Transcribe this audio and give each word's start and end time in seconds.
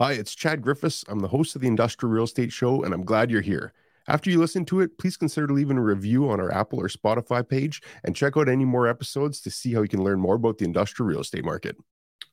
Hi, 0.00 0.12
it's 0.12 0.34
Chad 0.34 0.62
Griffiths. 0.62 1.04
I'm 1.08 1.18
the 1.18 1.28
host 1.28 1.54
of 1.54 1.60
the 1.60 1.68
Industrial 1.68 2.10
Real 2.10 2.24
Estate 2.24 2.50
Show, 2.50 2.84
and 2.84 2.94
I'm 2.94 3.04
glad 3.04 3.30
you're 3.30 3.42
here. 3.42 3.74
After 4.08 4.30
you 4.30 4.38
listen 4.38 4.64
to 4.64 4.80
it, 4.80 4.96
please 4.96 5.18
consider 5.18 5.52
leaving 5.52 5.76
a 5.76 5.82
review 5.82 6.30
on 6.30 6.40
our 6.40 6.50
Apple 6.50 6.80
or 6.80 6.88
Spotify 6.88 7.46
page 7.46 7.82
and 8.02 8.16
check 8.16 8.34
out 8.38 8.48
any 8.48 8.64
more 8.64 8.88
episodes 8.88 9.42
to 9.42 9.50
see 9.50 9.74
how 9.74 9.82
you 9.82 9.88
can 9.88 10.02
learn 10.02 10.18
more 10.18 10.36
about 10.36 10.56
the 10.56 10.64
industrial 10.64 11.06
real 11.06 11.20
estate 11.20 11.44
market. 11.44 11.76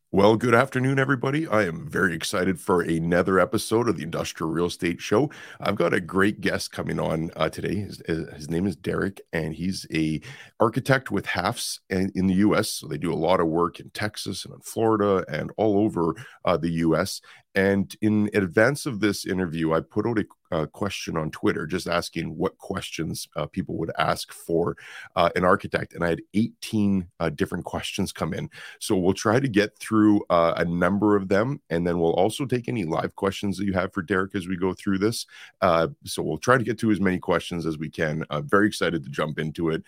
Well, 0.10 0.38
good 0.38 0.56
afternoon, 0.56 1.00
everybody. 1.00 1.46
I 1.48 1.66
am 1.66 1.86
very 1.86 2.16
excited 2.16 2.62
for 2.62 2.82
another 2.82 3.42
episode 3.42 3.90
of 3.90 3.98
the 3.98 4.04
Industrial 4.04 4.50
Real 4.50 4.68
Estate 4.68 5.02
Show. 5.02 5.30
I've 5.60 5.76
got 5.76 5.94
a 5.94 6.00
great 6.00 6.40
guest 6.40 6.72
coming 6.72 6.98
on 6.98 7.30
uh, 7.36 7.50
today. 7.50 7.76
His, 7.76 8.02
his, 8.08 8.50
name 8.50 8.66
is 8.66 8.78
Derek, 8.78 9.20
and 9.34 9.54
he's 9.54 9.86
a 9.94 10.22
architect 10.62 11.12
with 11.12 11.26
HAFS 11.26 11.82
in, 11.90 12.14
in, 12.16 12.28
the 12.28 12.36
U.S. 12.36 12.70
So 12.72 12.88
they 12.88 12.98
do 12.98 13.12
a 13.12 13.16
lot 13.16 13.42
of 13.42 13.48
work 13.48 13.82
in 13.82 13.90
Texas 13.90 14.46
and 14.46 14.54
in 14.54 14.62
Florida 14.62 15.26
and 15.28 15.52
all 15.58 15.78
over 15.78 16.16
uh, 16.46 16.56
the 16.56 16.72
U.S. 16.72 17.20
And 17.58 17.96
in 18.02 18.30
advance 18.36 18.86
of 18.86 19.00
this 19.00 19.26
interview, 19.26 19.74
I 19.74 19.82
put 19.82 20.06
out 20.06 20.20
a 20.52 20.68
question 20.68 21.18
on 21.18 21.32
Twitter 21.32 21.66
just 21.66 21.88
asking 21.88 22.38
what 22.38 22.56
questions 22.60 23.28
uh, 23.36 23.48
people 23.48 23.80
would 23.80 23.90
ask 23.98 24.32
for 24.32 24.78
uh, 25.16 25.32
an 25.36 25.44
architect. 25.44 25.96
And 25.96 26.04
I 26.04 26.10
had 26.10 26.22
18 26.36 27.08
uh, 27.20 27.30
different 27.30 27.66
questions 27.66 28.12
come 28.12 28.36
in. 28.36 28.52
So 28.80 28.96
we'll 28.96 29.16
try 29.16 29.40
to 29.40 29.48
get 29.48 29.76
through 29.80 30.22
uh, 30.30 30.54
a 30.58 30.66
number 30.66 31.16
of 31.16 31.30
them. 31.30 31.60
And 31.72 31.86
then 31.88 31.98
we'll 32.00 32.14
also 32.14 32.46
take 32.46 32.70
any 32.70 32.86
live 32.86 33.16
questions 33.16 33.58
that 33.58 33.66
you 33.66 33.74
have 33.74 33.92
for 33.92 34.04
Derek 34.04 34.36
as 34.36 34.48
we 34.48 34.56
go 34.56 34.76
through 34.76 35.00
this. 35.00 35.26
Uh, 35.60 35.88
so 36.06 36.22
we'll 36.22 36.38
try 36.38 36.60
to 36.60 36.64
get 36.64 36.78
to 36.82 36.92
as 36.92 37.02
many 37.02 37.18
questions 37.18 37.66
as 37.66 37.80
we 37.80 37.90
can. 37.90 38.24
very 38.44 38.68
excited 38.68 39.04
to 39.04 39.10
jump 39.10 39.40
into 39.40 39.72
it. 39.72 39.84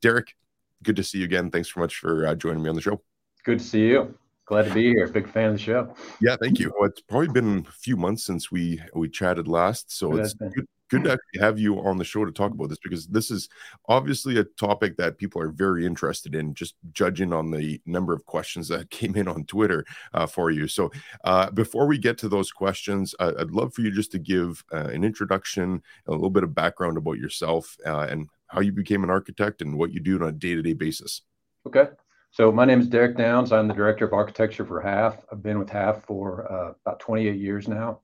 Derek, 0.00 0.34
good 0.82 0.96
to 0.96 1.04
see 1.04 1.18
you 1.18 1.24
again. 1.24 1.50
Thanks 1.50 1.74
so 1.74 1.80
much 1.80 1.96
for 1.96 2.34
joining 2.36 2.62
me 2.62 2.70
on 2.70 2.76
the 2.76 2.80
show. 2.80 3.02
Good 3.44 3.58
to 3.58 3.64
see 3.64 3.88
you. 3.88 4.14
Glad 4.46 4.66
to 4.66 4.74
be 4.74 4.82
here. 4.82 5.08
Big 5.08 5.28
fan 5.28 5.46
of 5.46 5.52
the 5.54 5.58
show. 5.58 5.94
Yeah, 6.20 6.36
thank 6.40 6.58
you. 6.58 6.72
Well, 6.78 6.90
it's 6.90 7.00
probably 7.00 7.28
been 7.28 7.66
a 7.66 7.72
few 7.72 7.96
months 7.96 8.24
since 8.24 8.50
we 8.50 8.80
we 8.94 9.08
chatted 9.08 9.48
last, 9.48 9.96
so 9.96 10.16
it's 10.16 10.34
good, 10.34 10.66
good 10.90 11.04
to 11.04 11.12
actually 11.12 11.40
have 11.40 11.58
you 11.58 11.78
on 11.80 11.96
the 11.96 12.04
show 12.04 12.26
to 12.26 12.30
talk 12.30 12.52
about 12.52 12.68
this 12.68 12.78
because 12.82 13.06
this 13.06 13.30
is 13.30 13.48
obviously 13.88 14.38
a 14.38 14.44
topic 14.44 14.98
that 14.98 15.16
people 15.16 15.40
are 15.40 15.48
very 15.48 15.86
interested 15.86 16.34
in. 16.34 16.52
Just 16.52 16.74
judging 16.92 17.32
on 17.32 17.50
the 17.50 17.80
number 17.86 18.12
of 18.12 18.26
questions 18.26 18.68
that 18.68 18.90
came 18.90 19.16
in 19.16 19.28
on 19.28 19.44
Twitter 19.44 19.84
uh, 20.12 20.26
for 20.26 20.50
you. 20.50 20.68
So, 20.68 20.90
uh, 21.24 21.50
before 21.50 21.86
we 21.86 21.96
get 21.96 22.18
to 22.18 22.28
those 22.28 22.52
questions, 22.52 23.14
uh, 23.18 23.32
I'd 23.38 23.50
love 23.50 23.72
for 23.72 23.80
you 23.80 23.90
just 23.90 24.12
to 24.12 24.18
give 24.18 24.62
uh, 24.72 24.88
an 24.88 25.04
introduction, 25.04 25.82
a 26.06 26.12
little 26.12 26.28
bit 26.28 26.44
of 26.44 26.54
background 26.54 26.98
about 26.98 27.16
yourself, 27.16 27.78
uh, 27.86 28.06
and 28.10 28.28
how 28.48 28.60
you 28.60 28.72
became 28.72 29.04
an 29.04 29.10
architect 29.10 29.62
and 29.62 29.78
what 29.78 29.92
you 29.92 30.00
do 30.00 30.16
on 30.16 30.28
a 30.28 30.32
day 30.32 30.54
to 30.54 30.62
day 30.62 30.74
basis. 30.74 31.22
Okay. 31.66 31.86
So 32.34 32.50
my 32.50 32.64
name 32.64 32.80
is 32.80 32.88
Derek 32.88 33.16
Downs. 33.16 33.52
I'm 33.52 33.68
the 33.68 33.74
director 33.74 34.04
of 34.04 34.12
architecture 34.12 34.66
for 34.66 34.82
Halff. 34.82 35.22
I've 35.30 35.40
been 35.40 35.56
with 35.56 35.70
Halff 35.70 36.02
for 36.02 36.50
uh, 36.50 36.72
about 36.84 36.98
28 36.98 37.36
years 37.38 37.68
now, 37.68 38.00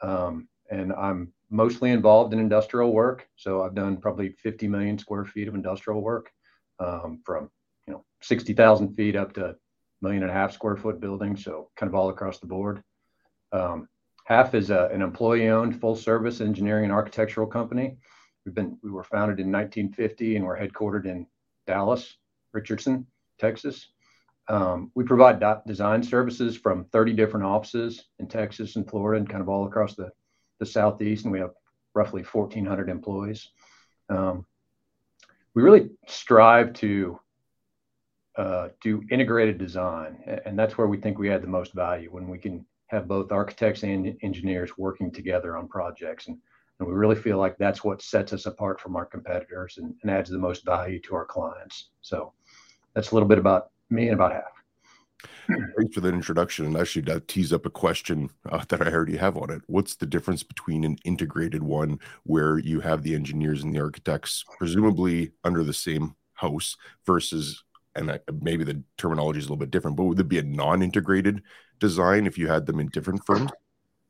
um, 0.00 0.46
and 0.70 0.92
I'm 0.92 1.32
mostly 1.50 1.90
involved 1.90 2.32
in 2.32 2.38
industrial 2.38 2.92
work. 2.92 3.26
So 3.34 3.62
I've 3.62 3.74
done 3.74 3.96
probably 3.96 4.28
50 4.28 4.68
million 4.68 4.96
square 4.96 5.24
feet 5.24 5.48
of 5.48 5.56
industrial 5.56 6.02
work, 6.02 6.30
um, 6.78 7.20
from 7.26 7.50
you 7.88 7.94
know 7.94 8.04
60,000 8.22 8.94
feet 8.94 9.16
up 9.16 9.32
to 9.32 9.56
million 10.00 10.22
and 10.22 10.30
a 10.30 10.34
half 10.34 10.52
square 10.52 10.76
foot 10.76 11.00
buildings. 11.00 11.42
So 11.42 11.70
kind 11.74 11.90
of 11.90 11.96
all 11.96 12.10
across 12.10 12.38
the 12.38 12.46
board. 12.46 12.80
Um, 13.50 13.88
Halff 14.24 14.54
is 14.54 14.70
a, 14.70 14.88
an 14.92 15.02
employee-owned 15.02 15.80
full-service 15.80 16.40
engineering 16.40 16.84
and 16.84 16.92
architectural 16.92 17.48
company. 17.48 17.96
We've 18.46 18.54
been 18.54 18.78
we 18.84 18.92
were 18.92 19.02
founded 19.02 19.40
in 19.40 19.50
1950 19.50 20.36
and 20.36 20.44
we're 20.44 20.60
headquartered 20.60 21.06
in 21.06 21.26
Dallas, 21.66 22.18
Richardson. 22.52 23.08
Texas. 23.44 23.88
Um, 24.48 24.90
we 24.94 25.04
provide 25.04 25.42
design 25.66 26.02
services 26.02 26.56
from 26.56 26.84
30 26.92 27.12
different 27.14 27.46
offices 27.46 28.04
in 28.18 28.26
Texas 28.26 28.76
and 28.76 28.88
Florida 28.88 29.18
and 29.18 29.28
kind 29.28 29.42
of 29.42 29.48
all 29.48 29.66
across 29.66 29.94
the, 29.94 30.10
the 30.60 30.66
Southeast. 30.66 31.24
And 31.24 31.32
we 31.32 31.40
have 31.40 31.52
roughly 31.94 32.22
1,400 32.22 32.88
employees. 32.88 33.50
Um, 34.08 34.46
we 35.54 35.62
really 35.62 35.90
strive 36.06 36.72
to 36.74 37.18
uh, 38.36 38.68
do 38.82 39.02
integrated 39.10 39.58
design. 39.58 40.18
And 40.44 40.58
that's 40.58 40.76
where 40.76 40.88
we 40.88 40.98
think 40.98 41.18
we 41.18 41.30
add 41.30 41.42
the 41.42 41.58
most 41.58 41.72
value 41.72 42.08
when 42.10 42.28
we 42.28 42.38
can 42.38 42.66
have 42.88 43.08
both 43.08 43.32
architects 43.32 43.82
and 43.82 44.16
engineers 44.22 44.76
working 44.76 45.10
together 45.10 45.56
on 45.56 45.68
projects. 45.68 46.28
And, 46.28 46.38
and 46.78 46.88
we 46.88 46.94
really 46.94 47.16
feel 47.16 47.38
like 47.38 47.56
that's 47.56 47.84
what 47.84 48.02
sets 48.02 48.32
us 48.32 48.46
apart 48.46 48.80
from 48.80 48.96
our 48.96 49.06
competitors 49.06 49.78
and, 49.78 49.94
and 50.02 50.10
adds 50.10 50.28
the 50.28 50.38
most 50.38 50.64
value 50.64 51.00
to 51.02 51.14
our 51.14 51.24
clients. 51.24 51.90
So 52.02 52.32
that's 52.94 53.10
a 53.10 53.14
little 53.14 53.28
bit 53.28 53.38
about 53.38 53.70
me 53.90 54.06
and 54.06 54.14
about 54.14 54.32
Halff. 54.32 54.54
Thanks 55.76 55.94
for 55.94 56.00
that 56.00 56.14
introduction. 56.14 56.66
And 56.66 56.76
actually, 56.76 57.02
that 57.02 57.28
tees 57.28 57.52
up 57.52 57.66
a 57.66 57.70
question 57.70 58.30
uh, 58.50 58.64
that 58.68 58.82
I 58.82 58.90
already 58.90 59.16
have 59.16 59.36
on 59.36 59.50
it. 59.50 59.62
What's 59.66 59.96
the 59.96 60.06
difference 60.06 60.42
between 60.42 60.84
an 60.84 60.96
integrated 61.04 61.62
one 61.62 61.98
where 62.24 62.58
you 62.58 62.80
have 62.80 63.02
the 63.02 63.14
engineers 63.14 63.62
and 63.62 63.74
the 63.74 63.80
architects 63.80 64.44
presumably 64.58 65.32
under 65.44 65.62
the 65.62 65.74
same 65.74 66.14
house 66.34 66.76
versus, 67.04 67.62
and 67.94 68.10
I, 68.10 68.20
maybe 68.40 68.64
the 68.64 68.82
terminology 68.96 69.38
is 69.38 69.44
a 69.44 69.48
little 69.48 69.58
bit 69.58 69.70
different, 69.70 69.96
but 69.96 70.04
would 70.04 70.20
it 70.20 70.28
be 70.28 70.38
a 70.38 70.42
non 70.42 70.82
integrated 70.82 71.42
design 71.78 72.26
if 72.26 72.38
you 72.38 72.48
had 72.48 72.66
them 72.66 72.80
in 72.80 72.88
different 72.88 73.24
firms? 73.26 73.50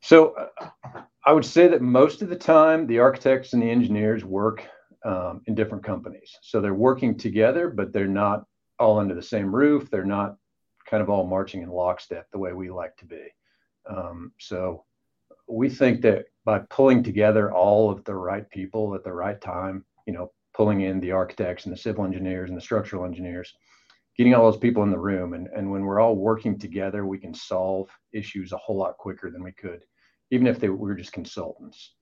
So 0.01 0.35
uh, 0.35 1.01
I 1.25 1.33
would 1.33 1.45
say 1.45 1.67
that 1.67 1.81
most 1.81 2.21
of 2.21 2.29
the 2.29 2.35
time, 2.35 2.87
the 2.87 2.99
architects 2.99 3.53
and 3.53 3.61
the 3.61 3.69
engineers 3.69 4.23
work 4.23 4.63
um, 5.03 5.41
in 5.47 5.55
different 5.55 5.83
companies. 5.83 6.37
So 6.41 6.61
they're 6.61 6.73
working 6.73 7.17
together, 7.17 7.69
but 7.69 7.91
they're 7.91 8.07
not 8.07 8.45
all 8.79 8.99
under 8.99 9.15
the 9.15 9.21
same 9.21 9.55
roof. 9.55 9.89
They're 9.89 10.05
not 10.05 10.37
kind 10.89 11.01
of 11.01 11.09
all 11.09 11.25
marching 11.25 11.61
in 11.61 11.69
lockstep 11.69 12.29
the 12.31 12.39
way 12.39 12.53
we 12.53 12.69
like 12.69 12.95
to 12.97 13.05
be. 13.05 13.23
Um, 13.89 14.31
so 14.39 14.85
we 15.47 15.69
think 15.69 16.01
that 16.01 16.25
by 16.43 16.59
pulling 16.69 17.03
together 17.03 17.51
all 17.51 17.89
of 17.89 18.03
the 18.03 18.15
right 18.15 18.49
people 18.49 18.95
at 18.95 19.03
the 19.03 19.13
right 19.13 19.39
time, 19.39 19.85
you 20.05 20.13
know, 20.13 20.31
pulling 20.53 20.81
in 20.81 20.99
the 20.99 21.11
architects 21.11 21.65
and 21.65 21.73
the 21.73 21.77
civil 21.77 22.05
engineers 22.05 22.49
and 22.49 22.57
the 22.57 22.61
structural 22.61 23.05
engineers, 23.05 23.53
getting 24.17 24.33
all 24.33 24.49
those 24.49 24.59
people 24.59 24.83
in 24.83 24.91
the 24.91 24.97
room, 24.97 25.33
and, 25.33 25.47
and 25.47 25.69
when 25.69 25.81
we're 25.81 25.99
all 25.99 26.15
working 26.15 26.57
together, 26.57 27.05
we 27.05 27.17
can 27.17 27.33
solve 27.33 27.89
issues 28.13 28.53
a 28.53 28.57
whole 28.57 28.77
lot 28.77 28.97
quicker 28.97 29.29
than 29.29 29.43
we 29.43 29.51
could, 29.51 29.83
even 30.31 30.47
if 30.47 30.59
they 30.59 30.69
we 30.69 30.77
were 30.77 30.95
just 30.95 31.11
consultants 31.11 31.94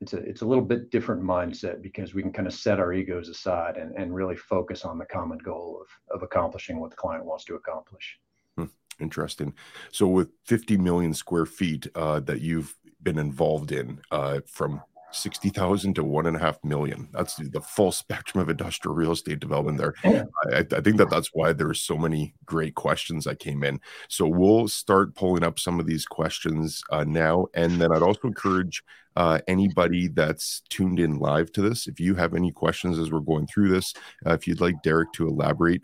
it's 0.00 0.14
a 0.14 0.18
it's 0.18 0.40
a 0.40 0.46
little 0.46 0.64
bit 0.64 0.90
different 0.90 1.22
mindset 1.22 1.82
because 1.82 2.14
we 2.14 2.22
can 2.22 2.32
kind 2.32 2.48
of 2.48 2.54
set 2.54 2.80
our 2.80 2.92
egos 2.92 3.28
aside 3.28 3.76
and, 3.76 3.94
and 3.96 4.14
really 4.14 4.36
focus 4.36 4.84
on 4.84 4.98
the 4.98 5.04
common 5.04 5.38
goal 5.38 5.82
of 5.82 6.16
of 6.16 6.22
accomplishing 6.22 6.80
what 6.80 6.90
the 6.90 6.96
client 6.96 7.24
wants 7.24 7.44
to 7.44 7.54
accomplish. 7.54 8.18
Hmm, 8.56 8.66
interesting. 8.98 9.54
So 9.92 10.06
with 10.06 10.30
50 10.46 10.78
million 10.78 11.12
square 11.14 11.46
feet 11.46 11.86
uh, 11.94 12.20
that 12.20 12.40
you've 12.40 12.74
been 13.02 13.18
involved 13.18 13.72
in 13.72 14.00
uh, 14.10 14.40
from 14.46 14.82
60,000 15.12 15.94
to 15.94 16.04
one 16.04 16.26
and 16.26 16.36
a 16.36 16.40
half 16.40 16.62
million. 16.64 17.08
That's 17.12 17.36
the 17.36 17.60
full 17.60 17.92
spectrum 17.92 18.40
of 18.40 18.48
industrial 18.48 18.94
real 18.94 19.12
estate 19.12 19.40
development 19.40 19.78
there. 19.78 19.94
I, 20.04 20.58
I, 20.58 20.80
think 20.80 20.98
that 20.98 21.10
that's 21.10 21.30
why 21.32 21.52
there 21.52 21.68
are 21.68 21.74
so 21.74 21.96
many 21.96 22.34
great 22.44 22.74
questions 22.74 23.24
that 23.24 23.38
came 23.38 23.64
in. 23.64 23.80
So 24.08 24.26
we'll 24.26 24.68
start 24.68 25.14
pulling 25.14 25.42
up 25.42 25.58
some 25.58 25.80
of 25.80 25.86
these 25.86 26.06
questions 26.06 26.82
uh, 26.90 27.04
now. 27.04 27.46
And 27.54 27.80
then 27.80 27.92
I'd 27.92 28.02
also 28.02 28.28
encourage 28.28 28.82
uh, 29.20 29.38
anybody 29.48 30.08
that's 30.08 30.62
tuned 30.70 30.98
in 30.98 31.18
live 31.18 31.52
to 31.52 31.60
this, 31.60 31.86
if 31.86 32.00
you 32.00 32.14
have 32.14 32.32
any 32.32 32.50
questions 32.50 32.98
as 32.98 33.12
we're 33.12 33.20
going 33.20 33.46
through 33.46 33.68
this, 33.68 33.92
uh, 34.24 34.32
if 34.32 34.48
you'd 34.48 34.62
like 34.62 34.82
Derek 34.82 35.12
to 35.12 35.28
elaborate, 35.28 35.82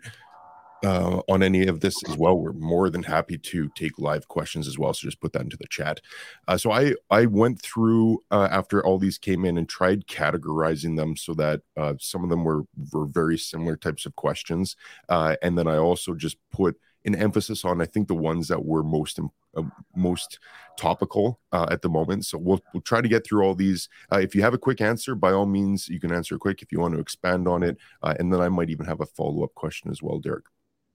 uh, 0.83 1.21
on 1.29 1.43
any 1.43 1.67
of 1.67 1.79
this 1.79 1.95
as 2.09 2.17
well, 2.17 2.35
we're 2.35 2.53
more 2.53 2.89
than 2.89 3.03
happy 3.03 3.37
to 3.37 3.69
take 3.75 3.99
live 3.99 4.27
questions 4.27 4.67
as 4.67 4.79
well. 4.79 4.91
So 4.91 5.07
just 5.07 5.21
put 5.21 5.33
that 5.33 5.43
into 5.43 5.57
the 5.57 5.67
chat. 5.67 6.01
Uh, 6.47 6.57
so 6.57 6.71
I 6.71 6.95
I 7.11 7.27
went 7.27 7.61
through 7.61 8.23
uh, 8.31 8.47
after 8.49 8.83
all 8.83 8.97
these 8.97 9.19
came 9.19 9.45
in 9.45 9.59
and 9.59 9.69
tried 9.69 10.07
categorizing 10.07 10.97
them 10.97 11.15
so 11.15 11.35
that 11.35 11.61
uh, 11.75 11.93
some 11.99 12.23
of 12.23 12.31
them 12.31 12.43
were 12.43 12.63
were 12.91 13.05
very 13.05 13.37
similar 13.37 13.75
types 13.75 14.07
of 14.07 14.15
questions, 14.15 14.75
and 15.09 15.57
then 15.57 15.67
I 15.67 15.77
also 15.77 16.15
just 16.15 16.37
put 16.51 16.79
an 17.07 17.15
emphasis 17.15 17.65
on 17.65 17.81
I 17.81 17.85
think 17.85 18.07
the 18.07 18.13
ones 18.13 18.47
that 18.49 18.63
were 18.63 18.83
most 18.83 19.19
uh, 19.55 19.63
most 19.95 20.39
topical 20.77 21.39
uh, 21.51 21.65
at 21.71 21.81
the 21.81 21.89
moment. 21.89 22.25
So 22.25 22.37
we'll 22.37 22.61
we'll 22.73 22.81
try 22.81 23.01
to 23.01 23.07
get 23.07 23.25
through 23.25 23.43
all 23.43 23.55
these. 23.55 23.89
Uh, 24.11 24.19
if 24.19 24.35
you 24.35 24.41
have 24.43 24.53
a 24.53 24.59
quick 24.59 24.81
answer, 24.81 25.15
by 25.15 25.31
all 25.31 25.47
means, 25.47 25.87
you 25.87 25.99
can 25.99 26.11
answer 26.11 26.37
quick. 26.37 26.61
If 26.61 26.71
you 26.71 26.79
want 26.79 26.93
to 26.93 26.99
expand 26.99 27.47
on 27.47 27.63
it, 27.63 27.77
uh, 28.03 28.13
and 28.19 28.31
then 28.31 28.41
I 28.41 28.49
might 28.49 28.69
even 28.69 28.85
have 28.85 29.01
a 29.01 29.05
follow 29.05 29.43
up 29.43 29.55
question 29.55 29.89
as 29.89 30.03
well, 30.03 30.19
Derek. 30.19 30.45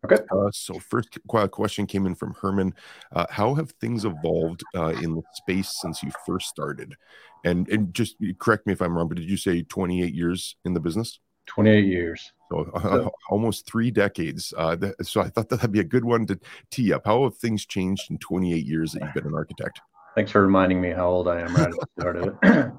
Okay. 0.04 0.22
Uh, 0.32 0.50
so 0.52 0.78
first 0.80 1.18
question 1.52 1.86
came 1.86 2.06
in 2.06 2.14
from 2.14 2.34
Herman. 2.40 2.74
Uh, 3.12 3.26
how 3.30 3.54
have 3.54 3.70
things 3.72 4.04
evolved 4.04 4.64
uh, 4.74 4.94
in 5.00 5.14
the 5.14 5.22
space 5.34 5.78
since 5.80 6.02
you 6.02 6.10
first 6.26 6.48
started? 6.48 6.94
And 7.44 7.68
and 7.68 7.94
just 7.94 8.16
correct 8.38 8.66
me 8.66 8.72
if 8.72 8.82
I'm 8.82 8.96
wrong, 8.96 9.08
but 9.08 9.16
did 9.16 9.30
you 9.30 9.36
say 9.36 9.62
28 9.62 10.14
years 10.14 10.56
in 10.64 10.74
the 10.74 10.80
business? 10.80 11.18
28 11.46 11.84
years. 11.84 12.32
So 12.50 12.70
uh, 12.74 13.08
almost 13.30 13.66
three 13.66 13.90
decades. 13.90 14.52
Uh, 14.56 14.76
th- 14.76 14.94
so 15.02 15.20
I 15.20 15.28
thought 15.28 15.48
that'd 15.48 15.72
be 15.72 15.80
a 15.80 15.84
good 15.84 16.04
one 16.04 16.26
to 16.26 16.38
tee 16.70 16.92
up. 16.92 17.02
How 17.04 17.24
have 17.24 17.36
things 17.36 17.66
changed 17.66 18.10
in 18.10 18.18
28 18.18 18.64
years 18.64 18.92
that 18.92 19.02
you've 19.02 19.14
been 19.14 19.26
an 19.26 19.34
architect? 19.34 19.80
Thanks 20.14 20.30
for 20.30 20.42
reminding 20.42 20.80
me 20.80 20.90
how 20.90 21.08
old 21.08 21.28
I 21.28 21.40
am 21.40 21.54
right 21.54 21.68
at 21.68 21.72
the 21.72 21.86
start 21.98 22.16
of 22.16 22.36
it. 22.42 22.72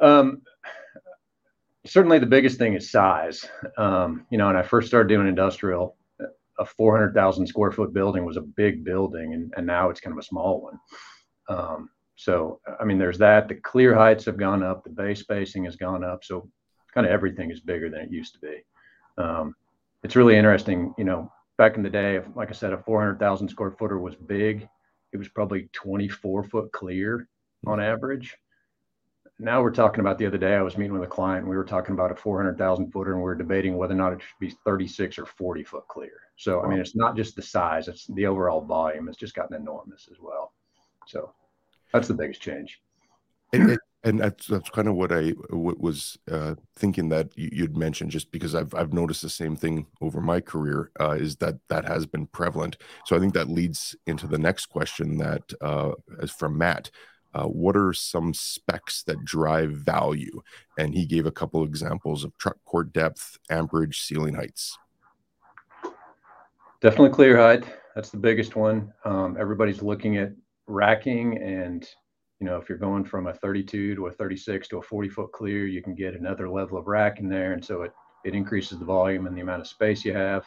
um, 0.02 0.42
certainly 1.84 2.18
the 2.18 2.26
biggest 2.26 2.58
thing 2.58 2.74
is 2.74 2.90
size. 2.90 3.46
Um, 3.76 4.26
you 4.30 4.38
know, 4.38 4.46
when 4.46 4.56
I 4.56 4.62
first 4.62 4.88
started 4.88 5.08
doing 5.08 5.28
industrial, 5.28 5.96
a 6.58 6.64
400,000 6.64 7.46
square 7.46 7.72
foot 7.72 7.92
building 7.92 8.24
was 8.24 8.36
a 8.36 8.42
big 8.42 8.84
building, 8.84 9.34
and, 9.34 9.52
and 9.56 9.66
now 9.66 9.88
it's 9.88 10.00
kind 10.00 10.12
of 10.12 10.18
a 10.18 10.26
small 10.26 10.60
one. 10.60 10.78
Um, 11.48 11.90
so, 12.16 12.60
I 12.78 12.84
mean, 12.84 12.98
there's 12.98 13.18
that. 13.18 13.48
The 13.48 13.54
clear 13.56 13.94
heights 13.94 14.26
have 14.26 14.36
gone 14.36 14.62
up, 14.62 14.84
the 14.84 14.90
bay 14.90 15.14
spacing 15.14 15.64
has 15.64 15.76
gone 15.76 16.04
up. 16.04 16.22
So, 16.22 16.48
kind 16.90 17.06
of 17.06 17.12
everything 17.12 17.50
is 17.50 17.60
bigger 17.60 17.88
than 17.88 18.00
it 18.00 18.10
used 18.10 18.34
to 18.34 18.40
be. 18.40 18.62
Um, 19.18 19.54
it's 20.02 20.16
really 20.16 20.36
interesting. 20.36 20.94
You 20.98 21.04
know, 21.04 21.32
back 21.58 21.76
in 21.76 21.82
the 21.82 21.90
day, 21.90 22.20
like 22.34 22.48
I 22.48 22.52
said, 22.52 22.72
a 22.72 22.78
400,000 22.78 23.48
square 23.48 23.70
footer 23.72 23.98
was 23.98 24.14
big. 24.14 24.68
It 25.12 25.16
was 25.16 25.28
probably 25.28 25.68
24 25.72 26.44
foot 26.44 26.72
clear 26.72 27.28
on 27.66 27.78
hmm. 27.78 27.84
average. 27.84 28.36
Now 29.38 29.62
we're 29.62 29.70
talking 29.70 30.00
about 30.00 30.18
the 30.18 30.26
other 30.26 30.36
day, 30.36 30.54
I 30.54 30.62
was 30.62 30.76
meeting 30.76 30.92
with 30.92 31.02
a 31.02 31.10
client. 31.10 31.46
We 31.46 31.56
were 31.56 31.64
talking 31.64 31.94
about 31.94 32.12
a 32.12 32.14
400,000 32.14 32.90
footer 32.92 33.14
and 33.14 33.22
we 33.22 33.30
are 33.30 33.34
debating 33.34 33.76
whether 33.78 33.94
or 33.94 33.96
not 33.96 34.12
it 34.12 34.20
should 34.20 34.38
be 34.38 34.54
36 34.66 35.18
or 35.18 35.24
40 35.24 35.64
foot 35.64 35.88
clear. 35.88 36.12
So, 36.36 36.62
I 36.62 36.68
mean, 36.68 36.78
it's 36.78 36.94
not 36.94 37.16
just 37.16 37.36
the 37.36 37.42
size, 37.42 37.88
it's 37.88 38.06
the 38.06 38.26
overall 38.26 38.60
volume. 38.60 39.08
It's 39.08 39.16
just 39.16 39.34
gotten 39.34 39.56
enormous 39.56 40.08
as 40.10 40.18
well. 40.20 40.52
So, 41.06 41.32
that's 41.92 42.08
the 42.08 42.14
biggest 42.14 42.42
change. 42.42 42.82
And, 43.52 43.78
and 44.02 44.20
that's 44.20 44.46
that's 44.46 44.70
kind 44.70 44.88
of 44.88 44.94
what 44.94 45.12
I 45.12 45.34
was 45.50 46.18
uh, 46.30 46.54
thinking 46.76 47.10
that 47.10 47.30
you'd 47.36 47.76
mentioned, 47.76 48.10
just 48.10 48.30
because 48.32 48.54
I've 48.54 48.74
I've 48.74 48.92
noticed 48.92 49.22
the 49.22 49.28
same 49.28 49.56
thing 49.56 49.86
over 50.00 50.20
my 50.20 50.40
career, 50.40 50.90
uh, 50.98 51.16
is 51.20 51.36
that 51.36 51.56
that 51.68 51.84
has 51.84 52.06
been 52.06 52.26
prevalent. 52.26 52.78
So 53.04 53.14
I 53.14 53.18
think 53.18 53.34
that 53.34 53.50
leads 53.50 53.94
into 54.06 54.26
the 54.26 54.38
next 54.38 54.66
question 54.66 55.18
that 55.18 55.52
uh, 55.60 55.92
is 56.20 56.30
from 56.30 56.56
Matt. 56.56 56.90
Uh, 57.32 57.44
what 57.44 57.76
are 57.76 57.92
some 57.92 58.34
specs 58.34 59.04
that 59.04 59.24
drive 59.24 59.70
value? 59.70 60.42
And 60.78 60.94
he 60.94 61.06
gave 61.06 61.26
a 61.26 61.30
couple 61.30 61.62
examples 61.62 62.24
of 62.24 62.36
truck 62.38 62.56
court 62.64 62.92
depth, 62.92 63.38
amperage, 63.50 64.00
ceiling 64.00 64.34
heights. 64.34 64.76
Definitely 66.80 67.10
clear 67.10 67.36
height. 67.36 67.64
That's 67.94 68.10
the 68.10 68.16
biggest 68.16 68.56
one. 68.56 68.92
Um, 69.04 69.36
everybody's 69.38 69.82
looking 69.82 70.16
at 70.16 70.32
racking 70.66 71.38
and 71.38 71.88
you 72.40 72.46
know 72.46 72.56
if 72.56 72.68
you're 72.68 72.78
going 72.78 73.04
from 73.04 73.26
a 73.26 73.34
32 73.34 73.94
to 73.94 74.06
a 74.06 74.10
36 74.10 74.68
to 74.68 74.78
a 74.78 74.82
40 74.82 75.08
foot 75.10 75.32
clear 75.32 75.66
you 75.66 75.82
can 75.82 75.94
get 75.94 76.14
another 76.14 76.48
level 76.48 76.78
of 76.78 76.86
rack 76.86 77.20
in 77.20 77.28
there. 77.28 77.52
And 77.52 77.64
so 77.64 77.82
it 77.82 77.92
it 78.24 78.34
increases 78.34 78.78
the 78.78 78.84
volume 78.84 79.26
and 79.26 79.36
the 79.36 79.40
amount 79.40 79.62
of 79.62 79.66
space 79.66 80.04
you 80.04 80.12
have. 80.12 80.44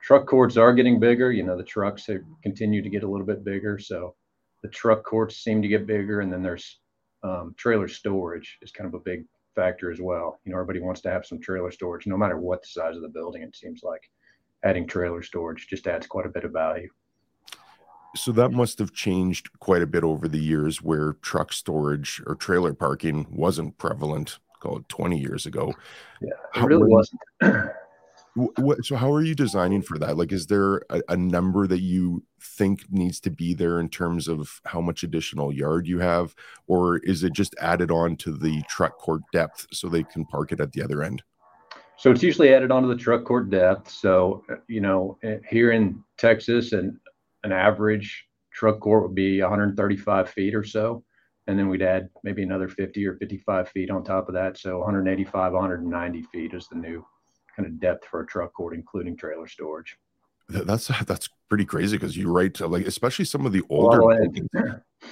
Truck 0.00 0.26
courts 0.26 0.56
are 0.56 0.72
getting 0.72 1.00
bigger. 1.00 1.32
You 1.32 1.42
know 1.42 1.56
the 1.56 1.64
trucks 1.64 2.06
have 2.06 2.22
continued 2.42 2.84
to 2.84 2.90
get 2.90 3.02
a 3.02 3.08
little 3.08 3.26
bit 3.26 3.44
bigger. 3.44 3.78
So 3.78 4.14
the 4.62 4.68
truck 4.68 5.04
courts 5.04 5.36
seem 5.36 5.60
to 5.62 5.68
get 5.68 5.86
bigger. 5.86 6.20
And 6.20 6.32
then 6.32 6.42
there's 6.42 6.78
um, 7.22 7.54
trailer 7.56 7.88
storage 7.88 8.58
is 8.62 8.70
kind 8.70 8.86
of 8.86 8.94
a 8.94 9.02
big 9.04 9.24
factor 9.56 9.90
as 9.90 10.00
well. 10.00 10.40
You 10.44 10.52
know 10.52 10.58
everybody 10.58 10.80
wants 10.80 11.00
to 11.02 11.10
have 11.10 11.26
some 11.26 11.40
trailer 11.40 11.72
storage 11.72 12.06
no 12.06 12.16
matter 12.16 12.38
what 12.38 12.62
the 12.62 12.68
size 12.68 12.96
of 12.96 13.02
the 13.02 13.08
building 13.08 13.42
it 13.42 13.56
seems 13.56 13.82
like. 13.82 14.08
Adding 14.64 14.86
trailer 14.86 15.22
storage 15.22 15.66
just 15.68 15.86
adds 15.88 16.06
quite 16.06 16.26
a 16.26 16.30
bit 16.30 16.44
of 16.44 16.52
value 16.52 16.88
so 18.16 18.32
that 18.32 18.50
must 18.50 18.78
have 18.78 18.92
changed 18.92 19.50
quite 19.60 19.82
a 19.82 19.86
bit 19.86 20.04
over 20.04 20.28
the 20.28 20.38
years 20.38 20.82
where 20.82 21.14
truck 21.14 21.52
storage 21.52 22.22
or 22.26 22.34
trailer 22.34 22.72
parking 22.72 23.26
wasn't 23.30 23.76
prevalent 23.78 24.38
called 24.60 24.88
20 24.88 25.18
years 25.18 25.46
ago. 25.46 25.72
Yeah 26.20 26.30
it 26.54 26.66
really 26.66 26.90
wasn't. 26.90 27.20
What, 28.34 28.84
so 28.84 28.94
how 28.94 29.12
are 29.12 29.22
you 29.22 29.34
designing 29.34 29.82
for 29.82 29.98
that? 29.98 30.16
Like 30.16 30.30
is 30.30 30.46
there 30.46 30.82
a, 30.90 31.02
a, 31.08 31.16
number 31.16 31.66
that 31.66 31.80
you 31.80 32.22
think 32.40 32.84
needs 32.88 33.18
to 33.20 33.30
be 33.30 33.52
there 33.52 33.80
in 33.80 33.88
terms 33.88 34.28
of 34.28 34.60
how 34.64 34.80
much 34.80 35.02
additional 35.02 35.52
yard 35.52 35.88
you 35.88 35.98
have? 35.98 36.36
Or 36.68 36.98
is 36.98 37.24
it 37.24 37.32
just 37.32 37.56
added 37.60 37.90
on 37.90 38.14
to 38.18 38.32
the 38.32 38.62
truck 38.68 38.96
court 38.98 39.22
depth 39.32 39.66
so 39.72 39.88
they 39.88 40.04
can 40.04 40.24
park 40.24 40.52
it 40.52 40.60
at 40.60 40.70
the 40.70 40.82
other 40.82 41.02
end? 41.02 41.24
So 41.96 42.12
it's 42.12 42.22
usually 42.22 42.54
added 42.54 42.70
onto 42.70 42.88
the 42.88 42.94
truck 42.94 43.24
court 43.24 43.50
depth. 43.50 43.90
So 43.90 44.44
you 44.68 44.82
know 44.82 45.18
eh, 45.24 45.38
here 45.50 45.72
in 45.72 46.04
texas 46.16 46.72
and 46.72 46.96
an 47.48 47.58
average 47.58 48.26
truck 48.52 48.78
court 48.80 49.02
would 49.02 49.14
be 49.14 49.40
135 49.40 50.28
feet 50.28 50.54
or 50.54 50.64
so. 50.64 51.02
And 51.46 51.58
then 51.58 51.68
we'd 51.68 51.80
add 51.80 52.10
maybe 52.24 52.42
another 52.42 52.68
50 52.68 53.06
or 53.06 53.16
55 53.16 53.70
feet 53.70 53.90
on 53.90 54.04
top 54.04 54.28
of 54.28 54.34
that. 54.34 54.58
So 54.58 54.78
185, 54.78 55.54
190 55.54 56.22
feet 56.22 56.52
is 56.52 56.68
the 56.68 56.76
new 56.76 57.02
kind 57.56 57.66
of 57.66 57.80
depth 57.80 58.04
for 58.04 58.20
a 58.20 58.26
truck 58.26 58.52
court, 58.52 58.74
including 58.74 59.16
trailer 59.16 59.46
storage. 59.46 59.96
That's 60.48 60.88
that's 61.04 61.28
pretty 61.48 61.66
crazy 61.66 61.96
because 61.96 62.16
you 62.16 62.32
write. 62.32 62.58
Like 62.60 62.86
especially 62.86 63.26
some 63.26 63.44
of 63.44 63.52
the 63.52 63.62
older 63.68 63.98
buildings 63.98 64.48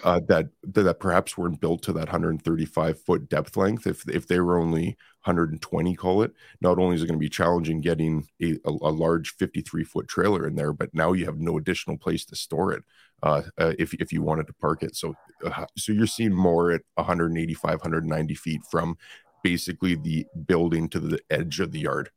uh, 0.02 0.20
that 0.28 0.48
that 0.62 0.98
perhaps 0.98 1.36
weren't 1.36 1.60
built 1.60 1.82
to 1.82 1.92
that 1.92 2.06
135 2.06 3.00
foot 3.02 3.28
depth 3.28 3.54
length. 3.56 3.86
If 3.86 4.08
if 4.08 4.26
they 4.26 4.40
were 4.40 4.58
only 4.58 4.96
120, 5.24 5.94
call 5.94 6.22
it. 6.22 6.32
Not 6.62 6.78
only 6.78 6.96
is 6.96 7.02
it 7.02 7.06
going 7.06 7.18
to 7.18 7.22
be 7.22 7.28
challenging 7.28 7.82
getting 7.82 8.26
a, 8.40 8.52
a, 8.64 8.70
a, 8.70 8.92
large 8.92 9.34
53 9.36 9.84
foot 9.84 10.08
trailer 10.08 10.46
in 10.46 10.54
there, 10.54 10.72
but 10.72 10.94
now 10.94 11.12
you 11.12 11.26
have 11.26 11.38
no 11.38 11.58
additional 11.58 11.98
place 11.98 12.24
to 12.26 12.36
store 12.36 12.72
it 12.72 12.84
uh, 13.22 13.42
uh, 13.58 13.74
if 13.78 13.92
if 13.94 14.12
you 14.12 14.22
wanted 14.22 14.46
to 14.46 14.54
park 14.54 14.82
it. 14.82 14.96
So 14.96 15.14
uh, 15.44 15.66
so 15.76 15.92
you're 15.92 16.06
seeing 16.06 16.32
more 16.32 16.72
at 16.72 16.80
185, 16.94 17.70
190 17.70 18.34
feet 18.34 18.62
from 18.70 18.96
basically 19.42 19.96
the 19.96 20.26
building 20.46 20.88
to 20.88 20.98
the 20.98 21.20
edge 21.30 21.60
of 21.60 21.72
the 21.72 21.80
yard. 21.80 22.10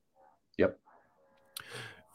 Yep. 0.57 0.79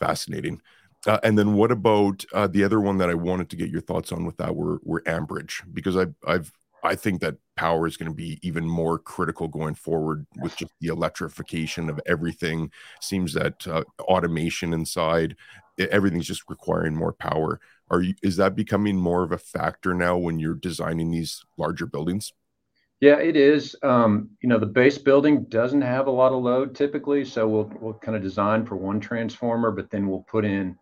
Fascinating. 0.01 0.61
Uh, 1.07 1.19
and 1.23 1.39
then 1.39 1.55
what 1.55 1.71
about 1.71 2.25
uh, 2.33 2.47
the 2.47 2.65
other 2.65 2.81
one 2.81 2.99
that 2.99 3.11
I 3.11 3.15
wanted 3.15 3.51
to 3.51 3.57
get 3.57 3.71
your 3.71 3.81
thoughts 3.81 4.13
on 4.13 4.25
with 4.25 4.37
that 4.39 4.57
were 4.57 4.81
were 4.83 5.03
amperage 5.07 5.63
because 5.73 5.97
I 5.97 6.07
I've 6.27 6.53
I 6.83 6.95
think 6.95 7.21
that 7.21 7.37
power 7.57 7.87
is 7.87 7.97
going 7.97 8.11
to 8.11 8.15
be 8.15 8.39
even 8.43 8.67
more 8.67 8.99
critical 8.99 9.49
going 9.49 9.75
forward 9.75 10.27
with 10.37 10.55
just 10.57 10.73
the 10.81 10.89
electrification 10.89 11.89
of 11.89 11.99
everything. 12.05 12.71
Seems 13.01 13.33
that 13.33 13.67
uh, 13.67 13.85
automation 14.01 14.75
inside 14.75 15.37
everything's 15.79 16.27
just 16.27 16.49
requiring 16.49 16.95
more 16.95 17.13
power. 17.13 17.61
Are 17.91 18.03
you 18.03 18.15
is 18.23 18.37
that 18.37 18.57
becoming 18.57 18.97
more 18.97 19.23
of 19.23 19.33
a 19.33 19.39
factor 19.39 19.95
now 19.95 20.17
when 20.17 20.39
you're 20.39 20.55
designing 20.55 21.11
these 21.11 21.43
larger 21.57 21.87
buildings? 21.87 22.33
Yeah, 23.01 23.19
it 23.19 23.37
is. 23.37 23.77
Um, 23.83 24.31
you 24.41 24.49
know, 24.49 24.59
the 24.59 24.67
base 24.67 24.97
building 24.97 25.45
doesn't 25.45 25.83
have 25.83 26.07
a 26.07 26.11
lot 26.11 26.33
of 26.33 26.43
load 26.43 26.75
typically, 26.75 27.25
so 27.25 27.47
we'll 27.47 27.71
we'll 27.81 27.95
kind 27.95 28.17
of 28.17 28.23
design 28.23 28.65
for 28.65 28.77
one 28.77 29.01
transformer, 29.01 29.71
but 29.71 29.91
then 29.91 30.09
we'll 30.09 30.25
put 30.31 30.45
in 30.45 30.79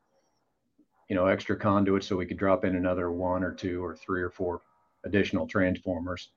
you 1.09 1.17
know, 1.17 1.27
extra 1.27 1.57
conduits 1.57 2.07
so 2.07 2.17
we 2.17 2.27
could 2.27 2.39
drop 2.39 2.65
in 2.65 2.77
another 2.77 3.11
one 3.11 3.45
or 3.45 3.53
two 3.53 3.85
or 3.85 3.95
three 3.97 4.23
or 4.23 4.31
four 4.31 4.63
additional 5.05 5.47
transformers. 5.47 6.31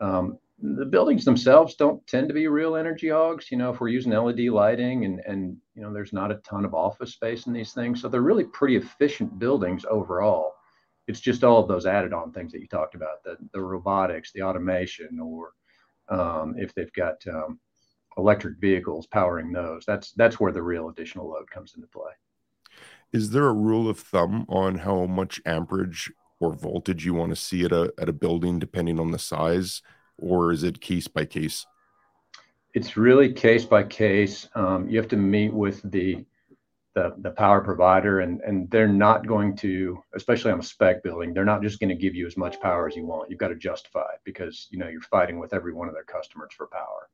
Um, 0.00 0.38
the 0.62 0.84
buildings 0.84 1.24
themselves 1.24 1.74
don't 1.74 2.06
tend 2.06 2.28
to 2.28 2.34
be 2.34 2.46
real 2.46 2.76
energy 2.76 3.08
hogs. 3.08 3.50
You 3.50 3.56
know, 3.56 3.70
if 3.70 3.80
we're 3.80 3.88
using 3.88 4.12
LED 4.12 4.40
lighting 4.50 5.04
and 5.04 5.20
and 5.26 5.56
you 5.74 5.82
know, 5.82 5.92
there's 5.92 6.12
not 6.12 6.30
a 6.30 6.36
ton 6.36 6.64
of 6.64 6.74
office 6.74 7.14
space 7.14 7.46
in 7.46 7.52
these 7.52 7.72
things, 7.72 8.00
so 8.00 8.08
they're 8.08 8.20
really 8.20 8.44
pretty 8.44 8.76
efficient 8.76 9.38
buildings 9.38 9.84
overall. 9.88 10.52
It's 11.06 11.20
just 11.20 11.44
all 11.44 11.60
of 11.60 11.68
those 11.68 11.86
added 11.86 12.12
on 12.12 12.32
things 12.32 12.52
that 12.52 12.60
you 12.60 12.68
talked 12.68 12.94
about, 12.94 13.24
the 13.24 13.36
the 13.52 13.60
robotics, 13.60 14.32
the 14.32 14.42
automation, 14.42 15.18
or 15.18 15.52
um, 16.08 16.54
if 16.58 16.74
they've 16.74 16.92
got 16.92 17.16
um, 17.26 17.58
electric 18.18 18.58
vehicles 18.60 19.06
powering 19.06 19.52
those. 19.52 19.84
That's 19.86 20.12
that's 20.12 20.38
where 20.38 20.52
the 20.52 20.62
real 20.62 20.90
additional 20.90 21.28
load 21.28 21.50
comes 21.50 21.72
into 21.74 21.88
play 21.88 22.12
is 23.12 23.30
there 23.30 23.46
a 23.46 23.52
rule 23.52 23.88
of 23.88 23.98
thumb 23.98 24.46
on 24.48 24.76
how 24.76 25.06
much 25.06 25.40
amperage 25.44 26.12
or 26.38 26.54
voltage 26.54 27.04
you 27.04 27.14
want 27.14 27.30
to 27.30 27.36
see 27.36 27.64
at 27.64 27.72
a 27.72 27.92
at 28.00 28.08
a 28.08 28.12
building 28.12 28.58
depending 28.58 28.98
on 28.98 29.10
the 29.10 29.18
size 29.18 29.82
or 30.18 30.52
is 30.52 30.62
it 30.62 30.80
case 30.80 31.08
by 31.08 31.24
case? 31.24 31.66
It's 32.74 32.96
really 32.96 33.32
case 33.32 33.64
by 33.64 33.82
case. 33.82 34.48
Um, 34.54 34.88
you 34.88 34.96
have 34.98 35.08
to 35.08 35.16
meet 35.16 35.52
with 35.52 35.82
the, 35.90 36.24
the 36.94 37.14
the 37.18 37.30
power 37.30 37.60
provider 37.60 38.20
and 38.20 38.40
and 38.42 38.70
they're 38.70 38.88
not 38.88 39.26
going 39.26 39.56
to 39.56 40.02
especially 40.14 40.52
on 40.52 40.60
a 40.60 40.62
spec 40.62 41.02
building 41.02 41.32
they're 41.32 41.44
not 41.44 41.62
just 41.62 41.78
going 41.80 41.88
to 41.88 41.94
give 41.94 42.14
you 42.14 42.26
as 42.26 42.36
much 42.36 42.60
power 42.60 42.86
as 42.86 42.96
you 42.96 43.04
want. 43.04 43.30
You've 43.30 43.40
got 43.40 43.48
to 43.48 43.56
justify 43.56 44.06
it 44.14 44.20
because 44.24 44.68
you 44.70 44.78
know 44.78 44.88
you're 44.88 45.00
fighting 45.02 45.38
with 45.38 45.52
every 45.52 45.74
one 45.74 45.88
of 45.88 45.94
their 45.94 46.04
customers 46.04 46.52
for 46.56 46.66
power. 46.68 47.08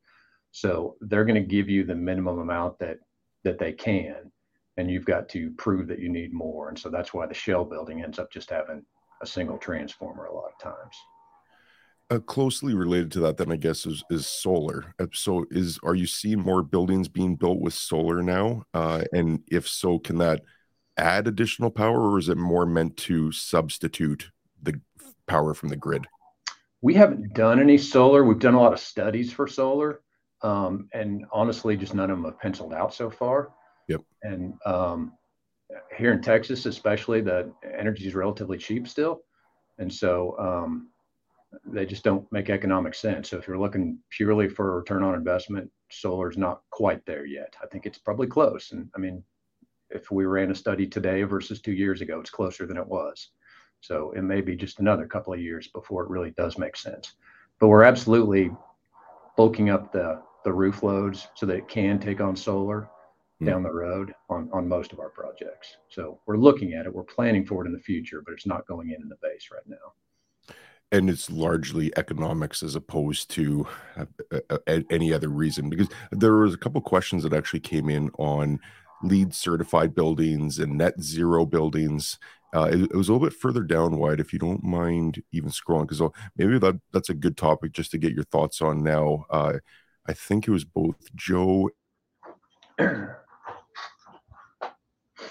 So 0.51 0.95
they're 1.01 1.25
going 1.25 1.41
to 1.41 1.47
give 1.47 1.69
you 1.69 1.83
the 1.83 1.95
minimum 1.95 2.39
amount 2.39 2.79
that 2.79 2.99
that 3.43 3.59
they 3.59 3.73
can 3.73 4.31
and 4.77 4.89
you've 4.89 5.05
got 5.05 5.27
to 5.29 5.51
prove 5.57 5.87
that 5.87 5.99
you 5.99 6.09
need 6.09 6.33
more. 6.33 6.69
And 6.69 6.77
so 6.77 6.89
that's 6.89 7.13
why 7.13 7.25
the 7.25 7.33
shell 7.33 7.65
building 7.65 8.03
ends 8.03 8.19
up 8.19 8.31
just 8.31 8.49
having 8.49 8.83
a 9.21 9.27
single 9.27 9.57
transformer 9.57 10.25
a 10.25 10.33
lot 10.33 10.51
of 10.53 10.59
times. 10.59 10.95
Uh, 12.09 12.19
closely 12.19 12.73
related 12.73 13.11
to 13.11 13.19
that, 13.19 13.35
then 13.35 13.51
I 13.51 13.57
guess 13.57 13.85
is 13.85 14.01
is 14.09 14.25
solar. 14.25 14.93
Uh, 14.97 15.07
so, 15.11 15.45
is 15.51 15.77
are 15.83 15.95
you 15.95 16.07
seeing 16.07 16.39
more 16.39 16.63
buildings 16.63 17.09
being 17.09 17.35
built 17.35 17.59
with 17.59 17.73
solar 17.73 18.23
now? 18.23 18.63
Uh, 18.73 19.03
and 19.11 19.41
if 19.51 19.67
so, 19.67 19.99
can 19.99 20.17
that 20.19 20.41
add 20.95 21.27
additional 21.27 21.69
power, 21.69 21.99
or 21.99 22.17
is 22.17 22.29
it 22.29 22.37
more 22.37 22.65
meant 22.65 22.95
to 22.97 23.33
substitute 23.33 24.31
the 24.63 24.79
power 25.27 25.53
from 25.53 25.67
the 25.67 25.75
grid? 25.75 26.07
We 26.81 26.93
haven't 26.93 27.33
done 27.33 27.59
any 27.59 27.77
solar. 27.77 28.23
We've 28.23 28.39
done 28.39 28.53
a 28.53 28.61
lot 28.61 28.71
of 28.71 28.79
studies 28.79 29.33
for 29.33 29.45
solar, 29.45 29.99
um, 30.43 30.87
and 30.93 31.25
honestly, 31.33 31.75
just 31.75 31.93
none 31.93 32.09
of 32.09 32.17
them 32.17 32.25
have 32.25 32.39
penciled 32.39 32.73
out 32.73 32.93
so 32.93 33.09
far. 33.09 33.49
Yep. 33.87 34.01
And 34.23 34.53
um, 34.65 35.13
here 35.97 36.11
in 36.11 36.21
Texas, 36.21 36.65
especially, 36.65 37.21
the 37.21 37.51
energy 37.77 38.07
is 38.07 38.15
relatively 38.15 38.57
cheap 38.57 38.87
still, 38.87 39.21
and 39.77 39.93
so 39.93 40.37
um, 40.39 40.89
they 41.65 41.85
just 41.85 42.03
don't 42.03 42.29
make 42.31 42.49
economic 42.49 42.93
sense. 42.93 43.29
So 43.29 43.37
if 43.37 43.47
you're 43.47 43.59
looking 43.59 43.99
purely 44.09 44.49
for 44.49 44.77
return 44.77 45.03
on 45.03 45.15
investment, 45.15 45.69
solar 45.89 46.29
is 46.29 46.37
not 46.37 46.61
quite 46.71 47.05
there 47.05 47.25
yet. 47.25 47.55
I 47.63 47.67
think 47.67 47.85
it's 47.85 47.97
probably 47.97 48.27
close. 48.27 48.71
And 48.71 48.89
I 48.95 48.99
mean, 48.99 49.23
if 49.89 50.11
we 50.11 50.25
ran 50.25 50.51
a 50.51 50.55
study 50.55 50.87
today 50.87 51.23
versus 51.23 51.61
two 51.61 51.71
years 51.71 52.01
ago, 52.01 52.19
it's 52.19 52.29
closer 52.29 52.65
than 52.65 52.77
it 52.77 52.87
was. 52.87 53.29
So 53.81 54.11
it 54.11 54.23
may 54.23 54.41
be 54.41 54.55
just 54.55 54.79
another 54.79 55.07
couple 55.07 55.33
of 55.33 55.39
years 55.39 55.67
before 55.67 56.03
it 56.03 56.09
really 56.09 56.31
does 56.31 56.57
make 56.57 56.75
sense. 56.75 57.13
But 57.59 57.67
we're 57.67 57.83
absolutely 57.83 58.51
bulking 59.35 59.69
up 59.69 59.91
the 59.91 60.21
the 60.43 60.53
roof 60.53 60.81
loads 60.83 61.27
so 61.35 61.45
that 61.45 61.57
it 61.57 61.67
can 61.67 61.99
take 61.99 62.21
on 62.21 62.35
solar. 62.35 62.89
Down 63.43 63.61
the 63.61 63.71
road 63.71 64.13
on 64.29 64.49
on 64.51 64.67
most 64.67 64.93
of 64.93 64.99
our 64.99 65.09
projects. 65.09 65.77
So 65.89 66.19
we're 66.25 66.37
looking 66.37 66.73
at 66.73 66.85
it. 66.85 66.93
We're 66.93 67.03
planning 67.03 67.45
for 67.45 67.63
it 67.63 67.67
in 67.67 67.73
the 67.73 67.79
future, 67.79 68.23
but 68.25 68.33
it's 68.33 68.47
not 68.47 68.65
going 68.67 68.89
in 68.89 69.01
in 69.01 69.09
the 69.09 69.17
base 69.21 69.49
right 69.51 69.67
now 69.67 69.93
and 70.91 71.09
it's 71.09 71.29
largely 71.29 71.91
economics 71.97 72.63
as 72.63 72.75
opposed 72.75 73.29
to 73.29 73.67
uh, 73.97 74.05
uh, 74.49 74.79
any 74.89 75.13
other 75.13 75.29
reason 75.29 75.69
because 75.69 75.89
there 76.11 76.35
was 76.35 76.53
a 76.53 76.57
couple 76.57 76.79
questions 76.81 77.23
that 77.23 77.33
actually 77.33 77.59
came 77.59 77.89
in 77.89 78.09
on 78.17 78.59
LEED 79.03 79.33
certified 79.33 79.93
buildings 79.93 80.59
and 80.59 80.77
net 80.77 80.99
zero 81.01 81.45
buildings 81.45 82.17
uh, 82.55 82.69
it, 82.71 82.81
it, 82.81 82.95
was 82.95 83.09
a 83.09 83.13
little 83.13 83.27
bit 83.27 83.37
further 83.37 83.63
down 83.63 83.97
Wyatt 83.97 84.21
if 84.21 84.31
you 84.31 84.39
don't 84.39 84.63
mind 84.63 85.21
even 85.33 85.49
scrolling 85.49 85.87
because 85.87 86.01
maybe 86.37 86.57
that 86.57 86.79
that's 86.93 87.09
a 87.09 87.13
good 87.13 87.35
topic 87.35 87.73
just 87.73 87.91
to 87.91 87.97
get 87.97 88.13
your 88.13 88.23
thoughts 88.23 88.61
on 88.61 88.83
now 88.83 89.25
uh, 89.29 89.53
i 90.07 90.13
think 90.13 90.47
it 90.47 90.51
was 90.51 90.63
both 90.63 91.13
joe 91.15 91.69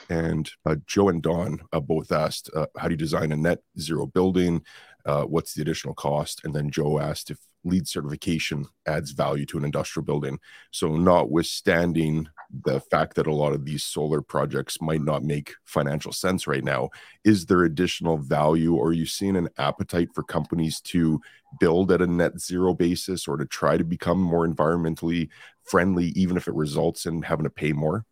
and 0.09 0.51
uh, 0.65 0.77
Joe 0.87 1.09
and 1.09 1.23
Don 1.23 1.61
uh, 1.73 1.81
both 1.81 2.13
asked, 2.13 2.51
uh, 2.55 2.67
"How 2.77 2.89
do 2.89 2.93
you 2.93 2.99
design 2.99 3.33
a 3.33 3.37
net 3.37 3.59
zero 3.79 4.07
building? 4.07 4.63
uh, 5.07 5.23
what's 5.23 5.55
the 5.55 5.63
additional 5.63 5.95
cost? 5.95 6.41
And 6.45 6.53
then 6.53 6.71
Joe 6.71 6.99
asked 6.99 7.31
if 7.31 7.39
LEED 7.65 7.87
certification 7.87 8.67
adds 8.87 9.13
value 9.13 9.47
to 9.47 9.59
an 9.59 9.65
industrial 9.65 10.05
building. 10.05 10.39
So, 10.73 10.97
notwithstanding 10.97 12.29
the 12.65 12.81
fact 12.81 13.15
that 13.15 13.27
a 13.27 13.35
lot 13.35 13.53
of 13.53 13.65
these 13.65 13.85
solar 13.85 14.21
projects 14.21 14.81
might 14.81 15.03
not 15.03 15.23
make 15.23 15.55
financial 15.65 16.13
sense 16.13 16.47
right 16.47 16.63
now, 16.63 16.91
is 17.25 17.47
there 17.47 17.63
additional 17.63 18.19
value 18.19 18.75
or 18.75 18.89
are 18.89 18.93
you 18.93 19.07
seeing 19.07 19.37
an 19.37 19.49
appetite 19.59 20.09
for 20.13 20.23
companies 20.25 20.81
to 20.83 21.21
build 21.61 21.93
at 21.93 22.03
a 22.03 22.07
net 22.07 22.39
zero 22.41 22.75
basis 22.75 23.29
or 23.29 23.37
to 23.37 23.47
try 23.47 23.77
to 23.77 23.85
become 23.85 24.21
more 24.21 24.47
environmentally 24.47 25.29
friendly, 25.65 26.07
even 26.09 26.37
if 26.37 26.49
it 26.49 26.55
results 26.55 27.07
in 27.07 27.23
having 27.23 27.45
to 27.45 27.51
pay 27.51 27.73
more? 27.73 28.05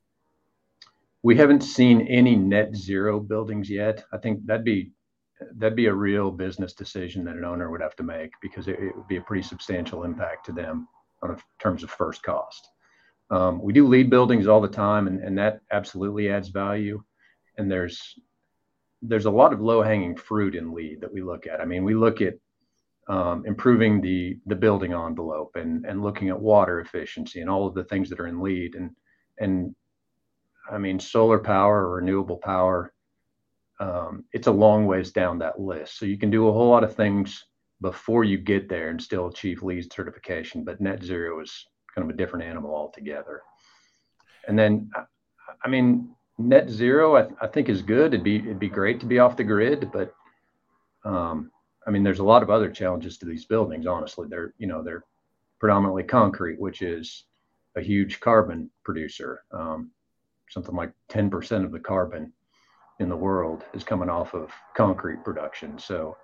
We 1.24 1.34
haven't 1.36 1.62
seen 1.62 2.02
any 2.02 2.36
net 2.36 2.76
zero 2.76 3.18
buildings 3.18 3.70
yet. 3.70 4.04
I 4.12 4.18
think 4.18 4.44
that'd 4.44 4.62
be 4.62 4.92
that'd 5.56 5.74
be 5.74 5.86
a 5.86 5.94
real 5.94 6.30
business 6.30 6.74
decision 6.74 7.24
that 7.24 7.36
an 7.36 7.46
owner 7.46 7.70
would 7.70 7.80
have 7.80 7.96
to 7.96 8.02
make 8.02 8.30
because 8.42 8.68
it, 8.68 8.78
it 8.78 8.94
would 8.94 9.08
be 9.08 9.16
a 9.16 9.22
pretty 9.22 9.42
substantial 9.42 10.04
impact 10.04 10.44
to 10.46 10.52
them 10.52 10.86
on 11.22 11.38
terms 11.58 11.82
of 11.82 11.90
first 11.90 12.22
cost. 12.22 12.68
Um, 13.30 13.62
we 13.62 13.72
do 13.72 13.88
LEED 13.88 14.10
buildings 14.10 14.46
all 14.46 14.60
the 14.60 14.68
time, 14.68 15.06
and, 15.06 15.18
and 15.24 15.36
that 15.38 15.60
absolutely 15.72 16.30
adds 16.30 16.50
value. 16.50 17.02
And 17.56 17.70
there's 17.70 18.18
there's 19.00 19.24
a 19.24 19.30
lot 19.30 19.54
of 19.54 19.62
low 19.62 19.80
hanging 19.80 20.16
fruit 20.16 20.54
in 20.54 20.74
LEED 20.74 21.00
that 21.00 21.12
we 21.12 21.22
look 21.22 21.46
at. 21.46 21.58
I 21.58 21.64
mean, 21.64 21.84
we 21.84 21.94
look 21.94 22.20
at 22.20 22.34
um, 23.08 23.44
improving 23.46 24.02
the 24.02 24.38
the 24.44 24.56
building 24.56 24.92
envelope 24.92 25.56
and 25.56 25.86
and 25.86 26.02
looking 26.02 26.28
at 26.28 26.38
water 26.38 26.80
efficiency 26.80 27.40
and 27.40 27.48
all 27.48 27.66
of 27.66 27.72
the 27.72 27.84
things 27.84 28.10
that 28.10 28.20
are 28.20 28.26
in 28.26 28.42
LEED 28.42 28.74
and 28.74 28.90
and 29.38 29.74
I 30.70 30.78
mean 30.78 30.98
solar 30.98 31.38
power 31.38 31.86
or 31.86 31.96
renewable 31.96 32.38
power 32.38 32.94
um, 33.80 34.24
it's 34.32 34.46
a 34.46 34.52
long 34.52 34.86
ways 34.86 35.12
down 35.12 35.38
that 35.38 35.60
list. 35.60 35.98
So 35.98 36.06
you 36.06 36.18
can 36.18 36.30
do 36.30 36.48
a 36.48 36.52
whole 36.52 36.70
lot 36.70 36.84
of 36.84 36.94
things 36.94 37.44
before 37.80 38.24
you 38.24 38.38
get 38.38 38.68
there 38.68 38.90
and 38.90 39.02
still 39.02 39.26
achieve 39.26 39.62
LEED 39.62 39.92
certification. 39.92 40.64
But 40.64 40.80
net 40.80 41.02
zero 41.02 41.40
is 41.40 41.66
kind 41.94 42.08
of 42.08 42.14
a 42.14 42.16
different 42.16 42.44
animal 42.44 42.74
altogether. 42.74 43.42
And 44.46 44.58
then, 44.58 44.90
I 45.64 45.68
mean, 45.68 46.14
net 46.38 46.68
zero, 46.68 47.16
I, 47.16 47.26
I 47.40 47.46
think 47.46 47.68
is 47.68 47.82
good. 47.82 48.14
It'd 48.14 48.24
be 48.24 48.36
it'd 48.36 48.58
be 48.58 48.68
great 48.68 49.00
to 49.00 49.06
be 49.06 49.18
off 49.18 49.36
the 49.36 49.44
grid, 49.44 49.90
but 49.92 50.14
um, 51.04 51.50
I 51.86 51.90
mean, 51.90 52.02
there's 52.02 52.20
a 52.20 52.24
lot 52.24 52.42
of 52.42 52.50
other 52.50 52.70
challenges 52.70 53.18
to 53.18 53.26
these 53.26 53.44
buildings. 53.44 53.86
Honestly, 53.86 54.28
they're 54.28 54.54
you 54.58 54.66
know 54.66 54.82
they're 54.82 55.04
predominantly 55.58 56.02
concrete, 56.04 56.60
which 56.60 56.82
is 56.82 57.24
a 57.76 57.80
huge 57.80 58.20
carbon 58.20 58.70
producer. 58.84 59.42
Um, 59.50 59.90
something 60.50 60.74
like 60.74 60.92
10% 61.10 61.64
of 61.64 61.72
the 61.72 61.80
carbon 61.80 62.32
in 63.00 63.08
the 63.08 63.16
world 63.16 63.64
is 63.74 63.84
coming 63.84 64.08
off 64.08 64.34
of 64.34 64.50
concrete 64.76 65.24
production. 65.24 65.78
So 65.78 66.16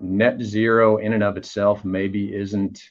net 0.00 0.40
zero 0.40 0.98
in 0.98 1.12
and 1.12 1.22
of 1.22 1.36
itself 1.36 1.84
maybe 1.84 2.34
isn't 2.34 2.82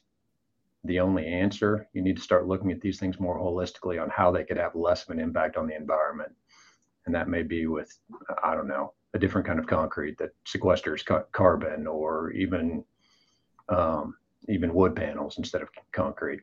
the 0.83 0.99
only 0.99 1.27
answer. 1.27 1.87
You 1.93 2.01
need 2.01 2.15
to 2.15 2.21
start 2.23 2.47
looking 2.47 2.71
at 2.71 2.81
these 2.81 2.99
things 2.99 3.19
more 3.19 3.39
holistically 3.39 4.01
on 4.01 4.09
how 4.09 4.31
they 4.31 4.43
could 4.43 4.57
have 4.57 4.75
less 4.75 5.03
of 5.03 5.09
an 5.09 5.19
impact 5.19 5.57
on 5.57 5.67
the 5.67 5.75
environment. 5.75 6.31
And 7.05 7.13
that 7.13 7.29
may 7.29 7.43
be 7.43 7.67
with, 7.67 7.95
I 8.43 8.55
don't 8.55 8.67
know, 8.67 8.93
a 9.13 9.19
different 9.19 9.45
kind 9.45 9.59
of 9.59 9.67
concrete 9.67 10.17
that 10.17 10.31
sequesters 10.45 11.05
ca- 11.05 11.25
carbon 11.31 11.85
or 11.85 12.31
even 12.31 12.83
um, 13.69 14.15
even 14.49 14.73
wood 14.73 14.95
panels 14.95 15.37
instead 15.37 15.61
of 15.61 15.69
concrete 15.91 16.41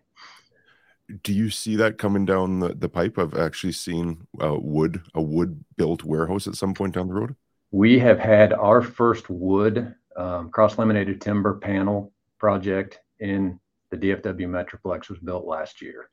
do 1.23 1.33
you 1.33 1.51
see 1.51 1.77
that 1.77 1.99
coming 1.99 2.25
down 2.25 2.61
the, 2.61 2.75
the 2.75 2.89
pipe? 2.89 3.19
I've 3.19 3.35
actually 3.35 3.73
seen 3.73 4.27
uh, 4.43 4.57
wood, 4.59 5.03
a 5.15 5.23
wood 5.23 5.65
built 5.77 6.05
warehouse 6.05 6.47
at 6.47 6.55
some 6.55 6.75
point 6.75 6.95
down 6.95 7.09
the 7.09 7.15
road. 7.15 7.35
We 7.71 7.99
have 7.99 8.19
had 8.19 8.53
our 8.53 8.83
first 8.83 9.29
wood 9.31 9.95
um, 10.17 10.51
cross 10.51 10.79
laminated 10.79 11.21
timber 11.21 11.55
panel 11.55 12.13
project 12.39 12.99
in 13.21 13.59
the 13.91 13.97
DFW 13.97 14.47
Metroplex 14.47 15.09
was 15.09 15.19
built 15.19 15.47
last 15.47 15.81
year. 15.81 16.11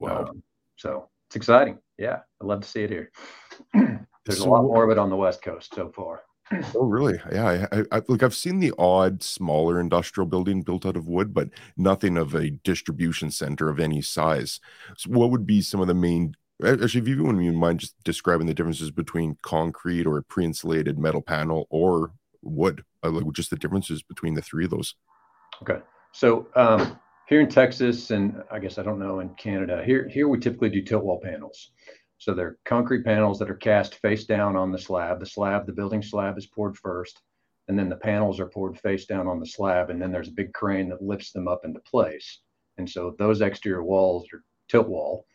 Wow. 0.00 0.26
Um, 0.26 0.42
so 0.76 1.08
it's 1.28 1.36
exciting. 1.36 1.78
Yeah. 1.98 2.18
I'd 2.40 2.46
love 2.46 2.60
to 2.62 2.68
see 2.68 2.82
it 2.82 2.90
here. 2.90 3.10
There's 3.74 4.38
so, 4.38 4.48
a 4.48 4.50
lot 4.50 4.62
more 4.62 4.84
of 4.84 4.90
it 4.90 4.98
on 4.98 5.10
the 5.10 5.16
West 5.16 5.42
Coast 5.42 5.74
so 5.74 5.88
far. 5.88 6.22
Oh, 6.74 6.84
really? 6.84 7.20
Yeah. 7.30 7.66
I, 7.72 7.84
I, 7.92 8.02
look, 8.08 8.22
I've 8.22 8.34
seen 8.34 8.60
the 8.60 8.72
odd 8.78 9.22
smaller 9.22 9.80
industrial 9.80 10.26
building 10.26 10.62
built 10.62 10.86
out 10.86 10.96
of 10.96 11.08
wood, 11.08 11.34
but 11.34 11.48
nothing 11.76 12.16
of 12.16 12.34
a 12.34 12.50
distribution 12.50 13.30
center 13.30 13.68
of 13.68 13.80
any 13.80 14.02
size. 14.02 14.60
So, 14.96 15.10
what 15.10 15.30
would 15.30 15.46
be 15.46 15.60
some 15.60 15.80
of 15.80 15.86
the 15.86 15.94
main? 15.94 16.34
Actually, 16.64 17.00
if 17.00 17.08
you 17.08 17.24
wouldn't 17.24 17.56
mind 17.56 17.80
just 17.80 17.96
describing 18.04 18.46
the 18.46 18.54
differences 18.54 18.90
between 18.90 19.36
concrete 19.42 20.06
or 20.06 20.22
pre-insulated 20.22 20.98
metal 20.98 21.22
panel 21.22 21.66
or 21.70 22.12
wood, 22.42 22.84
uh, 23.02 23.10
like 23.10 23.32
just 23.32 23.50
the 23.50 23.56
differences 23.56 24.02
between 24.02 24.34
the 24.34 24.42
three 24.42 24.64
of 24.64 24.70
those. 24.70 24.94
Okay. 25.62 25.80
So 26.12 26.48
um, 26.54 26.98
here 27.28 27.40
in 27.40 27.48
Texas, 27.48 28.10
and 28.10 28.42
I 28.50 28.58
guess 28.58 28.78
I 28.78 28.82
don't 28.82 28.98
know 28.98 29.20
in 29.20 29.30
Canada, 29.30 29.82
here 29.84 30.08
here 30.08 30.28
we 30.28 30.38
typically 30.38 30.68
do 30.68 30.82
tilt 30.82 31.04
wall 31.04 31.20
panels. 31.22 31.70
So 32.22 32.32
they're 32.34 32.58
concrete 32.64 33.04
panels 33.04 33.40
that 33.40 33.50
are 33.50 33.56
cast 33.56 33.96
face 33.96 34.26
down 34.26 34.54
on 34.54 34.70
the 34.70 34.78
slab. 34.78 35.18
The 35.18 35.26
slab, 35.26 35.66
the 35.66 35.72
building 35.72 36.02
slab 36.02 36.38
is 36.38 36.46
poured 36.46 36.76
first, 36.76 37.20
and 37.66 37.76
then 37.76 37.88
the 37.88 37.96
panels 37.96 38.38
are 38.38 38.46
poured 38.46 38.78
face 38.78 39.06
down 39.06 39.26
on 39.26 39.40
the 39.40 39.46
slab, 39.46 39.90
and 39.90 40.00
then 40.00 40.12
there's 40.12 40.28
a 40.28 40.32
big 40.32 40.52
crane 40.52 40.88
that 40.90 41.02
lifts 41.02 41.32
them 41.32 41.48
up 41.48 41.64
into 41.64 41.80
place. 41.80 42.38
And 42.78 42.88
so 42.88 43.16
those 43.18 43.40
exterior 43.40 43.82
walls 43.82 44.28
or 44.32 44.44
tilt 44.68 44.86
wall 44.86 45.26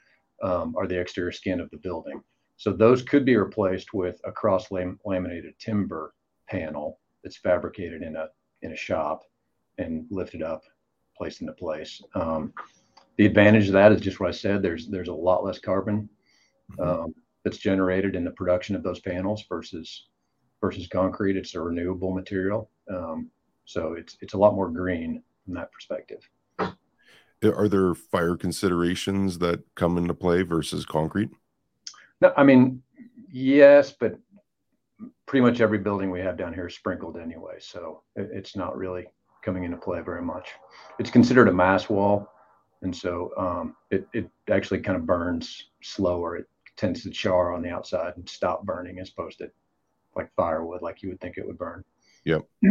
um, 0.41 0.75
are 0.77 0.87
the 0.87 0.97
exterior 0.97 1.33
skin 1.33 1.59
of 1.59 1.69
the 1.71 1.77
building. 1.77 2.23
So 2.55 2.71
those 2.71 3.01
could 3.01 3.25
be 3.25 3.35
replaced 3.35 3.93
with 3.93 4.21
a 4.23 4.31
cross 4.31 4.71
laminated 4.71 5.59
timber 5.59 6.13
panel 6.47 7.01
that's 7.21 7.35
fabricated 7.35 8.01
in 8.01 8.15
a 8.15 8.29
in 8.61 8.71
a 8.71 8.77
shop 8.77 9.23
and 9.77 10.05
lifted 10.09 10.41
up, 10.41 10.63
placed 11.17 11.41
into 11.41 11.51
place. 11.51 12.01
Um, 12.15 12.53
the 13.17 13.25
advantage 13.25 13.67
of 13.67 13.73
that 13.73 13.91
is 13.91 13.99
just 13.99 14.21
what 14.21 14.29
I 14.29 14.31
said. 14.31 14.61
There's 14.61 14.87
there's 14.87 15.09
a 15.09 15.13
lot 15.13 15.43
less 15.43 15.59
carbon. 15.59 16.07
Um, 16.79 17.13
that's 17.43 17.57
generated 17.57 18.15
in 18.15 18.23
the 18.23 18.31
production 18.31 18.75
of 18.75 18.83
those 18.83 18.99
panels 18.99 19.45
versus 19.47 20.07
versus 20.61 20.87
concrete. 20.87 21.37
It's 21.37 21.55
a 21.55 21.61
renewable 21.61 22.13
material, 22.13 22.69
um, 22.89 23.29
so 23.65 23.93
it's 23.93 24.17
it's 24.21 24.33
a 24.33 24.37
lot 24.37 24.55
more 24.55 24.69
green 24.69 25.23
from 25.45 25.53
that 25.55 25.71
perspective. 25.71 26.19
Are 26.59 27.67
there 27.67 27.93
fire 27.93 28.35
considerations 28.35 29.37
that 29.39 29.61
come 29.75 29.97
into 29.97 30.13
play 30.13 30.41
versus 30.41 30.85
concrete? 30.85 31.29
No, 32.19 32.33
I 32.35 32.43
mean 32.43 32.81
yes, 33.31 33.93
but 33.97 34.17
pretty 35.25 35.45
much 35.45 35.61
every 35.61 35.77
building 35.77 36.09
we 36.09 36.19
have 36.19 36.37
down 36.37 36.53
here 36.53 36.67
is 36.67 36.75
sprinkled 36.75 37.17
anyway, 37.17 37.55
so 37.59 38.01
it, 38.15 38.29
it's 38.33 38.55
not 38.55 38.75
really 38.77 39.05
coming 39.43 39.63
into 39.63 39.77
play 39.77 40.01
very 40.01 40.21
much. 40.21 40.49
It's 40.99 41.09
considered 41.09 41.47
a 41.47 41.53
mass 41.53 41.89
wall, 41.89 42.27
and 42.81 42.95
so 42.95 43.31
um, 43.37 43.75
it 43.91 44.07
it 44.13 44.29
actually 44.49 44.79
kind 44.81 44.97
of 44.97 45.05
burns 45.05 45.69
slower. 45.81 46.37
It 46.37 46.47
tends 46.77 47.03
to 47.03 47.09
char 47.09 47.53
on 47.53 47.61
the 47.61 47.69
outside 47.69 48.13
and 48.15 48.27
stop 48.29 48.63
burning 48.63 48.99
as 48.99 49.09
opposed 49.09 49.39
to 49.39 49.49
like 50.15 50.31
firewood, 50.35 50.81
like 50.81 51.01
you 51.01 51.09
would 51.09 51.19
think 51.19 51.37
it 51.37 51.45
would 51.45 51.57
burn. 51.57 51.83
Yep. 52.25 52.47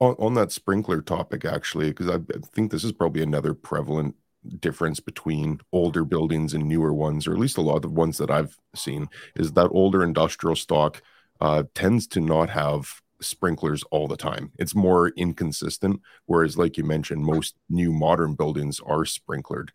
on, 0.00 0.14
on 0.18 0.34
that 0.34 0.52
sprinkler 0.52 1.00
topic, 1.00 1.44
actually, 1.44 1.88
because 1.88 2.08
I, 2.08 2.16
I 2.16 2.38
think 2.52 2.70
this 2.70 2.84
is 2.84 2.92
probably 2.92 3.22
another 3.22 3.54
prevalent 3.54 4.14
difference 4.60 5.00
between 5.00 5.60
older 5.72 6.04
buildings 6.04 6.52
and 6.52 6.68
newer 6.68 6.92
ones, 6.92 7.26
or 7.26 7.32
at 7.32 7.38
least 7.38 7.56
a 7.56 7.62
lot 7.62 7.76
of 7.76 7.82
the 7.82 7.88
ones 7.88 8.18
that 8.18 8.30
I've 8.30 8.58
seen, 8.74 9.08
is 9.36 9.52
that 9.52 9.68
older 9.68 10.02
industrial 10.02 10.56
stock 10.56 11.02
uh, 11.40 11.64
tends 11.74 12.06
to 12.08 12.20
not 12.20 12.50
have 12.50 13.00
sprinklers 13.20 13.82
all 13.90 14.06
the 14.06 14.16
time. 14.16 14.52
It's 14.58 14.74
more 14.74 15.08
inconsistent. 15.10 16.00
Whereas, 16.26 16.58
like 16.58 16.76
you 16.76 16.84
mentioned, 16.84 17.24
most 17.24 17.54
new 17.70 17.92
modern 17.92 18.34
buildings 18.34 18.80
are 18.80 19.04
sprinklered. 19.04 19.70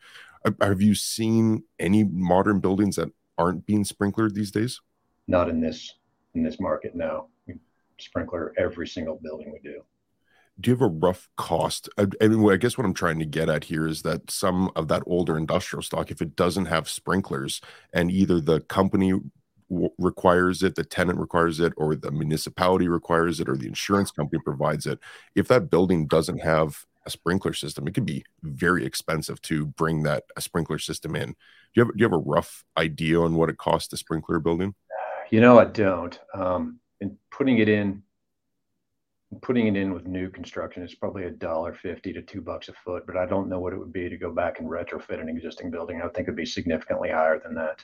Have 0.61 0.81
you 0.81 0.95
seen 0.95 1.63
any 1.79 2.03
modern 2.03 2.59
buildings 2.59 2.95
that 2.95 3.09
aren't 3.39 3.65
being 3.65 3.83
sprinklered 3.83 4.35
these 4.35 4.51
days? 4.51 4.81
Not 5.27 5.49
in 5.49 5.59
this 5.59 5.95
in 6.35 6.43
this 6.43 6.59
market, 6.59 6.95
no. 6.95 7.29
We 7.47 7.55
sprinkler 7.97 8.53
every 8.57 8.87
single 8.87 9.19
building 9.23 9.51
we 9.51 9.59
do. 9.67 9.81
Do 10.59 10.69
you 10.69 10.75
have 10.75 10.81
a 10.81 10.87
rough 10.87 11.29
cost? 11.37 11.87
I 11.97 12.05
guess 12.57 12.77
what 12.77 12.85
I'm 12.85 12.93
trying 12.93 13.19
to 13.19 13.25
get 13.25 13.47
at 13.47 13.63
here 13.63 13.87
is 13.87 14.01
that 14.01 14.29
some 14.29 14.69
of 14.75 14.89
that 14.89 15.03
older 15.05 15.37
industrial 15.37 15.81
stock, 15.81 16.11
if 16.11 16.21
it 16.21 16.35
doesn't 16.35 16.65
have 16.65 16.89
sprinklers 16.89 17.61
and 17.93 18.11
either 18.11 18.41
the 18.41 18.59
company 18.59 19.13
requires 19.97 20.61
it, 20.61 20.75
the 20.75 20.83
tenant 20.83 21.19
requires 21.19 21.59
it, 21.59 21.73
or 21.77 21.95
the 21.95 22.11
municipality 22.11 22.89
requires 22.89 23.39
it, 23.39 23.47
or 23.47 23.55
the 23.55 23.67
insurance 23.67 24.11
company 24.11 24.41
provides 24.43 24.85
it, 24.85 24.99
if 25.35 25.47
that 25.47 25.69
building 25.69 26.07
doesn't 26.07 26.39
have 26.39 26.85
a 27.09 27.17
sprinkler 27.17 27.53
system, 27.53 27.87
it 27.87 27.93
could 27.93 28.05
be 28.05 28.23
very 28.43 28.85
expensive 28.85 29.41
to 29.43 29.65
bring 29.65 30.03
that 30.03 30.23
a 30.37 30.41
sprinkler 30.41 30.79
system 30.79 31.15
in. 31.15 31.29
Do 31.29 31.35
you 31.75 31.83
have 31.83 31.93
do 31.93 31.99
you 32.01 32.05
have 32.05 32.13
a 32.13 32.29
rough 32.35 32.63
idea 32.77 33.19
on 33.19 33.35
what 33.35 33.49
it 33.49 33.57
costs 33.57 33.89
to 33.89 33.97
sprinkler 33.97 34.37
a 34.37 34.41
building? 34.41 34.75
You 35.31 35.41
know, 35.41 35.59
I 35.59 35.65
don't. 35.65 36.19
Um, 36.33 36.79
and 37.01 37.17
putting 37.31 37.57
it 37.59 37.69
in, 37.69 38.03
putting 39.41 39.67
it 39.67 39.75
in 39.75 39.93
with 39.93 40.05
new 40.07 40.29
construction 40.29 40.83
is 40.83 40.95
probably 40.95 41.25
a 41.25 41.31
dollar 41.31 41.73
fifty 41.73 42.11
to 42.13 42.21
two 42.21 42.41
bucks 42.41 42.69
a 42.69 42.73
foot, 42.73 43.03
but 43.05 43.17
I 43.17 43.25
don't 43.25 43.49
know 43.49 43.59
what 43.59 43.73
it 43.73 43.79
would 43.79 43.93
be 43.93 44.09
to 44.09 44.17
go 44.17 44.31
back 44.31 44.59
and 44.59 44.69
retrofit 44.69 45.21
an 45.21 45.29
existing 45.29 45.71
building. 45.71 46.01
I 46.01 46.07
think 46.09 46.27
it'd 46.27 46.35
be 46.35 46.45
significantly 46.45 47.09
higher 47.09 47.39
than 47.39 47.55
that. 47.55 47.83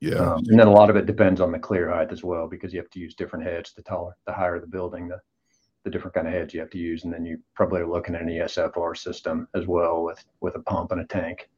Yeah. 0.00 0.34
Um, 0.34 0.42
and 0.48 0.58
then 0.58 0.68
a 0.68 0.72
lot 0.72 0.90
of 0.90 0.96
it 0.96 1.06
depends 1.06 1.40
on 1.40 1.52
the 1.52 1.58
clear 1.58 1.90
height 1.90 2.12
as 2.12 2.22
well, 2.22 2.46
because 2.48 2.72
you 2.72 2.80
have 2.80 2.90
to 2.90 3.00
use 3.00 3.14
different 3.14 3.44
heads. 3.44 3.72
The 3.72 3.82
taller, 3.82 4.16
the 4.26 4.32
higher 4.32 4.60
the 4.60 4.66
building, 4.66 5.08
the 5.08 5.20
the 5.84 5.90
different 5.90 6.14
kind 6.14 6.26
of 6.26 6.32
heads 6.32 6.54
you 6.54 6.60
have 6.60 6.70
to 6.70 6.78
use, 6.78 7.04
and 7.04 7.12
then 7.12 7.24
you 7.24 7.38
probably 7.54 7.80
are 7.80 7.88
looking 7.88 8.14
at 8.14 8.22
an 8.22 8.28
ESFR 8.28 8.96
system 8.96 9.48
as 9.54 9.66
well 9.66 10.02
with 10.02 10.24
with 10.40 10.56
a 10.56 10.60
pump 10.60 10.92
and 10.92 11.00
a 11.00 11.06
tank. 11.06 11.48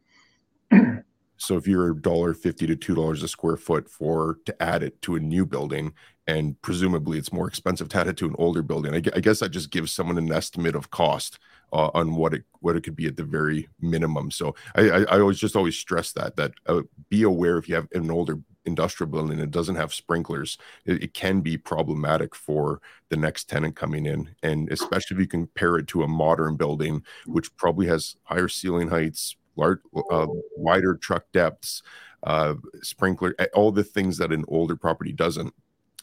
so 1.36 1.56
if 1.56 1.66
you're 1.66 1.90
a 1.90 2.00
dollar 2.00 2.34
fifty 2.34 2.66
to 2.66 2.76
two 2.76 2.94
dollars 2.94 3.22
a 3.22 3.28
square 3.28 3.56
foot 3.56 3.88
for 3.88 4.38
to 4.44 4.62
add 4.62 4.82
it 4.82 5.00
to 5.02 5.16
a 5.16 5.20
new 5.20 5.46
building, 5.46 5.92
and 6.26 6.60
presumably 6.62 7.18
it's 7.18 7.32
more 7.32 7.48
expensive 7.48 7.88
to 7.88 7.98
add 7.98 8.08
it 8.08 8.16
to 8.18 8.26
an 8.26 8.36
older 8.38 8.62
building, 8.62 8.94
I, 8.94 9.02
I 9.16 9.20
guess 9.20 9.40
that 9.40 9.50
just 9.50 9.70
gives 9.70 9.92
someone 9.92 10.18
an 10.18 10.32
estimate 10.32 10.76
of 10.76 10.90
cost 10.90 11.38
uh, 11.72 11.90
on 11.94 12.14
what 12.14 12.34
it 12.34 12.44
what 12.60 12.76
it 12.76 12.82
could 12.82 12.96
be 12.96 13.06
at 13.06 13.16
the 13.16 13.24
very 13.24 13.68
minimum. 13.80 14.30
So 14.30 14.54
I, 14.74 14.90
I, 14.90 15.02
I 15.02 15.20
always 15.20 15.38
just 15.38 15.56
always 15.56 15.76
stress 15.76 16.12
that 16.12 16.36
that 16.36 16.52
uh, 16.66 16.82
be 17.08 17.22
aware 17.22 17.58
if 17.58 17.68
you 17.68 17.74
have 17.74 17.88
an 17.92 18.10
older 18.10 18.38
industrial 18.64 19.10
building 19.10 19.38
it 19.38 19.50
doesn't 19.50 19.76
have 19.76 19.92
sprinklers, 19.92 20.58
it, 20.84 21.02
it, 21.02 21.14
can 21.14 21.40
be 21.40 21.56
problematic 21.56 22.34
for 22.34 22.80
the 23.08 23.16
next 23.16 23.48
tenant 23.48 23.76
coming 23.76 24.06
in, 24.06 24.30
and 24.42 24.70
especially 24.70 25.16
if 25.16 25.20
you 25.20 25.26
compare 25.26 25.76
it 25.76 25.86
to 25.88 26.02
a 26.02 26.08
modern 26.08 26.56
building, 26.56 27.02
which 27.26 27.54
probably 27.56 27.86
has 27.86 28.16
higher 28.24 28.48
ceiling 28.48 28.88
heights, 28.88 29.36
large, 29.56 29.80
uh, 30.10 30.26
wider 30.56 30.94
truck 30.96 31.24
depths, 31.32 31.82
uh, 32.24 32.54
sprinkler, 32.82 33.34
all 33.54 33.72
the 33.72 33.84
things 33.84 34.18
that 34.18 34.32
an 34.32 34.44
older 34.48 34.76
property 34.76 35.12
doesn't 35.12 35.54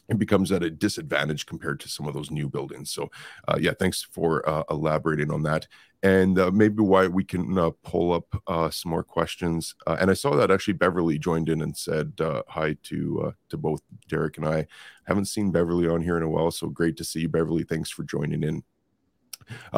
it 0.08 0.18
becomes 0.18 0.50
at 0.52 0.62
a 0.62 0.70
disadvantage 0.70 1.46
compared 1.46 1.80
to 1.80 1.88
some 1.88 2.06
of 2.06 2.14
those 2.14 2.30
new 2.30 2.48
buildings. 2.48 2.90
So, 2.90 3.10
uh, 3.46 3.58
yeah, 3.60 3.72
thanks 3.78 4.02
for 4.02 4.48
uh, 4.48 4.64
elaborating 4.70 5.30
on 5.30 5.42
that. 5.42 5.66
And 6.02 6.38
uh, 6.38 6.50
maybe 6.52 6.82
why 6.82 7.08
we 7.08 7.24
can 7.24 7.58
uh, 7.58 7.70
pull 7.82 8.12
up 8.12 8.42
uh, 8.46 8.70
some 8.70 8.90
more 8.90 9.02
questions. 9.02 9.74
Uh, 9.86 9.96
and 10.00 10.10
I 10.10 10.14
saw 10.14 10.34
that 10.36 10.50
actually 10.50 10.74
Beverly 10.74 11.18
joined 11.18 11.48
in 11.48 11.60
and 11.60 11.76
said 11.76 12.12
hi 12.48 12.76
to 12.84 13.34
to 13.48 13.56
both 13.56 13.82
Derek 14.08 14.36
and 14.36 14.46
I. 14.46 14.66
Haven't 15.04 15.26
seen 15.26 15.50
Beverly 15.50 15.88
on 15.88 16.00
here 16.00 16.16
in 16.16 16.22
a 16.22 16.28
while, 16.28 16.50
so 16.50 16.68
great 16.68 16.96
to 16.98 17.04
see 17.04 17.20
you, 17.20 17.28
Beverly. 17.28 17.64
Thanks 17.64 17.90
for 17.90 18.04
joining 18.04 18.44
in. 18.44 18.62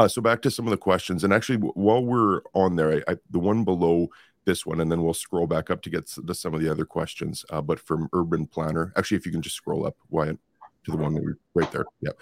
so 0.09 0.21
back 0.21 0.43
to 0.43 0.51
some 0.51 0.67
of 0.67 0.73
the 0.73 0.77
questions, 0.77 1.25
and 1.25 1.33
actually, 1.33 1.57
while 1.59 2.05
we're 2.05 2.43
on 2.53 2.77
there, 2.77 3.03
I, 3.09 3.13
I, 3.13 3.17
the 3.31 3.39
one 3.39 3.65
below 3.65 4.09
this 4.45 4.65
one, 4.65 4.81
and 4.81 4.91
then 4.91 5.03
we'll 5.03 5.15
scroll 5.15 5.47
back 5.47 5.71
up 5.71 5.83
to 5.83 5.91
get 5.91 6.07
to 6.07 6.35
some 6.35 6.55
of 6.55 6.61
the 6.61 6.71
other 6.71 6.85
questions. 6.85 7.45
Uh, 7.51 7.61
but 7.61 7.79
from 7.79 8.09
Urban 8.13 8.47
Planner, 8.47 8.93
actually, 8.97 9.17
if 9.17 9.27
you 9.27 9.33
can 9.33 9.43
just 9.43 9.57
scroll 9.57 9.87
up, 9.87 9.97
Wyatt, 10.09 10.39
to 10.85 10.91
the 10.91 10.97
one 10.97 11.15
that 11.15 11.25
we 11.25 11.33
right 11.55 11.71
there. 11.73 11.85
Yeah. 12.01 12.13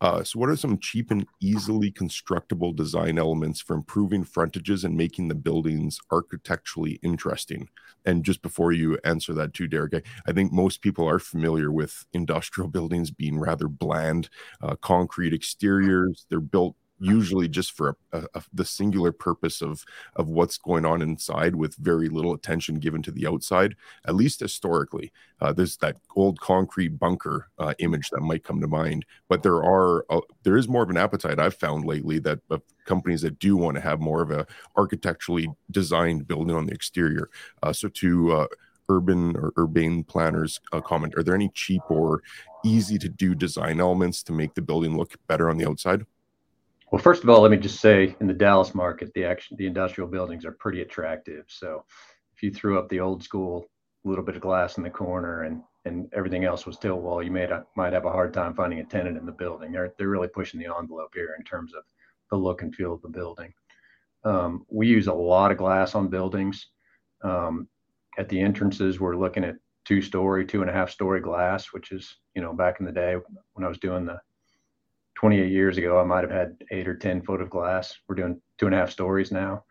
Uh, 0.00 0.22
so, 0.22 0.38
what 0.38 0.48
are 0.48 0.56
some 0.56 0.78
cheap 0.78 1.10
and 1.10 1.26
easily 1.40 1.90
constructible 1.90 2.72
design 2.72 3.18
elements 3.18 3.60
for 3.60 3.74
improving 3.74 4.22
frontages 4.22 4.84
and 4.84 4.96
making 4.96 5.26
the 5.26 5.34
buildings 5.34 5.98
architecturally 6.10 7.00
interesting? 7.02 7.68
And 8.04 8.24
just 8.24 8.40
before 8.40 8.70
you 8.72 8.96
answer 9.04 9.34
that, 9.34 9.54
too, 9.54 9.66
Derek, 9.66 9.94
I, 9.94 10.02
I 10.28 10.32
think 10.32 10.52
most 10.52 10.82
people 10.82 11.08
are 11.08 11.18
familiar 11.18 11.72
with 11.72 12.06
industrial 12.12 12.68
buildings 12.68 13.10
being 13.10 13.38
rather 13.38 13.66
bland, 13.66 14.28
uh, 14.62 14.76
concrete 14.76 15.34
exteriors. 15.34 16.26
They're 16.30 16.40
built 16.40 16.76
usually 17.00 17.48
just 17.48 17.72
for 17.72 17.96
a, 18.12 18.24
a, 18.34 18.42
the 18.52 18.64
singular 18.64 19.12
purpose 19.12 19.62
of 19.62 19.84
of 20.16 20.28
what's 20.28 20.58
going 20.58 20.84
on 20.84 21.02
inside 21.02 21.54
with 21.54 21.76
very 21.76 22.08
little 22.08 22.34
attention 22.34 22.76
given 22.76 23.02
to 23.02 23.10
the 23.10 23.26
outside 23.26 23.76
at 24.06 24.14
least 24.14 24.40
historically. 24.40 25.12
Uh, 25.40 25.52
there's 25.52 25.76
that 25.76 25.96
old 26.16 26.40
concrete 26.40 26.98
bunker 26.98 27.48
uh, 27.58 27.74
image 27.78 28.10
that 28.10 28.20
might 28.20 28.44
come 28.44 28.60
to 28.60 28.66
mind 28.66 29.04
but 29.28 29.42
there 29.42 29.62
are 29.62 30.04
uh, 30.10 30.20
there 30.42 30.56
is 30.56 30.68
more 30.68 30.82
of 30.82 30.90
an 30.90 30.96
appetite 30.96 31.38
i've 31.38 31.54
found 31.54 31.84
lately 31.84 32.18
that 32.18 32.40
companies 32.88 33.22
that 33.22 33.38
do 33.38 33.56
want 33.56 33.76
to 33.76 33.80
have 33.80 34.00
more 34.00 34.22
of 34.22 34.30
a 34.30 34.46
architecturally 34.76 35.48
designed 35.70 36.26
building 36.26 36.56
on 36.56 36.66
the 36.66 36.72
exterior. 36.72 37.28
Uh, 37.62 37.72
so 37.72 37.88
to 37.88 38.32
uh, 38.32 38.46
urban 38.88 39.36
or 39.36 39.52
urbane 39.58 40.02
planners 40.02 40.58
uh, 40.72 40.80
comment 40.80 41.14
are 41.16 41.22
there 41.22 41.34
any 41.34 41.50
cheap 41.50 41.82
or 41.90 42.22
easy 42.64 42.98
to 42.98 43.08
do 43.08 43.34
design 43.34 43.80
elements 43.80 44.22
to 44.22 44.32
make 44.32 44.54
the 44.54 44.62
building 44.62 44.96
look 44.96 45.14
better 45.26 45.50
on 45.50 45.58
the 45.58 45.68
outside 45.68 46.04
well, 46.90 47.02
first 47.02 47.22
of 47.22 47.28
all, 47.28 47.42
let 47.42 47.50
me 47.50 47.56
just 47.56 47.80
say 47.80 48.16
in 48.20 48.26
the 48.26 48.34
Dallas 48.34 48.74
market, 48.74 49.12
the 49.14 49.24
action, 49.24 49.56
the 49.58 49.66
industrial 49.66 50.08
buildings 50.08 50.44
are 50.44 50.52
pretty 50.52 50.80
attractive. 50.82 51.44
So 51.48 51.84
if 52.34 52.42
you 52.42 52.50
threw 52.52 52.78
up 52.78 52.88
the 52.88 53.00
old 53.00 53.22
school 53.22 53.66
little 54.04 54.24
bit 54.24 54.36
of 54.36 54.42
glass 54.42 54.78
in 54.78 54.82
the 54.82 54.90
corner 54.90 55.42
and 55.42 55.62
and 55.84 56.08
everything 56.12 56.44
else 56.44 56.66
was 56.66 56.76
still 56.76 57.00
wall, 57.00 57.22
you 57.22 57.30
may 57.30 57.48
might 57.76 57.92
have 57.92 58.04
a 58.04 58.12
hard 58.12 58.32
time 58.34 58.54
finding 58.54 58.80
a 58.80 58.84
tenant 58.84 59.16
in 59.16 59.26
the 59.26 59.32
building. 59.32 59.72
They're 59.72 59.92
they're 59.98 60.08
really 60.08 60.28
pushing 60.28 60.60
the 60.60 60.66
envelope 60.66 61.12
here 61.14 61.34
in 61.38 61.44
terms 61.44 61.74
of 61.74 61.82
the 62.30 62.36
look 62.36 62.62
and 62.62 62.74
feel 62.74 62.94
of 62.94 63.02
the 63.02 63.08
building. 63.08 63.52
Um, 64.24 64.66
we 64.68 64.86
use 64.86 65.06
a 65.06 65.12
lot 65.12 65.50
of 65.50 65.58
glass 65.58 65.94
on 65.94 66.08
buildings. 66.08 66.66
Um, 67.22 67.68
at 68.18 68.28
the 68.28 68.40
entrances, 68.40 69.00
we're 69.00 69.16
looking 69.16 69.44
at 69.44 69.56
two 69.84 70.02
story, 70.02 70.44
two 70.44 70.60
and 70.60 70.68
a 70.68 70.72
half 70.72 70.90
story 70.90 71.20
glass, 71.20 71.72
which 71.72 71.92
is 71.92 72.16
you 72.34 72.42
know 72.42 72.52
back 72.52 72.80
in 72.80 72.86
the 72.86 72.92
day 72.92 73.16
when 73.54 73.64
I 73.64 73.68
was 73.68 73.78
doing 73.78 74.04
the 74.04 74.20
28 75.18 75.50
years 75.50 75.78
ago, 75.78 75.98
I 75.98 76.04
might 76.04 76.22
have 76.22 76.30
had 76.30 76.56
eight 76.70 76.86
or 76.86 76.94
10 76.94 77.22
foot 77.22 77.40
of 77.40 77.50
glass. 77.50 77.92
We're 78.06 78.14
doing 78.14 78.40
two 78.56 78.66
and 78.66 78.74
a 78.74 78.78
half 78.78 78.92
stories 78.92 79.32
now. 79.32 79.64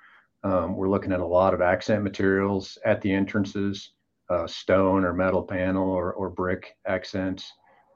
Um, 0.44 0.76
we're 0.76 0.90
looking 0.90 1.14
at 1.14 1.22
a 1.22 1.26
lot 1.26 1.54
of 1.54 1.62
accent 1.62 2.04
materials 2.04 2.78
at 2.84 3.00
the 3.00 3.14
entrances, 3.14 3.94
uh, 4.30 4.46
stone 4.46 5.06
or 5.06 5.14
metal 5.14 5.42
panel 5.42 5.90
or, 5.90 6.12
or 6.12 6.30
brick 6.30 6.76
accents, 6.86 7.50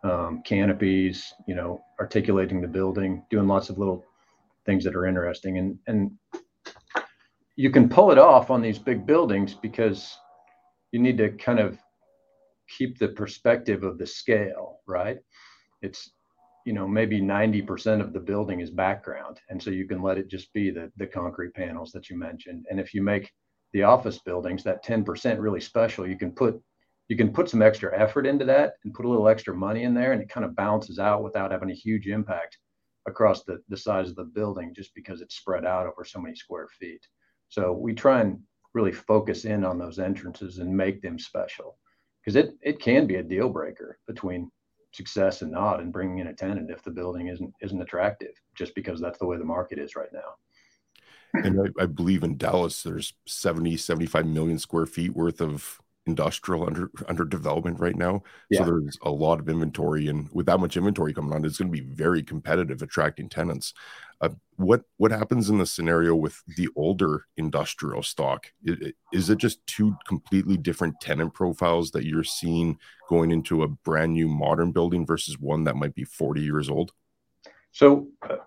um, 0.06 0.42
canopies, 0.46 1.34
you 1.46 1.54
know, 1.54 1.82
articulating 2.00 2.62
the 2.62 2.70
building, 2.70 3.22
doing 3.30 3.50
lots 3.50 3.70
of 3.70 3.78
little 3.78 4.06
things 4.66 4.86
that 4.86 4.96
are 4.96 5.06
interesting. 5.06 5.58
And, 5.58 5.78
and 5.88 6.12
you 7.58 7.70
can 7.70 7.90
pull 7.90 8.12
it 8.12 8.18
off 8.18 8.50
on 8.50 8.62
these 8.62 8.80
big 8.80 9.06
buildings 9.06 9.56
because 9.56 10.18
you 10.94 11.00
need 11.00 11.18
to 11.18 11.32
kind 11.32 11.60
of 11.60 11.78
keep 12.78 12.98
the 12.98 13.10
perspective 13.10 13.84
of 13.84 13.98
the 13.98 14.08
scale, 14.08 14.80
right? 14.88 15.18
It's 15.82 16.12
you 16.66 16.74
know 16.74 16.88
maybe 16.88 17.22
90% 17.22 18.02
of 18.02 18.14
the 18.14 18.20
building 18.20 18.60
is 18.60 18.70
background. 18.70 19.40
And 19.50 19.62
so 19.62 19.70
you 19.70 19.88
can 19.88 20.02
let 20.02 20.18
it 20.18 20.28
just 20.28 20.52
be 20.54 20.72
the 20.72 20.92
the 20.98 21.08
concrete 21.08 21.54
panels 21.54 21.92
that 21.92 22.10
you 22.10 22.18
mentioned. 22.18 22.66
And 22.70 22.80
if 22.80 22.94
you 22.94 23.02
make 23.02 23.32
the 23.74 23.84
office 23.84 24.20
buildings 24.20 24.64
that 24.64 24.84
10% 24.84 25.40
really 25.40 25.62
special 25.62 26.08
you 26.08 26.18
can 26.18 26.32
put 26.32 26.62
you 27.08 27.18
can 27.18 27.34
put 27.34 27.50
some 27.50 27.62
extra 27.62 27.98
effort 28.00 28.26
into 28.26 28.46
that 28.46 28.74
and 28.84 28.94
put 28.94 29.06
a 29.06 29.10
little 29.10 29.28
extra 29.28 29.54
money 29.54 29.84
in 29.84 29.94
there 29.94 30.14
and 30.14 30.22
it 30.22 30.30
kind 30.30 30.46
of 30.46 30.56
balances 30.56 30.98
out 30.98 31.24
without 31.24 31.52
having 31.52 31.70
a 31.70 31.76
huge 31.76 32.08
impact 32.08 32.58
across 33.06 33.44
the, 33.44 33.60
the 33.68 33.76
size 33.76 34.10
of 34.10 34.16
the 34.16 34.24
building 34.24 34.74
just 34.74 34.94
because 34.96 35.22
it's 35.22 35.36
spread 35.36 35.66
out 35.66 35.88
over 35.88 36.06
so 36.06 36.22
many 36.22 36.36
square 36.36 36.68
feet. 36.80 37.06
So 37.50 37.74
we 37.74 37.94
try 37.94 38.22
and 38.22 38.40
really 38.74 38.94
focus 38.94 39.44
in 39.44 39.66
on 39.66 39.78
those 39.78 40.00
entrances 40.00 40.60
and 40.60 40.76
make 40.76 41.02
them 41.02 41.20
special 41.20 41.78
because 42.24 42.38
it, 42.38 42.54
it 42.62 42.80
can 42.80 43.08
be 43.08 43.16
a 43.16 43.24
deal 43.24 43.50
breaker 43.50 43.98
between 44.08 44.50
success 44.92 45.42
and 45.42 45.52
not 45.52 45.80
and 45.80 45.94
bringing 45.94 46.20
in 46.20 46.28
a 46.28 46.34
tenant 46.34 46.70
if 46.70 46.84
the 46.84 46.92
building 46.92 47.28
isn't 47.28 47.54
isn't 47.62 47.82
attractive 47.82 48.34
just 48.56 48.76
because 48.76 49.00
that's 49.00 49.20
the 49.20 49.26
way 49.26 49.38
the 49.38 49.44
market 49.44 49.80
is 49.80 49.96
right 49.96 50.12
now. 50.14 50.36
And 51.34 51.62
I, 51.62 51.84
I, 51.84 51.86
believe 51.86 52.24
in 52.24 52.36
dallas 52.38 52.84
there's 52.84 53.14
70 53.26 53.78
75 53.78 54.26
million 54.26 54.60
square 54.60 54.86
feet 54.86 55.16
worth 55.16 55.42
of 55.42 55.81
industrial 56.08 56.66
under 56.66 56.90
under 57.08 57.24
development 57.24 57.80
right 57.80 57.96
now 57.96 58.22
yeah. 58.50 58.60
so 58.60 58.66
there's 58.66 58.98
a 59.04 59.10
lot 59.10 59.40
of 59.40 59.48
inventory 59.48 60.08
and 60.08 60.28
with 60.34 60.48
that 60.48 60.60
much 60.60 60.76
inventory 60.76 61.14
coming 61.14 61.32
on 61.32 61.46
it's 61.46 61.60
going 61.60 61.72
to 61.72 61.82
be 61.82 61.94
very 61.94 62.24
competitive 62.24 62.82
attracting 62.82 63.30
tenants 63.30 63.74
uh, 64.22 64.30
what 64.58 64.84
what 64.98 65.12
happens 65.12 65.50
in 65.50 65.58
the 65.58 65.66
scenario 65.66 66.16
with 66.16 66.42
the 66.56 66.70
older 66.76 67.26
industrial 67.38 68.04
stock? 68.04 68.52
Is 69.12 69.30
it 69.32 69.40
just 69.40 69.66
two 69.66 69.96
completely 70.08 70.58
different 70.58 71.02
tenant 71.02 71.34
profiles 71.34 71.90
that 71.92 72.06
you're 72.06 72.24
seeing 72.24 72.78
going 73.10 73.32
into 73.32 73.64
a 73.64 73.68
brand 73.68 74.14
new 74.14 74.28
modern 74.28 74.72
building 74.72 75.08
versus 75.08 75.40
one 75.40 75.64
that 75.64 75.76
might 75.76 75.96
be 75.96 76.04
40 76.04 76.42
years 76.42 76.70
old? 76.70 76.92
So, 77.72 78.10
uh, 78.22 78.38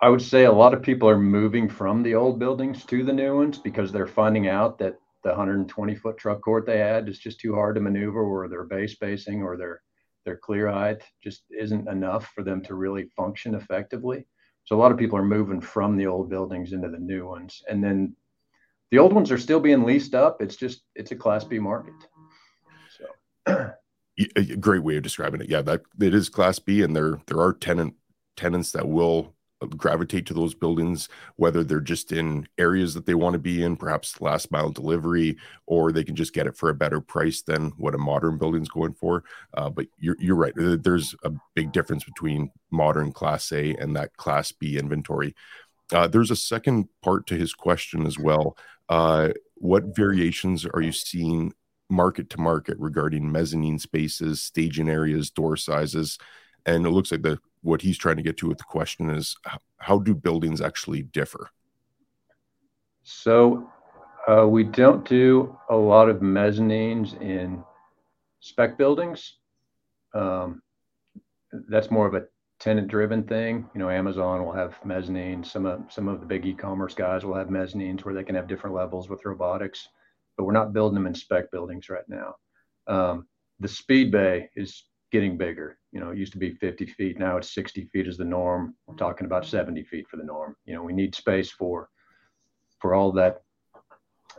I 0.00 0.08
would 0.08 0.22
say 0.22 0.44
a 0.44 0.52
lot 0.52 0.74
of 0.74 0.82
people 0.82 1.08
are 1.08 1.18
moving 1.18 1.68
from 1.68 2.02
the 2.02 2.16
old 2.16 2.38
buildings 2.38 2.84
to 2.86 3.04
the 3.04 3.12
new 3.12 3.36
ones 3.36 3.58
because 3.58 3.92
they're 3.92 4.06
finding 4.06 4.48
out 4.48 4.78
that 4.78 4.98
the 5.22 5.30
120 5.30 5.94
foot 5.96 6.16
truck 6.16 6.40
court 6.40 6.66
they 6.66 6.78
had 6.78 7.08
is 7.08 7.18
just 7.18 7.40
too 7.40 7.54
hard 7.54 7.74
to 7.74 7.80
maneuver, 7.80 8.22
or 8.22 8.48
their 8.48 8.64
bay 8.64 8.86
spacing 8.86 9.42
or 9.42 9.56
their 9.56 9.82
their 10.24 10.36
clear 10.36 10.70
height 10.70 11.02
just 11.22 11.44
isn't 11.50 11.88
enough 11.88 12.30
for 12.34 12.44
them 12.44 12.62
to 12.62 12.74
really 12.74 13.04
function 13.16 13.54
effectively. 13.54 14.26
So 14.64 14.76
a 14.76 14.78
lot 14.78 14.92
of 14.92 14.98
people 14.98 15.18
are 15.18 15.24
moving 15.24 15.60
from 15.60 15.96
the 15.96 16.06
old 16.06 16.28
buildings 16.28 16.72
into 16.72 16.88
the 16.88 16.98
new 16.98 17.26
ones, 17.26 17.62
and 17.68 17.82
then 17.82 18.14
the 18.90 18.98
old 18.98 19.12
ones 19.12 19.30
are 19.30 19.38
still 19.38 19.60
being 19.60 19.84
leased 19.84 20.14
up. 20.14 20.42
It's 20.42 20.56
just 20.56 20.82
it's 20.94 21.12
a 21.12 21.16
Class 21.16 21.44
B 21.44 21.58
market. 21.58 21.94
So. 22.96 23.06
a 24.36 24.40
uh, 24.40 24.56
great 24.58 24.82
way 24.82 24.96
of 24.96 25.02
describing 25.02 25.40
it. 25.40 25.48
Yeah, 25.48 25.62
that 25.62 25.82
it 26.00 26.14
is 26.14 26.28
Class 26.28 26.58
B, 26.58 26.82
and 26.82 26.94
there 26.94 27.20
there 27.26 27.40
are 27.40 27.52
tenant 27.52 27.94
tenants 28.36 28.72
that 28.72 28.88
will 28.88 29.34
gravitate 29.76 30.26
to 30.26 30.34
those 30.34 30.54
buildings, 30.54 31.08
whether 31.36 31.62
they're 31.62 31.80
just 31.80 32.12
in 32.12 32.48
areas 32.58 32.94
that 32.94 33.06
they 33.06 33.14
want 33.14 33.34
to 33.34 33.38
be 33.38 33.62
in, 33.62 33.76
perhaps 33.76 34.20
last 34.20 34.50
mile 34.50 34.70
delivery, 34.70 35.36
or 35.66 35.92
they 35.92 36.04
can 36.04 36.16
just 36.16 36.32
get 36.32 36.46
it 36.46 36.56
for 36.56 36.70
a 36.70 36.74
better 36.74 37.00
price 37.00 37.42
than 37.42 37.70
what 37.76 37.94
a 37.94 37.98
modern 37.98 38.38
building's 38.38 38.68
going 38.68 38.94
for. 38.94 39.24
Uh, 39.54 39.68
but 39.68 39.86
you're, 39.98 40.16
you're 40.18 40.36
right. 40.36 40.54
There's 40.56 41.14
a 41.24 41.32
big 41.54 41.72
difference 41.72 42.04
between 42.04 42.50
modern 42.70 43.12
Class 43.12 43.52
A 43.52 43.74
and 43.74 43.94
that 43.96 44.16
Class 44.16 44.52
B 44.52 44.78
inventory. 44.78 45.34
Uh, 45.92 46.06
there's 46.06 46.30
a 46.30 46.36
second 46.36 46.88
part 47.02 47.26
to 47.26 47.34
his 47.36 47.52
question 47.52 48.06
as 48.06 48.18
well. 48.18 48.56
Uh, 48.88 49.30
what 49.56 49.94
variations 49.94 50.64
are 50.64 50.80
you 50.80 50.92
seeing 50.92 51.52
market 51.88 52.30
to 52.30 52.40
market 52.40 52.78
regarding 52.78 53.30
mezzanine 53.30 53.78
spaces, 53.78 54.40
staging 54.40 54.88
areas, 54.88 55.30
door 55.30 55.56
sizes? 55.56 56.18
And 56.64 56.86
it 56.86 56.90
looks 56.90 57.10
like 57.10 57.22
the 57.22 57.38
what 57.62 57.82
he's 57.82 57.98
trying 57.98 58.16
to 58.16 58.22
get 58.22 58.36
to 58.38 58.48
with 58.48 58.58
the 58.58 58.64
question 58.64 59.10
is 59.10 59.36
how 59.78 59.98
do 59.98 60.14
buildings 60.14 60.60
actually 60.60 61.02
differ? 61.02 61.50
So 63.02 63.68
uh, 64.28 64.46
we 64.46 64.64
don't 64.64 65.08
do 65.08 65.56
a 65.68 65.76
lot 65.76 66.08
of 66.08 66.18
mezzanines 66.18 67.20
in 67.20 67.62
spec 68.40 68.78
buildings. 68.78 69.36
Um, 70.14 70.62
that's 71.68 71.90
more 71.90 72.06
of 72.06 72.14
a 72.14 72.24
tenant 72.58 72.88
driven 72.88 73.24
thing. 73.24 73.68
You 73.74 73.80
know, 73.80 73.90
Amazon 73.90 74.44
will 74.44 74.52
have 74.52 74.78
mezzanines. 74.84 75.46
Some 75.46 75.66
of 75.66 75.82
some 75.88 76.08
of 76.08 76.20
the 76.20 76.26
big 76.26 76.46
e-commerce 76.46 76.94
guys 76.94 77.24
will 77.24 77.34
have 77.34 77.48
mezzanines 77.48 78.04
where 78.04 78.14
they 78.14 78.24
can 78.24 78.34
have 78.34 78.46
different 78.46 78.76
levels 78.76 79.08
with 79.08 79.24
robotics, 79.24 79.88
but 80.36 80.44
we're 80.44 80.52
not 80.52 80.72
building 80.72 80.94
them 80.94 81.06
in 81.06 81.14
spec 81.14 81.50
buildings 81.50 81.88
right 81.88 82.08
now. 82.08 82.34
Um, 82.86 83.26
the 83.60 83.68
speed 83.68 84.10
bay 84.10 84.50
is 84.56 84.84
getting 85.10 85.36
bigger. 85.36 85.78
You 85.92 86.00
know, 86.00 86.10
it 86.10 86.18
used 86.18 86.32
to 86.32 86.38
be 86.38 86.54
50 86.54 86.86
feet. 86.86 87.18
Now 87.18 87.36
it's 87.36 87.54
60 87.54 87.86
feet 87.92 88.06
is 88.06 88.16
the 88.16 88.24
norm. 88.24 88.74
We're 88.86 88.96
talking 88.96 89.26
about 89.26 89.46
70 89.46 89.82
feet 89.84 90.06
for 90.08 90.16
the 90.16 90.24
norm. 90.24 90.56
You 90.64 90.74
know, 90.74 90.82
we 90.82 90.92
need 90.92 91.14
space 91.14 91.50
for 91.50 91.88
for 92.80 92.94
all 92.94 93.12
that 93.12 93.42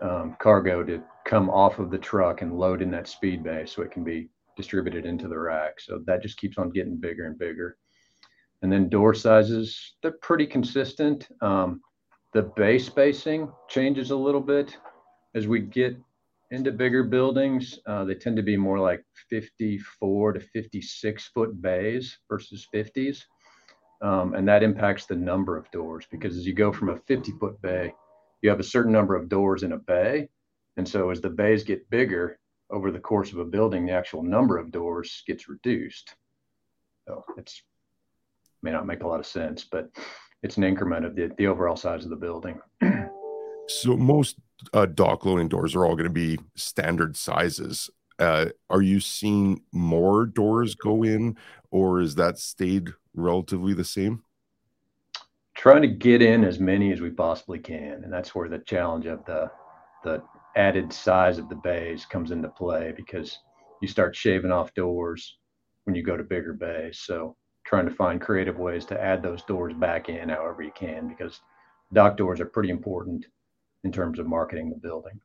um, 0.01 0.35
cargo 0.39 0.83
to 0.83 1.03
come 1.25 1.49
off 1.49 1.77
of 1.79 1.91
the 1.91 1.97
truck 1.97 2.41
and 2.41 2.57
load 2.57 2.81
in 2.81 2.89
that 2.91 3.07
speed 3.07 3.43
bay 3.43 3.65
so 3.65 3.83
it 3.83 3.91
can 3.91 4.03
be 4.03 4.29
distributed 4.57 5.05
into 5.05 5.27
the 5.27 5.37
rack. 5.37 5.79
So 5.79 6.01
that 6.05 6.23
just 6.23 6.37
keeps 6.37 6.57
on 6.57 6.71
getting 6.71 6.97
bigger 6.97 7.25
and 7.25 7.37
bigger. 7.37 7.77
And 8.61 8.71
then 8.71 8.89
door 8.89 9.13
sizes, 9.13 9.95
they're 10.01 10.17
pretty 10.21 10.45
consistent. 10.45 11.27
Um, 11.41 11.81
the 12.33 12.43
bay 12.43 12.79
spacing 12.79 13.51
changes 13.67 14.11
a 14.11 14.15
little 14.15 14.41
bit 14.41 14.77
as 15.35 15.47
we 15.47 15.59
get 15.59 15.97
into 16.51 16.71
bigger 16.71 17.03
buildings, 17.03 17.79
uh, 17.85 18.03
they 18.03 18.13
tend 18.13 18.35
to 18.35 18.43
be 18.43 18.57
more 18.57 18.77
like 18.77 19.03
54 19.29 20.33
to 20.33 20.39
56 20.39 21.27
foot 21.33 21.61
bays 21.61 22.17
versus 22.29 22.67
50s. 22.73 23.23
Um, 24.01 24.33
and 24.33 24.47
that 24.47 24.63
impacts 24.63 25.05
the 25.05 25.15
number 25.15 25.57
of 25.57 25.69
doors 25.71 26.05
because 26.11 26.35
as 26.35 26.45
you 26.45 26.53
go 26.53 26.73
from 26.73 26.89
a 26.89 26.97
50 26.97 27.31
foot 27.39 27.61
bay, 27.61 27.93
you 28.41 28.49
have 28.49 28.59
a 28.59 28.63
certain 28.63 28.91
number 28.91 29.15
of 29.15 29.29
doors 29.29 29.63
in 29.63 29.71
a 29.71 29.77
bay. 29.77 30.27
And 30.77 30.87
so 30.87 31.09
as 31.09 31.21
the 31.21 31.29
bays 31.29 31.63
get 31.63 31.89
bigger 31.89 32.39
over 32.69 32.91
the 32.91 32.99
course 32.99 33.31
of 33.31 33.37
a 33.37 33.45
building, 33.45 33.85
the 33.85 33.93
actual 33.93 34.23
number 34.23 34.57
of 34.57 34.71
doors 34.71 35.23
gets 35.27 35.47
reduced. 35.47 36.15
So 37.07 37.23
it's 37.37 37.61
may 38.63 38.71
not 38.71 38.85
make 38.85 39.03
a 39.03 39.07
lot 39.07 39.19
of 39.19 39.25
sense, 39.25 39.63
but 39.63 39.89
it's 40.43 40.57
an 40.57 40.63
increment 40.63 41.05
of 41.05 41.15
the, 41.15 41.31
the 41.37 41.47
overall 41.47 41.75
size 41.75 42.03
of 42.03 42.09
the 42.09 42.15
building. 42.15 42.59
so 43.67 43.95
most 43.97 44.37
uh, 44.73 44.85
dock 44.85 45.25
loading 45.25 45.47
doors 45.47 45.75
are 45.75 45.85
all 45.85 45.95
going 45.95 46.05
to 46.05 46.09
be 46.09 46.39
standard 46.55 47.15
sizes. 47.15 47.89
Uh, 48.19 48.47
are 48.69 48.81
you 48.81 48.99
seeing 48.99 49.61
more 49.71 50.25
doors 50.25 50.75
go 50.75 51.03
in, 51.03 51.35
or 51.71 52.01
is 52.01 52.15
that 52.15 52.37
stayed 52.37 52.89
relatively 53.15 53.73
the 53.73 53.83
same? 53.83 54.23
Trying 55.55 55.81
to 55.81 55.87
get 55.87 56.21
in 56.21 56.43
as 56.43 56.59
many 56.59 56.91
as 56.91 57.01
we 57.01 57.09
possibly 57.09 57.59
can, 57.59 58.03
and 58.03 58.13
that's 58.13 58.33
where 58.35 58.49
the 58.49 58.59
challenge 58.59 59.05
of 59.05 59.25
the 59.25 59.49
the 60.03 60.23
added 60.55 60.91
size 60.91 61.37
of 61.37 61.47
the 61.49 61.55
bays 61.55 62.05
comes 62.05 62.31
into 62.31 62.49
play 62.49 62.93
because 62.95 63.39
you 63.81 63.87
start 63.87 64.15
shaving 64.15 64.51
off 64.51 64.73
doors 64.73 65.37
when 65.83 65.95
you 65.95 66.03
go 66.03 66.17
to 66.17 66.23
bigger 66.23 66.53
bays. 66.53 66.99
So 67.03 67.35
trying 67.65 67.85
to 67.85 67.93
find 67.93 68.19
creative 68.19 68.57
ways 68.57 68.85
to 68.85 69.01
add 69.01 69.21
those 69.21 69.43
doors 69.43 69.73
back 69.73 70.09
in 70.09 70.29
however 70.29 70.63
you 70.63 70.71
can 70.75 71.07
because 71.07 71.39
dock 71.93 72.17
doors 72.17 72.39
are 72.39 72.45
pretty 72.45 72.69
important 72.69 73.25
in 73.83 73.91
terms 73.91 74.19
of 74.19 74.27
marketing 74.27 74.69
the 74.69 74.75
building. 74.75 75.19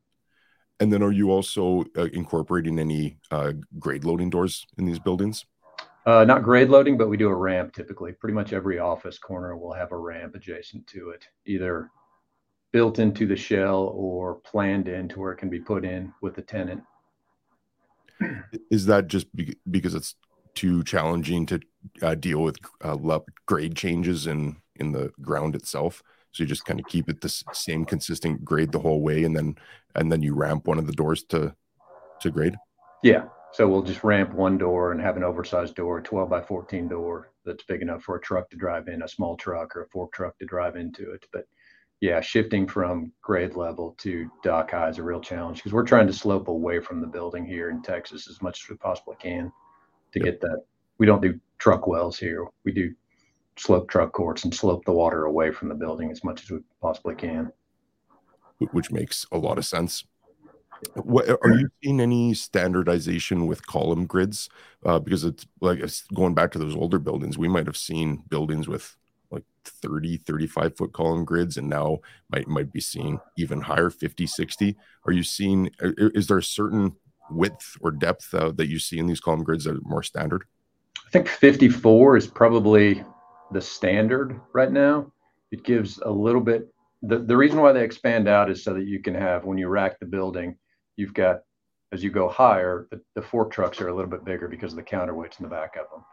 And 0.78 0.92
then, 0.92 1.02
are 1.02 1.12
you 1.12 1.30
also 1.30 1.84
uh, 1.96 2.08
incorporating 2.12 2.78
any 2.78 3.18
uh, 3.30 3.52
grade 3.78 4.04
loading 4.04 4.28
doors 4.28 4.66
in 4.76 4.84
these 4.84 4.98
buildings? 4.98 5.46
Uh, 6.04 6.24
not 6.24 6.42
grade 6.42 6.68
loading, 6.68 6.96
but 6.96 7.08
we 7.08 7.16
do 7.16 7.28
a 7.28 7.34
ramp 7.34 7.72
typically. 7.72 8.12
Pretty 8.12 8.34
much 8.34 8.52
every 8.52 8.78
office 8.78 9.18
corner 9.18 9.56
will 9.56 9.72
have 9.72 9.92
a 9.92 9.96
ramp 9.96 10.34
adjacent 10.34 10.86
to 10.86 11.10
it, 11.10 11.26
either 11.46 11.90
built 12.72 12.98
into 12.98 13.26
the 13.26 13.36
shell 13.36 13.90
or 13.94 14.36
planned 14.36 14.86
into 14.86 15.18
where 15.18 15.32
it 15.32 15.38
can 15.38 15.48
be 15.48 15.58
put 15.58 15.84
in 15.84 16.12
with 16.20 16.34
the 16.34 16.42
tenant. 16.42 16.82
Is 18.70 18.86
that 18.86 19.08
just 19.08 19.34
be- 19.34 19.56
because 19.70 19.94
it's 19.94 20.14
too 20.54 20.84
challenging 20.84 21.46
to 21.46 21.60
uh, 22.02 22.14
deal 22.14 22.42
with 22.42 22.56
uh, 22.82 23.18
grade 23.46 23.76
changes 23.76 24.26
in 24.26 24.56
in 24.76 24.92
the 24.92 25.10
ground 25.20 25.54
itself? 25.54 26.02
So 26.36 26.42
you 26.42 26.48
just 26.48 26.66
kind 26.66 26.78
of 26.78 26.86
keep 26.86 27.08
it 27.08 27.22
the 27.22 27.44
same 27.52 27.86
consistent 27.86 28.44
grade 28.44 28.70
the 28.70 28.78
whole 28.78 29.00
way, 29.00 29.24
and 29.24 29.34
then 29.34 29.56
and 29.94 30.12
then 30.12 30.22
you 30.22 30.34
ramp 30.34 30.66
one 30.66 30.78
of 30.78 30.86
the 30.86 30.92
doors 30.92 31.24
to 31.30 31.54
to 32.20 32.30
grade. 32.30 32.56
Yeah. 33.02 33.24
So 33.52 33.66
we'll 33.66 33.82
just 33.82 34.04
ramp 34.04 34.34
one 34.34 34.58
door 34.58 34.92
and 34.92 35.00
have 35.00 35.16
an 35.16 35.24
oversized 35.24 35.76
door, 35.76 36.02
12 36.02 36.28
by 36.28 36.42
14 36.42 36.88
door 36.88 37.30
that's 37.46 37.64
big 37.64 37.80
enough 37.80 38.02
for 38.02 38.16
a 38.16 38.20
truck 38.20 38.50
to 38.50 38.56
drive 38.56 38.88
in, 38.88 39.02
a 39.02 39.08
small 39.08 39.34
truck 39.34 39.74
or 39.74 39.84
a 39.84 39.88
fork 39.88 40.12
truck 40.12 40.36
to 40.38 40.44
drive 40.44 40.76
into 40.76 41.10
it. 41.12 41.24
But 41.32 41.46
yeah, 42.02 42.20
shifting 42.20 42.68
from 42.68 43.12
grade 43.22 43.56
level 43.56 43.94
to 43.98 44.30
dock 44.42 44.72
high 44.72 44.90
is 44.90 44.98
a 44.98 45.02
real 45.02 45.22
challenge 45.22 45.58
because 45.58 45.72
we're 45.72 45.84
trying 45.84 46.06
to 46.06 46.12
slope 46.12 46.48
away 46.48 46.80
from 46.80 47.00
the 47.00 47.06
building 47.06 47.46
here 47.46 47.70
in 47.70 47.80
Texas 47.80 48.28
as 48.28 48.42
much 48.42 48.62
as 48.62 48.68
we 48.68 48.76
possibly 48.76 49.16
can 49.18 49.50
to 50.12 50.18
yep. 50.18 50.24
get 50.24 50.40
that. 50.42 50.64
We 50.98 51.06
don't 51.06 51.22
do 51.22 51.40
truck 51.58 51.86
wells 51.86 52.18
here. 52.18 52.44
We 52.64 52.72
do 52.72 52.94
slope 53.56 53.88
truck 53.88 54.12
courts 54.12 54.44
and 54.44 54.54
slope 54.54 54.84
the 54.84 54.92
water 54.92 55.24
away 55.24 55.50
from 55.50 55.68
the 55.68 55.74
building 55.74 56.10
as 56.10 56.22
much 56.22 56.42
as 56.42 56.50
we 56.50 56.58
possibly 56.80 57.14
can. 57.14 57.52
Which 58.72 58.90
makes 58.90 59.26
a 59.32 59.38
lot 59.38 59.58
of 59.58 59.66
sense. 59.66 60.04
What, 60.94 61.28
are 61.42 61.50
you 61.50 61.68
seeing 61.82 62.00
any 62.00 62.34
standardization 62.34 63.46
with 63.46 63.66
column 63.66 64.06
grids? 64.06 64.48
Uh, 64.84 64.98
because 64.98 65.24
it's 65.24 65.46
like 65.60 65.78
it's 65.78 66.02
going 66.14 66.34
back 66.34 66.52
to 66.52 66.58
those 66.58 66.76
older 66.76 66.98
buildings, 66.98 67.38
we 67.38 67.48
might 67.48 67.66
have 67.66 67.76
seen 67.76 68.22
buildings 68.28 68.68
with 68.68 68.96
like 69.30 69.44
30, 69.64 70.18
35 70.18 70.76
foot 70.76 70.92
column 70.92 71.24
grids, 71.24 71.56
and 71.56 71.68
now 71.68 72.00
might 72.30 72.46
might 72.46 72.72
be 72.72 72.80
seeing 72.80 73.20
even 73.38 73.62
higher 73.62 73.90
50, 73.90 74.26
60. 74.26 74.76
Are 75.06 75.12
you 75.12 75.22
seeing, 75.22 75.70
is 75.80 76.26
there 76.26 76.38
a 76.38 76.42
certain 76.42 76.94
width 77.30 77.76
or 77.80 77.90
depth 77.90 78.32
uh, 78.34 78.52
that 78.52 78.68
you 78.68 78.78
see 78.78 78.98
in 78.98 79.06
these 79.06 79.20
column 79.20 79.44
grids 79.44 79.64
that 79.64 79.76
are 79.76 79.80
more 79.82 80.02
standard? 80.02 80.44
I 81.06 81.10
think 81.10 81.28
54 81.28 82.16
is 82.16 82.26
probably 82.26 83.02
the 83.52 83.60
standard 83.60 84.40
right 84.52 84.72
now. 84.72 85.12
It 85.52 85.64
gives 85.64 85.98
a 85.98 86.10
little 86.10 86.40
bit. 86.40 86.68
The, 87.02 87.18
the 87.18 87.36
reason 87.36 87.60
why 87.60 87.72
they 87.72 87.84
expand 87.84 88.28
out 88.28 88.50
is 88.50 88.64
so 88.64 88.74
that 88.74 88.86
you 88.86 89.00
can 89.00 89.14
have, 89.14 89.44
when 89.44 89.58
you 89.58 89.68
rack 89.68 90.00
the 90.00 90.06
building, 90.06 90.56
you've 90.96 91.14
got, 91.14 91.40
as 91.92 92.02
you 92.02 92.10
go 92.10 92.28
higher, 92.28 92.88
the, 92.90 93.00
the 93.14 93.22
fork 93.22 93.52
trucks 93.52 93.80
are 93.80 93.88
a 93.88 93.94
little 93.94 94.10
bit 94.10 94.24
bigger 94.24 94.48
because 94.48 94.72
of 94.72 94.76
the 94.76 94.82
counterweights 94.82 95.38
in 95.38 95.44
the 95.44 95.50
back 95.50 95.76
of 95.76 95.88
them. 95.90 96.04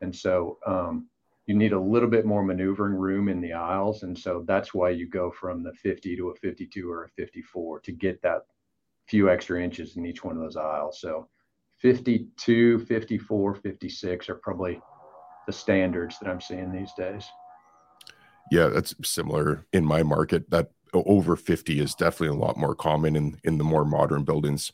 And 0.00 0.14
so 0.14 0.58
um, 0.66 1.08
you 1.46 1.54
need 1.54 1.72
a 1.72 1.80
little 1.80 2.08
bit 2.08 2.26
more 2.26 2.44
maneuvering 2.44 2.94
room 2.94 3.28
in 3.28 3.40
the 3.40 3.52
aisles. 3.52 4.02
And 4.02 4.16
so 4.16 4.44
that's 4.46 4.74
why 4.74 4.90
you 4.90 5.08
go 5.08 5.30
from 5.30 5.62
the 5.62 5.72
50 5.72 6.16
to 6.16 6.30
a 6.30 6.34
52 6.36 6.90
or 6.90 7.04
a 7.04 7.08
54 7.10 7.80
to 7.80 7.92
get 7.92 8.20
that 8.22 8.42
few 9.08 9.30
extra 9.30 9.62
inches 9.62 9.96
in 9.96 10.04
each 10.04 10.24
one 10.24 10.36
of 10.36 10.42
those 10.42 10.56
aisles. 10.56 11.00
So 11.00 11.28
52, 11.78 12.80
54, 12.80 13.54
56 13.54 14.28
are 14.28 14.34
probably 14.36 14.80
the 15.46 15.52
standards 15.52 16.18
that 16.18 16.28
I'm 16.28 16.40
seeing 16.40 16.72
these 16.72 16.92
days. 16.96 17.26
Yeah, 18.50 18.68
that's 18.68 18.94
similar 19.04 19.66
in 19.72 19.84
my 19.84 20.02
market. 20.02 20.50
That 20.50 20.70
over 20.92 21.36
50 21.36 21.80
is 21.80 21.94
definitely 21.94 22.36
a 22.36 22.40
lot 22.40 22.56
more 22.56 22.74
common 22.74 23.16
in 23.16 23.38
in 23.44 23.58
the 23.58 23.64
more 23.64 23.84
modern 23.84 24.24
buildings. 24.24 24.72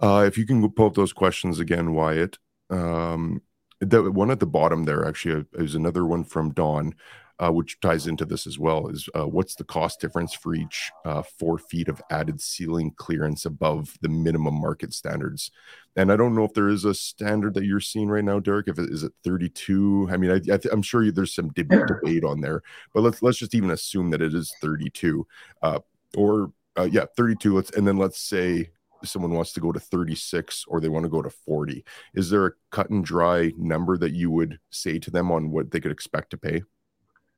Uh, 0.00 0.24
if 0.26 0.38
you 0.38 0.46
can 0.46 0.68
pull 0.70 0.86
up 0.86 0.94
those 0.94 1.12
questions 1.12 1.58
again, 1.58 1.92
Wyatt. 1.92 2.38
Um, 2.70 3.42
the 3.80 4.10
one 4.10 4.30
at 4.30 4.40
the 4.40 4.46
bottom 4.46 4.84
there 4.84 5.06
actually 5.06 5.44
is 5.54 5.74
another 5.74 6.04
one 6.06 6.24
from 6.24 6.52
Don. 6.52 6.94
Uh, 7.40 7.50
which 7.50 7.80
ties 7.80 8.06
into 8.06 8.26
this 8.26 8.46
as 8.46 8.58
well, 8.58 8.88
is 8.88 9.08
uh, 9.18 9.26
what's 9.26 9.54
the 9.54 9.64
cost 9.64 9.98
difference 9.98 10.34
for 10.34 10.54
each 10.54 10.92
uh, 11.06 11.22
four 11.22 11.56
feet 11.58 11.88
of 11.88 12.02
added 12.10 12.40
ceiling 12.40 12.92
clearance 12.96 13.46
above 13.46 13.96
the 14.02 14.08
minimum 14.08 14.60
market 14.60 14.92
standards? 14.92 15.50
And 15.96 16.12
I 16.12 16.16
don't 16.16 16.34
know 16.34 16.44
if 16.44 16.52
there 16.52 16.68
is 16.68 16.84
a 16.84 16.94
standard 16.94 17.54
that 17.54 17.64
you're 17.64 17.80
seeing 17.80 18.08
right 18.08 18.24
now, 18.24 18.40
Derek. 18.40 18.68
If 18.68 18.78
it 18.78 18.90
is 18.90 19.02
it 19.02 19.12
32? 19.24 20.08
I 20.12 20.18
mean, 20.18 20.30
I, 20.30 20.58
am 20.70 20.82
sure 20.82 21.10
there's 21.10 21.34
some 21.34 21.48
debate, 21.50 21.86
debate 21.86 22.24
on 22.24 22.42
there, 22.42 22.62
but 22.92 23.00
let's 23.00 23.22
let's 23.22 23.38
just 23.38 23.54
even 23.54 23.70
assume 23.70 24.10
that 24.10 24.22
it 24.22 24.34
is 24.34 24.54
32, 24.60 25.26
uh, 25.62 25.78
or 26.16 26.52
uh, 26.78 26.88
yeah, 26.90 27.06
32. 27.16 27.56
Let's 27.56 27.70
and 27.70 27.88
then 27.88 27.96
let's 27.96 28.20
say 28.20 28.70
someone 29.02 29.32
wants 29.32 29.54
to 29.54 29.60
go 29.60 29.72
to 29.72 29.80
36 29.80 30.66
or 30.68 30.78
they 30.78 30.90
want 30.90 31.04
to 31.04 31.08
go 31.08 31.22
to 31.22 31.30
40 31.30 31.82
is 32.12 32.28
there 32.28 32.44
a 32.44 32.52
cut 32.70 32.90
and 32.90 33.02
dry 33.02 33.50
number 33.56 33.96
that 33.96 34.12
you 34.12 34.30
would 34.30 34.58
say 34.68 34.98
to 34.98 35.10
them 35.10 35.32
on 35.32 35.50
what 35.50 35.70
they 35.70 35.80
could 35.80 35.90
expect 35.90 36.28
to 36.32 36.36
pay 36.36 36.60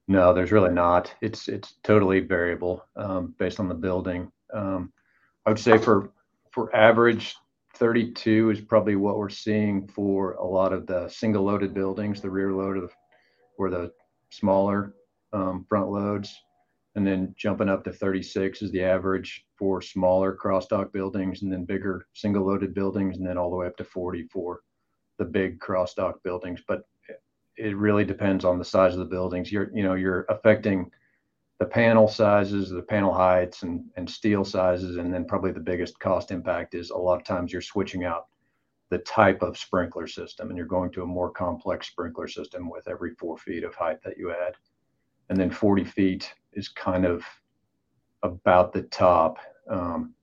no, 0.09 0.35
there's 0.35 0.53
really 0.53 0.73
not. 0.73 1.15
It's 1.21 1.49
it's 1.49 1.75
totally 1.85 2.21
variable 2.21 2.85
um, 2.97 3.35
based 3.39 3.61
on 3.61 3.69
the 3.69 3.75
building. 3.75 4.31
Um, 4.53 4.93
I 5.47 5.51
would 5.51 5.59
say 5.59 5.79
for 5.79 6.11
for 6.51 6.75
average, 6.75 7.35
32 7.75 8.51
is 8.51 8.61
probably 8.61 8.97
what 8.97 9.17
we're 9.17 9.29
seeing 9.29 9.89
for 9.89 10.33
a 10.35 10.45
lot 10.45 10.73
of 10.73 10.87
the 10.87 11.09
single 11.09 11.45
loaded 11.45 11.73
buildings, 11.73 12.21
the 12.21 12.31
rear 12.31 12.53
load 12.53 12.77
of 12.77 12.93
or 13.59 13.71
the 13.71 13.93
smaller 14.31 14.95
um, 15.33 15.65
front 15.69 15.89
loads, 15.89 16.35
and 16.95 17.07
then 17.07 17.35
jumping 17.39 17.69
up 17.69 17.85
to 17.85 17.93
36 17.93 18.63
is 18.63 18.71
the 18.73 18.83
average 18.83 19.45
for 19.57 19.81
smaller 19.81 20.35
cross 20.35 20.67
dock 20.67 20.93
buildings, 20.93 21.43
and 21.43 21.53
then 21.53 21.65
bigger 21.65 22.07
single 22.13 22.45
loaded 22.45 22.75
buildings, 22.75 23.17
and 23.17 23.27
then 23.27 23.39
all 23.39 23.51
the 23.51 23.57
way 23.57 23.67
up 23.67 23.77
to 23.77 23.85
40 23.85 24.25
for 24.25 24.61
the 25.19 25.25
big 25.25 25.61
cross 25.61 25.95
dock 25.95 26.23
buildings. 26.23 26.61
But 26.67 26.83
it 27.57 27.77
really 27.77 28.05
depends 28.05 28.45
on 28.45 28.59
the 28.59 28.65
size 28.65 28.93
of 28.93 28.99
the 28.99 29.05
buildings. 29.05 29.53
You're, 29.53 29.71
you 29.75 29.83
know, 29.83 29.95
you're 29.95 30.25
affecting 30.29 30.91
the 31.59 31.67
panel 31.67 32.09
sizes, 32.09 32.71
the 32.71 32.83
panel 32.83 33.13
heights, 33.13 33.63
and 33.63 33.85
and 33.97 34.09
steel 34.09 34.45
sizes, 34.45 34.97
and 34.97 35.13
then 35.13 35.25
probably 35.25 35.53
the 35.53 35.61
biggest 35.61 35.99
cost 36.01 36.31
impact 36.31 36.75
is 36.75 36.91
a 36.91 36.97
lot 36.97 37.21
of 37.21 37.25
times 37.25 37.53
you're 37.53 37.63
switching 37.63 38.05
out 38.05 38.27
the 38.91 38.99
type 38.99 39.43
of 39.43 39.57
sprinkler 39.57 40.07
system, 40.07 40.49
and 40.49 40.57
you're 40.57 40.67
going 40.67 40.91
to 40.93 41.03
a 41.03 41.07
more 41.07 41.31
complex 41.31 41.87
sprinkler 41.87 42.29
system 42.29 42.69
with 42.69 42.89
every 42.89 43.15
four 43.15 43.39
feet 43.39 43.65
of 43.65 43.75
height 43.75 44.03
that 44.03 44.19
you 44.19 44.33
add, 44.33 44.55
and 45.29 45.39
then 45.39 45.51
40 45.51 45.85
feet 45.85 46.35
is 46.53 46.69
kind 46.69 47.05
of 47.05 47.25
about 48.23 48.73
the 48.73 48.83
top. 48.83 49.39
Um, 49.71 50.15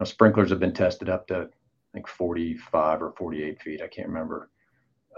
now 0.00 0.04
sprinklers 0.06 0.50
have 0.50 0.60
been 0.60 0.72
tested 0.72 1.08
up 1.08 1.26
to 1.28 1.42
I 1.42 1.92
think 1.92 2.08
45 2.08 3.02
or 3.02 3.12
48 3.12 3.60
feet. 3.60 3.82
I 3.82 3.86
can't 3.88 4.08
remember 4.08 4.50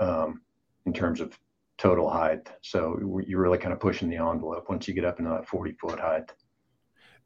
um, 0.00 0.42
in 0.86 0.92
terms 0.92 1.20
of 1.20 1.38
total 1.78 2.10
height. 2.10 2.50
So 2.60 2.98
you're 3.26 3.40
really 3.40 3.58
kind 3.58 3.72
of 3.72 3.80
pushing 3.80 4.10
the 4.10 4.16
envelope 4.16 4.68
once 4.68 4.86
you 4.86 4.94
get 4.94 5.04
up 5.04 5.18
into 5.18 5.30
that 5.30 5.48
40 5.48 5.72
foot 5.80 5.98
height. 5.98 6.30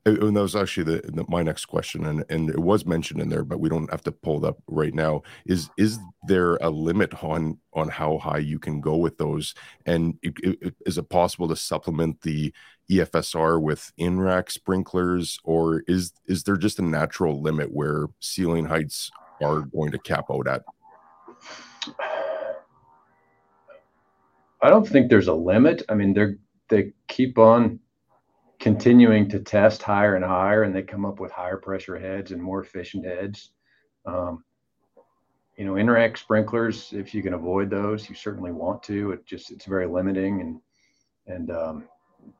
And 0.04 0.36
that 0.36 0.42
was 0.42 0.56
actually 0.56 0.82
the, 0.82 1.12
the, 1.12 1.24
my 1.28 1.44
next 1.44 1.66
question, 1.66 2.06
and 2.06 2.24
and 2.28 2.50
it 2.50 2.58
was 2.58 2.84
mentioned 2.84 3.20
in 3.20 3.28
there, 3.28 3.44
but 3.44 3.60
we 3.60 3.68
don't 3.68 3.88
have 3.88 4.02
to 4.02 4.10
pull 4.10 4.44
it 4.44 4.48
up 4.48 4.58
right 4.66 4.92
now. 4.92 5.22
Is 5.46 5.70
is 5.78 6.00
there 6.26 6.56
a 6.56 6.70
limit 6.70 7.22
on 7.22 7.60
on 7.72 7.88
how 7.88 8.18
high 8.18 8.38
you 8.38 8.58
can 8.58 8.80
go 8.80 8.96
with 8.96 9.16
those? 9.18 9.54
And 9.86 10.18
it, 10.20 10.34
it, 10.42 10.74
is 10.84 10.98
it 10.98 11.08
possible 11.08 11.46
to 11.46 11.54
supplement 11.54 12.22
the 12.22 12.52
ESFR 12.90 13.62
with 13.62 13.92
in 13.96 14.20
rack 14.20 14.50
sprinklers, 14.50 15.38
or 15.44 15.84
is 15.86 16.12
is 16.26 16.42
there 16.42 16.56
just 16.56 16.80
a 16.80 16.82
natural 16.82 17.40
limit 17.40 17.72
where 17.72 18.08
ceiling 18.18 18.64
heights 18.64 19.08
are 19.40 19.60
going 19.60 19.92
to 19.92 20.00
cap 20.00 20.24
out 20.32 20.48
at? 20.48 20.64
I 24.62 24.70
don't 24.70 24.86
think 24.86 25.10
there's 25.10 25.28
a 25.28 25.34
limit. 25.34 25.82
I 25.88 25.94
mean, 25.94 26.14
they're 26.14 26.38
they 26.68 26.92
keep 27.08 27.36
on 27.36 27.80
continuing 28.60 29.28
to 29.28 29.40
test 29.40 29.82
higher 29.82 30.14
and 30.14 30.24
higher, 30.24 30.62
and 30.62 30.74
they 30.74 30.82
come 30.82 31.04
up 31.04 31.18
with 31.18 31.32
higher 31.32 31.56
pressure 31.56 31.98
heads 31.98 32.30
and 32.30 32.40
more 32.40 32.62
efficient 32.62 33.04
heads. 33.04 33.50
Um, 34.06 34.44
you 35.56 35.64
know, 35.64 35.76
in 35.76 35.90
rack 35.90 36.16
sprinklers, 36.16 36.92
if 36.92 37.12
you 37.12 37.22
can 37.22 37.34
avoid 37.34 37.68
those, 37.68 38.08
you 38.08 38.14
certainly 38.14 38.52
want 38.52 38.82
to. 38.84 39.12
It 39.12 39.26
just 39.26 39.50
it's 39.50 39.66
very 39.66 39.86
limiting, 39.86 40.40
and 40.40 40.60
and 41.26 41.50
um, 41.50 41.88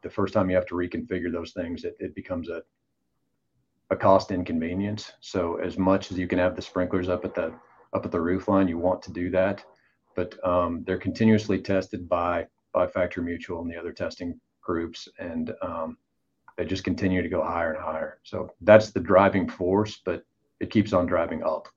the 0.02 0.10
first 0.10 0.32
time 0.32 0.48
you 0.48 0.56
have 0.56 0.66
to 0.66 0.76
reconfigure 0.76 1.32
those 1.32 1.52
things, 1.52 1.84
it, 1.84 1.96
it 1.98 2.14
becomes 2.14 2.48
a 2.48 2.62
a 3.90 3.96
cost 3.96 4.30
inconvenience. 4.30 5.12
So 5.20 5.56
as 5.56 5.76
much 5.76 6.12
as 6.12 6.18
you 6.18 6.28
can 6.28 6.38
have 6.38 6.54
the 6.54 6.62
sprinklers 6.62 7.08
up 7.08 7.24
at 7.24 7.34
the 7.34 7.52
up 7.92 8.04
at 8.04 8.12
the 8.12 8.20
roof 8.20 8.46
line, 8.46 8.68
you 8.68 8.78
want 8.78 9.02
to 9.02 9.12
do 9.12 9.28
that 9.30 9.64
but 10.14 10.34
um, 10.46 10.82
they're 10.86 10.98
continuously 10.98 11.60
tested 11.60 12.08
by 12.08 12.46
by 12.72 12.86
Factory 12.86 13.22
Mutual 13.22 13.60
and 13.60 13.70
the 13.70 13.76
other 13.76 13.92
testing 13.92 14.40
groups, 14.62 15.08
and 15.18 15.52
um, 15.62 15.98
they 16.56 16.64
just 16.64 16.84
continue 16.84 17.22
to 17.22 17.28
go 17.28 17.42
higher 17.42 17.74
and 17.74 17.82
higher. 17.82 18.18
So 18.22 18.50
that's 18.60 18.90
the 18.90 19.00
driving 19.00 19.48
force, 19.48 20.00
but 20.04 20.24
it 20.60 20.70
keeps 20.70 20.92
on 20.92 21.06
driving 21.06 21.42
up. 21.42 21.68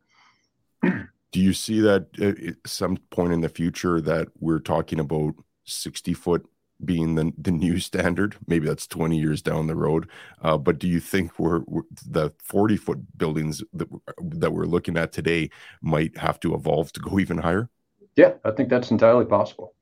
Do 0.83 1.41
you 1.41 1.53
see 1.53 1.81
that 1.81 2.07
at 2.19 2.55
some 2.65 2.97
point 3.09 3.33
in 3.33 3.41
the 3.41 3.49
future 3.49 3.99
that 4.01 4.29
we're 4.39 4.59
talking 4.59 4.99
about 4.99 5.33
60 5.65 6.13
foot 6.13 6.45
being 6.83 7.15
the, 7.15 7.33
the 7.37 7.51
new 7.51 7.79
standard? 7.81 8.37
Maybe 8.47 8.67
that's 8.67 8.87
20 8.87 9.19
years 9.19 9.41
down 9.41 9.67
the 9.67 9.75
road. 9.75 10.09
Uh, 10.41 10.57
but 10.57 10.79
do 10.79 10.87
you 10.87 11.01
think 11.01 11.37
we're, 11.37 11.61
we're, 11.67 11.81
the 12.07 12.31
40 12.41 12.77
foot 12.77 13.17
buildings 13.17 13.61
that, 13.73 13.89
that 14.17 14.53
we're 14.53 14.65
looking 14.65 14.95
at 14.95 15.11
today 15.11 15.49
might 15.81 16.17
have 16.17 16.39
to 16.41 16.53
evolve 16.53 16.93
to 16.93 17.01
go 17.01 17.19
even 17.19 17.39
higher? 17.39 17.69
Yeah, 18.15 18.33
I 18.43 18.51
think 18.51 18.69
that's 18.69 18.91
entirely 18.91 19.25
possible. 19.25 19.73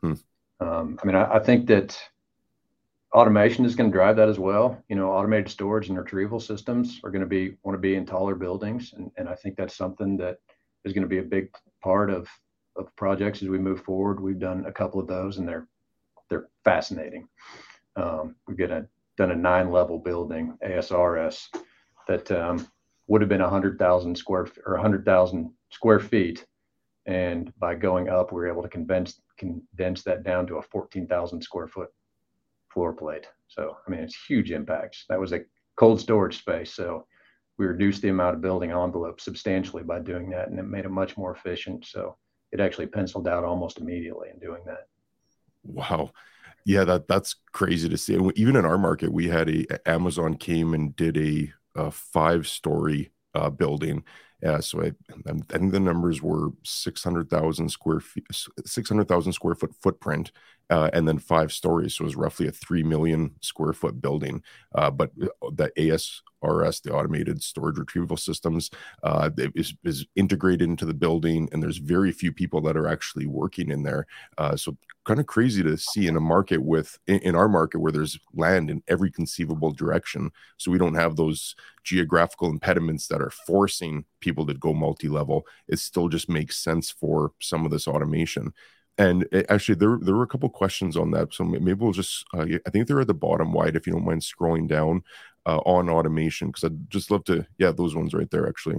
Hmm. 0.00 0.14
Um, 0.60 0.98
I 1.02 1.06
mean, 1.06 1.16
I, 1.16 1.34
I, 1.34 1.38
think 1.40 1.66
that 1.66 1.98
automation 3.12 3.64
is 3.64 3.74
going 3.74 3.90
to 3.90 3.96
drive 3.96 4.16
that 4.16 4.28
as 4.28 4.38
well. 4.38 4.82
You 4.88 4.96
know, 4.96 5.10
automated 5.10 5.50
storage 5.50 5.88
and 5.88 5.98
retrieval 5.98 6.38
systems 6.38 7.00
are 7.02 7.10
going 7.10 7.20
to 7.20 7.26
be 7.26 7.56
want 7.64 7.74
to 7.74 7.80
be 7.80 7.96
in 7.96 8.06
taller 8.06 8.34
buildings, 8.34 8.94
and, 8.96 9.10
and 9.16 9.28
I 9.28 9.34
think 9.34 9.56
that's 9.56 9.76
something 9.76 10.16
that 10.18 10.38
is 10.84 10.92
going 10.92 11.02
to 11.02 11.08
be 11.08 11.18
a 11.18 11.22
big 11.22 11.50
part 11.82 12.10
of 12.10 12.28
of 12.76 12.94
projects 12.96 13.42
as 13.42 13.48
we 13.48 13.58
move 13.58 13.82
forward. 13.82 14.20
We've 14.20 14.38
done 14.38 14.64
a 14.66 14.72
couple 14.72 15.00
of 15.00 15.08
those, 15.08 15.38
and 15.38 15.48
they're 15.48 15.66
they're 16.30 16.48
fascinating. 16.64 17.28
Um, 17.96 18.36
we've 18.46 18.56
got 18.58 18.70
a 18.70 18.86
done 19.16 19.32
a 19.32 19.36
nine 19.36 19.70
level 19.70 19.98
building 19.98 20.56
ASRS 20.64 21.48
that 22.08 22.30
um, 22.30 22.68
would 23.08 23.20
have 23.20 23.28
been 23.28 23.40
a 23.40 23.50
hundred 23.50 23.78
thousand 23.78 24.16
square 24.16 24.46
or 24.66 24.74
a 24.76 24.82
hundred 24.82 25.04
thousand 25.04 25.50
square 25.70 26.00
feet 26.00 26.44
and 27.06 27.52
by 27.58 27.74
going 27.74 28.08
up, 28.08 28.32
we 28.32 28.40
were 28.40 28.48
able 28.48 28.62
to 28.62 28.68
condense 28.68 29.20
condense 29.36 30.02
that 30.02 30.22
down 30.22 30.46
to 30.46 30.56
a 30.56 30.62
14,000 30.62 31.42
square 31.42 31.66
foot 31.66 31.88
floor 32.72 32.92
plate. 32.92 33.26
So, 33.48 33.76
I 33.86 33.90
mean, 33.90 34.00
it's 34.00 34.16
huge 34.26 34.50
impacts. 34.50 35.04
That 35.08 35.20
was 35.20 35.32
a 35.32 35.40
cold 35.76 36.00
storage 36.00 36.38
space. 36.38 36.72
So, 36.72 37.06
we 37.56 37.66
reduced 37.66 38.02
the 38.02 38.08
amount 38.08 38.34
of 38.34 38.42
building 38.42 38.72
envelope 38.72 39.20
substantially 39.20 39.84
by 39.84 40.00
doing 40.00 40.30
that, 40.30 40.48
and 40.48 40.58
it 40.58 40.64
made 40.64 40.84
it 40.84 40.90
much 40.90 41.16
more 41.16 41.34
efficient. 41.34 41.84
So, 41.84 42.16
it 42.52 42.60
actually 42.60 42.86
penciled 42.86 43.28
out 43.28 43.44
almost 43.44 43.78
immediately 43.78 44.28
in 44.32 44.38
doing 44.38 44.62
that. 44.66 44.86
Wow. 45.64 46.10
Yeah, 46.64 46.84
that 46.84 47.08
that's 47.08 47.36
crazy 47.52 47.88
to 47.88 47.98
see. 47.98 48.18
Even 48.36 48.56
in 48.56 48.64
our 48.64 48.78
market, 48.78 49.12
we 49.12 49.28
had 49.28 49.50
a 49.50 49.88
Amazon 49.88 50.36
came 50.36 50.72
and 50.72 50.96
did 50.96 51.16
a, 51.18 51.52
a 51.74 51.90
five 51.90 52.46
story 52.46 53.12
uh, 53.34 53.50
building 53.50 54.04
yeah, 54.44 54.60
so 54.60 54.82
I, 54.82 54.92
I 55.26 55.32
think 55.58 55.72
the 55.72 55.80
numbers 55.80 56.22
were 56.22 56.50
six 56.64 57.02
hundred 57.02 57.30
thousand 57.30 57.70
square 57.70 58.00
feet, 58.00 58.26
six 58.66 58.88
hundred 58.90 59.08
thousand 59.08 59.32
square 59.32 59.54
foot 59.54 59.74
footprint, 59.82 60.32
uh, 60.70 60.90
and 60.92 61.06
then 61.06 61.18
five 61.18 61.52
stories. 61.52 61.94
So 61.94 62.02
it 62.02 62.06
was 62.06 62.16
roughly 62.16 62.46
a 62.46 62.52
three 62.52 62.82
million 62.82 63.34
square 63.40 63.72
foot 63.72 64.00
building. 64.00 64.42
Uh, 64.74 64.90
but 64.90 65.10
uh, 65.22 65.50
the 65.52 65.70
ASRS, 65.78 66.82
the 66.82 66.92
automated 66.92 67.42
storage 67.42 67.78
retrieval 67.78 68.16
systems, 68.16 68.70
uh, 69.02 69.30
is, 69.54 69.74
is 69.84 70.06
integrated 70.16 70.68
into 70.68 70.86
the 70.86 70.94
building, 70.94 71.48
and 71.52 71.62
there's 71.62 71.78
very 71.78 72.12
few 72.12 72.32
people 72.32 72.60
that 72.62 72.76
are 72.76 72.88
actually 72.88 73.26
working 73.26 73.70
in 73.70 73.82
there. 73.82 74.06
Uh, 74.38 74.56
so 74.56 74.76
kind 75.04 75.20
of 75.20 75.26
crazy 75.26 75.62
to 75.62 75.76
see 75.76 76.06
in 76.06 76.16
a 76.16 76.20
market 76.20 76.62
with 76.62 76.98
in, 77.06 77.34
our 77.34 77.48
market 77.48 77.78
where 77.78 77.92
there's 77.92 78.18
land 78.32 78.70
in 78.70 78.82
every 78.88 79.10
conceivable 79.10 79.70
direction 79.70 80.30
so 80.56 80.70
we 80.70 80.78
don't 80.78 80.94
have 80.94 81.16
those 81.16 81.54
geographical 81.82 82.48
impediments 82.48 83.06
that 83.06 83.20
are 83.20 83.30
forcing 83.30 84.04
people 84.20 84.46
to 84.46 84.54
go 84.54 84.72
multi-level 84.72 85.46
it 85.68 85.78
still 85.78 86.08
just 86.08 86.28
makes 86.30 86.56
sense 86.56 86.90
for 86.90 87.32
some 87.40 87.66
of 87.66 87.70
this 87.70 87.86
automation 87.86 88.52
and 88.98 89.26
it, 89.32 89.46
actually 89.48 89.74
there, 89.74 89.98
there 90.00 90.14
were 90.14 90.22
a 90.22 90.28
couple 90.28 90.48
questions 90.48 90.96
on 90.96 91.10
that 91.10 91.32
so 91.32 91.44
maybe 91.44 91.74
we'll 91.74 91.92
just 91.92 92.24
uh, 92.34 92.46
i 92.66 92.70
think 92.70 92.86
they're 92.86 93.00
at 93.00 93.06
the 93.06 93.14
bottom 93.14 93.52
Wyatt 93.52 93.76
if 93.76 93.86
you 93.86 93.92
don't 93.92 94.04
mind 94.04 94.22
scrolling 94.22 94.68
down 94.68 95.02
uh, 95.46 95.58
on 95.58 95.88
automation 95.88 96.48
because 96.48 96.64
i'd 96.64 96.90
just 96.90 97.10
love 97.10 97.24
to 97.24 97.46
yeah 97.58 97.72
those 97.72 97.94
ones 97.94 98.14
right 98.14 98.30
there 98.30 98.48
actually 98.48 98.76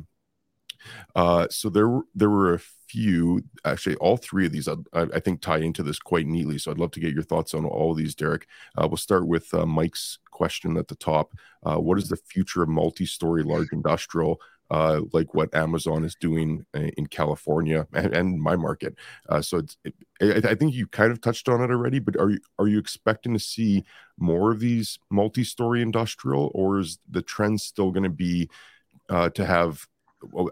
uh, 1.16 1.48
so 1.50 1.70
there 1.70 2.02
there 2.14 2.30
were 2.30 2.54
a 2.54 2.60
few, 2.88 3.44
actually, 3.64 3.96
all 3.96 4.18
three 4.18 4.46
of 4.46 4.52
these 4.52 4.68
I, 4.68 4.76
I, 4.94 5.20
think 5.20 5.42
tie 5.42 5.58
into 5.58 5.84
this 5.84 6.00
quite 6.00 6.28
neatly. 6.28 6.58
So 6.58 6.72
I'd 6.72 6.78
love 6.78 6.92
to 6.92 7.00
get 7.00 7.14
your 7.14 7.24
thoughts 7.24 7.54
on 7.54 7.66
all 7.66 7.94
these, 7.94 8.16
Derek. 8.16 8.48
Uh, 8.78 8.88
we'll 8.88 8.98
start 8.98 9.28
with 9.28 9.54
uh, 9.54 9.66
Mike's 9.66 10.20
question 10.32 10.78
at 10.78 10.88
the 10.88 10.96
top. 10.96 11.34
Uh, 11.64 11.78
what 11.78 11.98
is 11.98 12.10
the 12.10 12.18
future 12.18 12.64
of 12.64 12.70
multi-story 12.70 13.44
large 13.44 13.70
industrial 13.72 14.40
uh, 14.72 15.02
like 15.14 15.34
what 15.34 15.54
Amazon 15.54 16.04
is 16.04 16.16
doing 16.16 16.66
in 16.74 17.08
California 17.08 17.88
and, 17.94 18.14
and 18.14 18.42
my 18.42 18.56
market. 18.56 18.96
Uh, 19.30 19.42
so 19.42 19.58
it's, 19.58 19.78
it, 20.20 20.46
I 20.46 20.56
think 20.56 20.74
you 20.74 20.88
kind 20.88 21.12
of 21.12 21.22
touched 21.22 21.48
on 21.50 21.62
it 21.62 21.72
already, 21.72 22.00
but 22.00 22.18
are 22.18 22.30
you 22.30 22.40
are 22.60 22.68
you 22.68 22.80
expecting 22.80 23.34
to 23.34 23.40
see 23.40 23.84
more 24.18 24.52
of 24.52 24.60
these 24.60 24.98
multi-story 25.10 25.82
industrial, 25.82 26.52
or 26.54 26.80
is 26.80 27.00
the 27.10 27.22
trend 27.22 27.62
still 27.62 27.92
going 27.92 28.04
to 28.04 28.10
be 28.10 28.50
uh, 29.10 29.30
to 29.30 29.46
have 29.46 29.86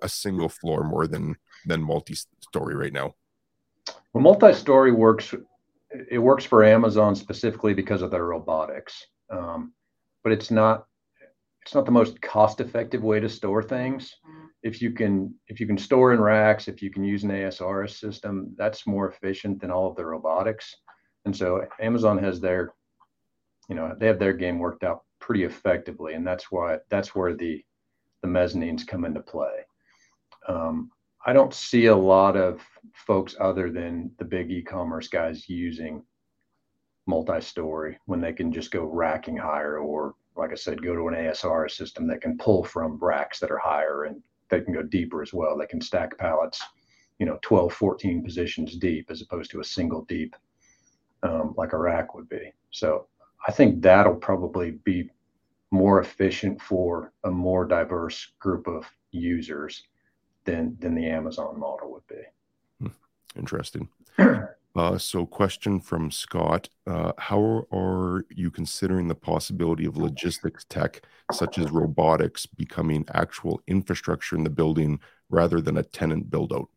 a 0.02 0.10
single 0.10 0.50
floor 0.50 0.84
more 0.84 1.08
than 1.08 1.36
than 1.66 1.82
multi-story 1.82 2.76
right 2.76 2.94
now? 2.94 3.16
Well, 4.14 4.22
multi-story 4.24 4.92
works. 4.92 5.34
It 6.10 6.20
works 6.20 6.44
for 6.44 6.64
Amazon 6.64 7.16
specifically 7.16 7.74
because 7.74 8.02
of 8.02 8.12
their 8.12 8.26
robotics, 8.26 9.06
um, 9.30 9.74
but 10.24 10.32
it's 10.32 10.52
not 10.52 10.88
it's 11.64 11.74
not 11.74 11.86
the 11.86 11.92
most 11.92 12.22
cost 12.22 12.60
effective 12.60 13.04
way 13.04 13.22
to 13.22 13.30
store 13.30 13.64
things. 13.64 14.18
Mm-hmm. 14.28 14.48
If 14.64 14.82
you 14.82 14.92
can 14.92 15.34
if 15.48 15.60
you 15.60 15.68
can 15.68 15.78
store 15.78 16.14
in 16.14 16.20
racks, 16.20 16.68
if 16.68 16.82
you 16.82 16.92
can 16.92 17.04
use 17.04 17.24
an 17.24 17.32
ASRS 17.32 17.98
system, 18.00 18.54
that's 18.58 18.86
more 18.86 19.10
efficient 19.10 19.62
than 19.62 19.72
all 19.72 19.90
of 19.90 19.96
the 19.96 20.06
robotics. 20.06 20.76
And 21.26 21.36
so 21.36 21.66
Amazon 21.80 22.18
has 22.18 22.42
their, 22.42 22.74
you 23.70 23.76
know, 23.76 23.96
they 23.98 24.08
have 24.08 24.20
their 24.20 24.34
game 24.34 24.60
worked 24.60 24.84
out 24.84 25.04
pretty 25.20 25.44
effectively, 25.44 26.16
and 26.16 26.28
that's 26.28 26.52
why 26.52 26.80
that's 26.90 27.16
where 27.16 27.34
the 27.34 27.64
the 28.22 28.28
mezzanines 28.28 28.86
come 28.86 29.06
into 29.06 29.22
play. 29.22 29.66
Um, 30.48 30.92
I 31.26 31.32
don't 31.32 31.54
see 31.54 31.86
a 31.86 31.96
lot 31.96 32.36
of 32.36 32.62
folks 32.94 33.36
other 33.40 33.72
than 33.72 34.12
the 34.20 34.26
big 34.26 34.52
e-commerce 34.52 35.08
guys 35.08 35.48
using 35.48 36.04
multi-story 37.06 37.98
when 38.06 38.20
they 38.20 38.34
can 38.34 38.52
just 38.52 38.72
go 38.72 38.84
racking 38.84 39.38
higher 39.38 39.78
or 39.78 40.16
like 40.36 40.52
I 40.52 40.56
said, 40.56 40.82
go 40.82 40.96
to 40.96 41.08
an 41.08 41.14
ASR 41.14 41.70
system 41.70 42.08
that 42.08 42.22
can 42.22 42.38
pull 42.38 42.64
from 42.64 42.98
racks 43.00 43.40
that 43.40 43.52
are 43.52 43.58
higher 43.58 44.06
and 44.06 44.22
they 44.50 44.62
can 44.62 44.74
go 44.74 44.84
deeper 44.84 45.22
as 45.22 45.34
well. 45.34 45.58
They 45.58 45.66
can 45.66 45.82
stack 45.82 46.18
pallets, 46.18 46.62
you 47.20 47.26
know, 47.26 47.40
12, 47.42 47.74
14 47.74 48.24
positions 48.24 48.76
deep 48.78 49.10
as 49.10 49.22
opposed 49.22 49.52
to 49.52 49.60
a 49.60 49.66
single 49.66 50.06
deep 50.06 50.36
um, 51.24 51.54
like 51.58 51.74
a 51.74 51.78
rack 51.78 52.14
would 52.16 52.30
be. 52.30 52.52
So 52.72 53.08
I 53.48 53.52
think 53.52 53.82
that'll 53.82 54.16
probably 54.16 54.72
be 54.72 55.10
more 55.72 56.00
efficient 56.00 56.62
for 56.62 57.12
a 57.24 57.32
more 57.32 57.66
diverse 57.66 58.32
group 58.40 58.68
of 58.68 58.86
users 59.12 59.84
than 60.46 60.78
than 60.80 60.94
the 60.94 61.08
Amazon 61.08 61.60
model 61.60 61.92
would 61.92 62.08
be. 62.08 62.22
Hmm. 62.80 63.40
Interesting. 63.40 63.90
Uh, 64.76 64.98
so, 64.98 65.24
question 65.24 65.80
from 65.80 66.10
Scott 66.10 66.68
uh, 66.88 67.12
How 67.20 67.66
are 67.72 68.26
you 68.30 68.50
considering 68.50 69.08
the 69.08 69.16
possibility 69.16 69.86
of 69.86 69.98
logistics 69.98 70.66
tech, 70.68 71.06
such 71.32 71.60
as 71.60 71.70
robotics, 71.70 72.48
becoming 72.48 73.06
actual 73.14 73.62
infrastructure 73.68 74.36
in 74.36 74.44
the 74.44 74.50
building 74.50 75.00
rather 75.30 75.62
than 75.62 75.78
a 75.78 75.84
tenant 75.84 76.32
build 76.32 76.52
out? 76.52 76.70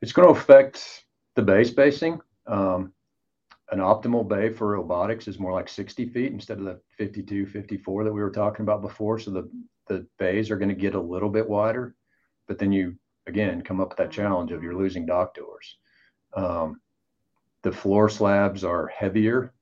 It's 0.00 0.12
going 0.12 0.32
to 0.32 0.40
affect 0.40 1.04
the 1.34 1.42
bay 1.42 1.64
spacing. 1.64 2.20
Um, 2.46 2.92
an 3.72 3.80
optimal 3.80 4.26
bay 4.26 4.50
for 4.50 4.68
robotics 4.68 5.26
is 5.26 5.40
more 5.40 5.52
like 5.52 5.68
60 5.68 6.08
feet 6.10 6.32
instead 6.32 6.58
of 6.58 6.64
the 6.64 6.80
52, 6.96 7.44
54 7.44 8.04
that 8.04 8.12
we 8.12 8.20
were 8.20 8.30
talking 8.30 8.62
about 8.62 8.82
before. 8.82 9.18
So, 9.18 9.32
the, 9.32 9.50
the 9.88 10.06
bays 10.20 10.52
are 10.52 10.58
going 10.58 10.68
to 10.68 10.76
get 10.76 10.94
a 10.94 11.00
little 11.00 11.28
bit 11.28 11.48
wider, 11.48 11.96
but 12.46 12.56
then 12.56 12.70
you 12.70 12.94
again 13.26 13.62
come 13.62 13.80
up 13.80 13.88
with 13.88 13.98
that 13.98 14.12
challenge 14.12 14.52
of 14.52 14.62
you're 14.62 14.78
losing 14.78 15.04
dock 15.04 15.34
doors. 15.34 15.76
Um, 16.34 16.80
the 17.62 17.72
floor 17.72 18.08
slabs 18.08 18.64
are 18.64 18.86
heavier 18.88 19.52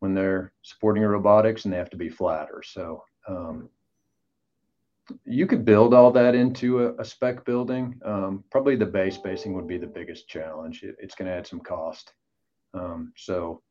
when 0.00 0.14
they're 0.14 0.52
supporting 0.62 1.02
robotics 1.02 1.64
and 1.64 1.72
they 1.72 1.78
have 1.78 1.90
to 1.90 1.96
be 1.96 2.08
flatter. 2.08 2.62
So 2.64 3.04
um, 3.26 3.68
you 5.24 5.46
could 5.46 5.64
build 5.64 5.94
all 5.94 6.10
that 6.12 6.34
into 6.34 6.84
a, 6.84 6.94
a 6.96 7.04
spec 7.04 7.44
building. 7.44 7.98
Um, 8.04 8.44
probably 8.50 8.76
the 8.76 8.86
bay 8.86 9.10
spacing 9.10 9.54
would 9.54 9.66
be 9.66 9.78
the 9.78 9.86
biggest 9.86 10.28
challenge. 10.28 10.82
It, 10.82 10.96
it's 10.98 11.14
going 11.14 11.30
to 11.30 11.36
add 11.36 11.46
some 11.46 11.60
cost. 11.60 12.12
Um, 12.74 13.12
so 13.16 13.62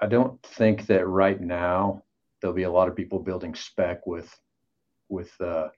I 0.00 0.06
don't 0.06 0.40
think 0.42 0.86
that 0.86 1.06
right 1.06 1.40
now 1.40 2.02
there'll 2.40 2.54
be 2.56 2.64
a 2.64 2.70
lot 2.70 2.88
of 2.88 2.96
people 2.96 3.18
building 3.18 3.54
spec 3.54 4.06
with 4.06 4.34
with 5.08 5.30
uh, 5.40 5.68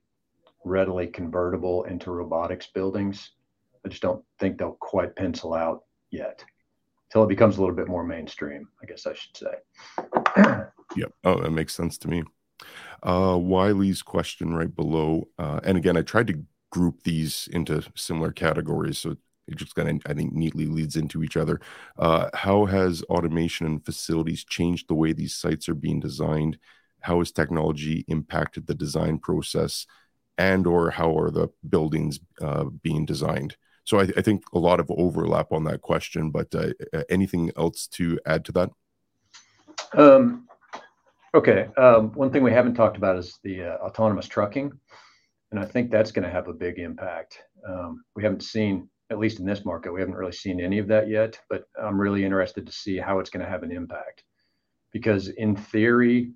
readily 0.65 1.07
convertible 1.07 1.85
into 1.85 2.11
robotics 2.11 2.69
buildings. 2.69 3.33
I 3.87 3.89
just 3.89 4.03
don't 4.03 4.25
think 4.41 4.59
they'll 4.59 4.77
quite 4.81 5.15
pencil 5.15 5.55
out 5.55 5.85
yet 6.11 6.45
until 7.09 7.23
it 7.23 7.29
becomes 7.29 7.57
a 7.57 7.61
little 7.61 7.77
bit 7.77 7.87
more 7.87 8.03
mainstream, 8.03 8.67
I 8.83 8.87
guess 8.87 9.07
I 9.07 9.15
should 9.15 9.37
say. 9.37 10.65
yep. 10.97 11.13
Oh, 11.23 11.41
that 11.41 11.53
makes 11.53 11.73
sense 11.73 11.97
to 11.99 12.09
me. 12.09 12.25
Uh, 13.05 13.39
Wiley's 13.41 14.03
question 14.03 14.55
right 14.55 14.75
below. 14.75 15.29
Uh, 15.39 15.61
and 15.63 15.79
again, 15.79 15.97
I 15.97 16.03
tried 16.03 16.27
to 16.27 16.43
group 16.73 17.05
these 17.05 17.49
into 17.53 17.81
similar 17.95 18.33
categories. 18.33 18.99
So 18.99 19.17
it 19.47 19.55
just 19.55 19.77
kind 19.77 19.89
of, 19.89 20.11
I 20.11 20.15
think, 20.15 20.33
neatly 20.33 20.67
leads 20.67 20.97
into 20.97 21.23
each 21.23 21.37
other. 21.37 21.61
Uh, 21.97 22.29
how 22.35 22.65
has 22.65 23.05
automation 23.05 23.67
and 23.67 23.87
facilities 23.87 24.43
changed 24.43 24.89
the 24.89 24.95
way 24.95 25.13
these 25.13 25.37
sites 25.37 25.69
are 25.69 25.77
being 25.77 26.01
designed? 26.01 26.59
How 27.03 27.21
has 27.21 27.31
technology 27.31 28.05
impacted 28.09 28.67
the 28.67 28.75
design 28.75 29.21
process? 29.21 29.87
And 30.39 30.67
or 30.67 30.91
how 30.91 31.17
are 31.17 31.31
the 31.31 31.51
buildings 31.69 32.19
uh, 32.41 32.65
being 32.65 33.07
designed? 33.07 33.57
So 33.87 34.01
I, 34.01 34.09
I, 34.17 34.21
think 34.21 34.43
a 34.53 34.59
lot 34.59 34.81
of 34.81 34.91
overlap 34.91 35.53
on 35.53 35.63
that 35.65 35.81
question, 35.81 36.31
but 36.31 36.53
uh, 36.53 36.73
anything 37.09 37.53
else 37.57 37.87
to 37.93 38.19
add 38.27 38.45
to 38.47 38.53
that? 38.53 38.71
Um, 39.95 40.49
okay. 41.33 41.69
Um, 41.77 42.11
one 42.13 42.33
thing 42.33 42.43
we 42.43 42.53
haven't 42.53 42.75
talked 42.75 42.97
about 42.97 43.17
is 43.17 43.39
the 43.45 43.63
uh, 43.63 43.77
autonomous 43.77 44.27
trucking. 44.27 44.73
And 45.53 45.61
I 45.61 45.65
think 45.65 45.93
that's 45.93 46.11
going 46.11 46.25
to 46.25 46.31
have 46.31 46.49
a 46.49 46.53
big 46.53 46.81
impact. 46.81 47.39
Um, 47.67 48.03
we 48.17 48.25
haven't 48.25 48.43
seen, 48.43 48.89
at 49.11 49.21
least 49.21 49.39
in 49.39 49.47
this 49.47 49.65
market, 49.65 49.93
we 49.93 50.01
haven't 50.01 50.17
really 50.17 50.33
seen 50.33 50.61
any 50.61 50.81
of 50.81 50.89
that 50.89 51.09
yet, 51.09 51.39
but 51.49 51.63
I'm 51.81 52.01
really 52.01 52.25
interested 52.25 52.67
to 52.67 52.73
see 52.73 52.97
how 52.97 53.21
it's 53.21 53.31
going 53.31 53.45
to 53.45 53.51
have 53.51 53.63
an 53.63 53.71
impact. 53.71 54.25
Because 54.93 55.29
in 55.29 55.55
theory, 55.55 56.33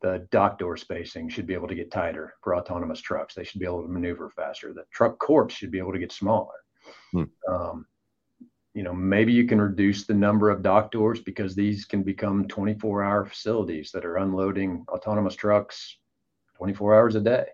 the 0.00 0.26
dock 0.30 0.58
door 0.58 0.78
spacing 0.78 1.28
should 1.28 1.46
be 1.46 1.54
able 1.54 1.68
to 1.68 1.74
get 1.74 1.90
tighter 1.90 2.32
for 2.42 2.56
autonomous 2.56 3.02
trucks. 3.02 3.34
They 3.34 3.44
should 3.44 3.60
be 3.60 3.66
able 3.66 3.82
to 3.82 3.88
maneuver 3.88 4.30
faster. 4.30 4.72
The 4.72 4.84
truck 4.90 5.18
courts 5.18 5.54
should 5.54 5.70
be 5.70 5.78
able 5.78 5.92
to 5.92 5.98
get 5.98 6.10
smaller. 6.10 6.63
Hmm. 7.12 7.24
Um, 7.48 7.86
you 8.74 8.82
know, 8.82 8.92
maybe 8.92 9.32
you 9.32 9.46
can 9.46 9.60
reduce 9.60 10.04
the 10.04 10.14
number 10.14 10.50
of 10.50 10.62
dock 10.62 10.90
doors 10.90 11.20
because 11.20 11.54
these 11.54 11.84
can 11.84 12.02
become 12.02 12.48
24 12.48 13.04
hour 13.04 13.24
facilities 13.24 13.92
that 13.92 14.04
are 14.04 14.16
unloading 14.16 14.84
autonomous 14.88 15.36
trucks 15.36 15.96
24 16.56 16.94
hours 16.94 17.14
a 17.14 17.20
day. 17.20 17.46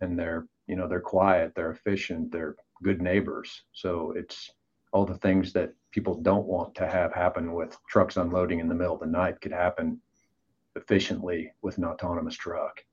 And 0.00 0.18
they're, 0.18 0.46
you 0.66 0.76
know, 0.76 0.86
they're 0.86 1.00
quiet, 1.00 1.52
they're 1.54 1.70
efficient, 1.70 2.30
they're 2.30 2.56
good 2.82 3.00
neighbors. 3.00 3.62
So 3.72 4.12
it's 4.14 4.50
all 4.92 5.06
the 5.06 5.18
things 5.18 5.52
that 5.54 5.72
people 5.90 6.14
don't 6.20 6.46
want 6.46 6.74
to 6.74 6.86
have 6.86 7.14
happen 7.14 7.54
with 7.54 7.76
trucks 7.88 8.18
unloading 8.18 8.60
in 8.60 8.68
the 8.68 8.74
middle 8.74 8.94
of 8.94 9.00
the 9.00 9.06
night 9.06 9.40
could 9.40 9.52
happen 9.52 10.00
efficiently 10.76 11.50
with 11.62 11.78
an 11.78 11.84
autonomous 11.84 12.34
truck. 12.34 12.84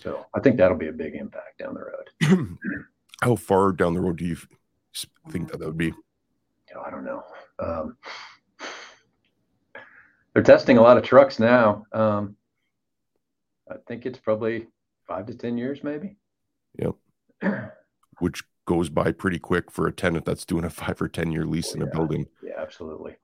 So 0.00 0.26
I 0.34 0.40
think 0.40 0.56
that'll 0.56 0.76
be 0.76 0.88
a 0.88 0.92
big 0.92 1.14
impact 1.14 1.58
down 1.58 1.74
the 1.74 1.80
road. 1.80 2.58
How 3.22 3.34
far 3.34 3.72
down 3.72 3.94
the 3.94 4.00
road 4.00 4.18
do 4.18 4.24
you 4.24 4.36
think 5.30 5.50
that 5.50 5.58
that 5.58 5.66
would 5.66 5.76
be? 5.76 5.92
I 6.84 6.90
don't 6.90 7.04
know. 7.04 7.22
Um, 7.58 7.96
they're 10.34 10.42
testing 10.42 10.78
a 10.78 10.82
lot 10.82 10.98
of 10.98 11.02
trucks 11.02 11.38
now. 11.38 11.86
Um, 11.92 12.36
I 13.70 13.76
think 13.86 14.06
it's 14.06 14.18
probably 14.18 14.66
five 15.06 15.26
to 15.26 15.34
ten 15.34 15.56
years, 15.56 15.82
maybe. 15.82 16.16
Yep. 16.78 16.94
Which 18.18 18.42
goes 18.66 18.88
by 18.90 19.12
pretty 19.12 19.38
quick 19.38 19.70
for 19.70 19.86
a 19.86 19.92
tenant 19.92 20.24
that's 20.24 20.44
doing 20.44 20.64
a 20.64 20.70
five 20.70 21.00
or 21.00 21.08
ten 21.08 21.32
year 21.32 21.46
lease 21.46 21.74
in 21.74 21.80
yeah. 21.80 21.86
a 21.86 21.90
building. 21.90 22.26
Yeah, 22.42 22.54
absolutely. 22.58 23.16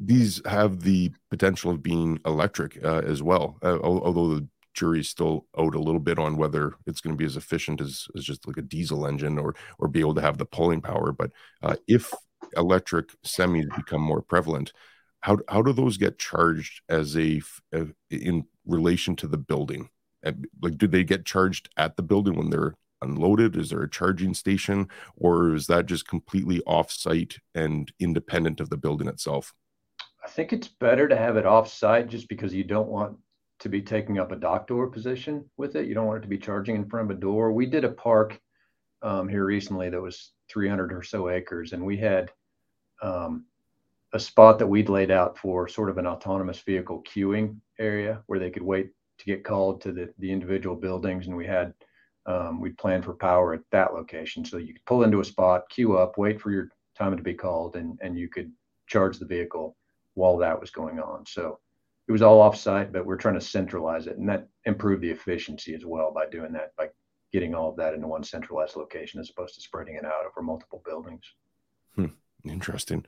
These 0.00 0.42
have 0.46 0.82
the 0.82 1.10
potential 1.30 1.70
of 1.70 1.82
being 1.82 2.20
electric 2.26 2.84
uh, 2.84 3.02
as 3.04 3.22
well, 3.22 3.58
uh, 3.62 3.78
although 3.80 4.34
the 4.34 4.46
jury's 4.78 5.08
still 5.08 5.46
out 5.58 5.74
a 5.74 5.80
little 5.80 6.00
bit 6.00 6.18
on 6.18 6.36
whether 6.36 6.74
it's 6.86 7.00
going 7.00 7.14
to 7.14 7.18
be 7.18 7.24
as 7.24 7.36
efficient 7.36 7.80
as, 7.80 8.06
as 8.16 8.24
just 8.24 8.46
like 8.46 8.56
a 8.56 8.62
diesel 8.62 9.06
engine 9.06 9.38
or 9.38 9.54
or 9.78 9.88
be 9.88 10.00
able 10.00 10.14
to 10.14 10.22
have 10.22 10.38
the 10.38 10.44
pulling 10.46 10.80
power. 10.80 11.12
But 11.12 11.32
uh, 11.62 11.76
if 11.86 12.12
electric 12.56 13.08
semis 13.22 13.74
become 13.76 14.00
more 14.00 14.22
prevalent, 14.22 14.72
how 15.20 15.38
how 15.48 15.62
do 15.62 15.72
those 15.72 15.96
get 15.96 16.18
charged 16.18 16.82
as 16.88 17.16
a, 17.16 17.42
a 17.72 17.86
in 18.10 18.44
relation 18.66 19.16
to 19.16 19.26
the 19.26 19.38
building? 19.38 19.90
Like, 20.62 20.78
do 20.78 20.86
they 20.86 21.04
get 21.04 21.24
charged 21.24 21.68
at 21.76 21.96
the 21.96 22.02
building 22.02 22.36
when 22.36 22.50
they're 22.50 22.74
unloaded? 23.02 23.56
Is 23.56 23.70
there 23.70 23.82
a 23.82 23.90
charging 23.90 24.34
station, 24.34 24.88
or 25.16 25.54
is 25.54 25.66
that 25.68 25.86
just 25.86 26.08
completely 26.08 26.60
off-site 26.66 27.38
and 27.54 27.90
independent 28.00 28.60
of 28.60 28.68
the 28.70 28.76
building 28.76 29.08
itself? 29.08 29.54
I 30.24 30.28
think 30.28 30.52
it's 30.52 30.68
better 30.68 31.08
to 31.08 31.16
have 31.16 31.36
it 31.36 31.46
off-site 31.46 32.08
just 32.08 32.28
because 32.28 32.52
you 32.52 32.64
don't 32.64 32.88
want 32.88 33.16
to 33.60 33.68
be 33.68 33.82
taking 33.82 34.18
up 34.18 34.32
a 34.32 34.36
dock 34.36 34.66
door 34.66 34.88
position 34.88 35.44
with 35.56 35.76
it. 35.76 35.86
You 35.86 35.94
don't 35.94 36.06
want 36.06 36.18
it 36.18 36.22
to 36.22 36.28
be 36.28 36.38
charging 36.38 36.76
in 36.76 36.88
front 36.88 37.10
of 37.10 37.16
a 37.16 37.20
door. 37.20 37.52
We 37.52 37.66
did 37.66 37.84
a 37.84 37.90
park 37.90 38.40
um, 39.02 39.28
here 39.28 39.44
recently 39.44 39.90
that 39.90 40.00
was 40.00 40.32
300 40.48 40.92
or 40.92 41.02
so 41.02 41.28
acres, 41.28 41.72
and 41.72 41.84
we 41.84 41.96
had 41.96 42.30
um, 43.02 43.44
a 44.12 44.20
spot 44.20 44.58
that 44.58 44.66
we'd 44.66 44.88
laid 44.88 45.10
out 45.10 45.38
for 45.38 45.68
sort 45.68 45.90
of 45.90 45.98
an 45.98 46.06
autonomous 46.06 46.60
vehicle 46.60 47.02
queuing 47.02 47.56
area 47.78 48.22
where 48.26 48.38
they 48.38 48.50
could 48.50 48.62
wait 48.62 48.90
to 49.18 49.24
get 49.24 49.44
called 49.44 49.80
to 49.82 49.92
the, 49.92 50.12
the 50.18 50.30
individual 50.30 50.76
buildings. 50.76 51.26
And 51.26 51.36
we 51.36 51.46
had 51.46 51.74
um, 52.26 52.60
we'd 52.60 52.78
plan 52.78 53.02
for 53.02 53.14
power 53.14 53.54
at 53.54 53.60
that 53.72 53.94
location. 53.94 54.44
So 54.44 54.58
you 54.58 54.74
could 54.74 54.84
pull 54.84 55.02
into 55.02 55.20
a 55.20 55.24
spot, 55.24 55.68
queue 55.70 55.96
up, 55.96 56.18
wait 56.18 56.40
for 56.40 56.50
your 56.50 56.68
time 56.96 57.16
to 57.16 57.22
be 57.22 57.34
called, 57.34 57.76
and, 57.76 57.98
and 58.02 58.18
you 58.18 58.28
could 58.28 58.52
charge 58.86 59.18
the 59.18 59.24
vehicle 59.24 59.76
while 60.14 60.36
that 60.36 60.60
was 60.60 60.70
going 60.70 61.00
on. 61.00 61.24
So 61.26 61.58
it 62.08 62.12
was 62.12 62.22
all 62.22 62.50
offsite, 62.50 62.90
but 62.90 63.04
we're 63.04 63.16
trying 63.16 63.34
to 63.34 63.40
centralize 63.40 64.06
it, 64.06 64.16
and 64.16 64.28
that 64.28 64.48
improved 64.64 65.02
the 65.02 65.10
efficiency 65.10 65.74
as 65.74 65.84
well 65.84 66.10
by 66.12 66.26
doing 66.26 66.52
that, 66.52 66.74
by 66.76 66.88
getting 67.32 67.54
all 67.54 67.68
of 67.68 67.76
that 67.76 67.92
into 67.94 68.06
one 68.06 68.24
centralized 68.24 68.76
location 68.76 69.20
as 69.20 69.30
opposed 69.30 69.54
to 69.54 69.60
spreading 69.60 69.96
it 69.96 70.04
out 70.04 70.24
over 70.26 70.42
multiple 70.42 70.82
buildings. 70.84 71.22
Hmm. 71.94 72.06
Interesting. 72.44 73.04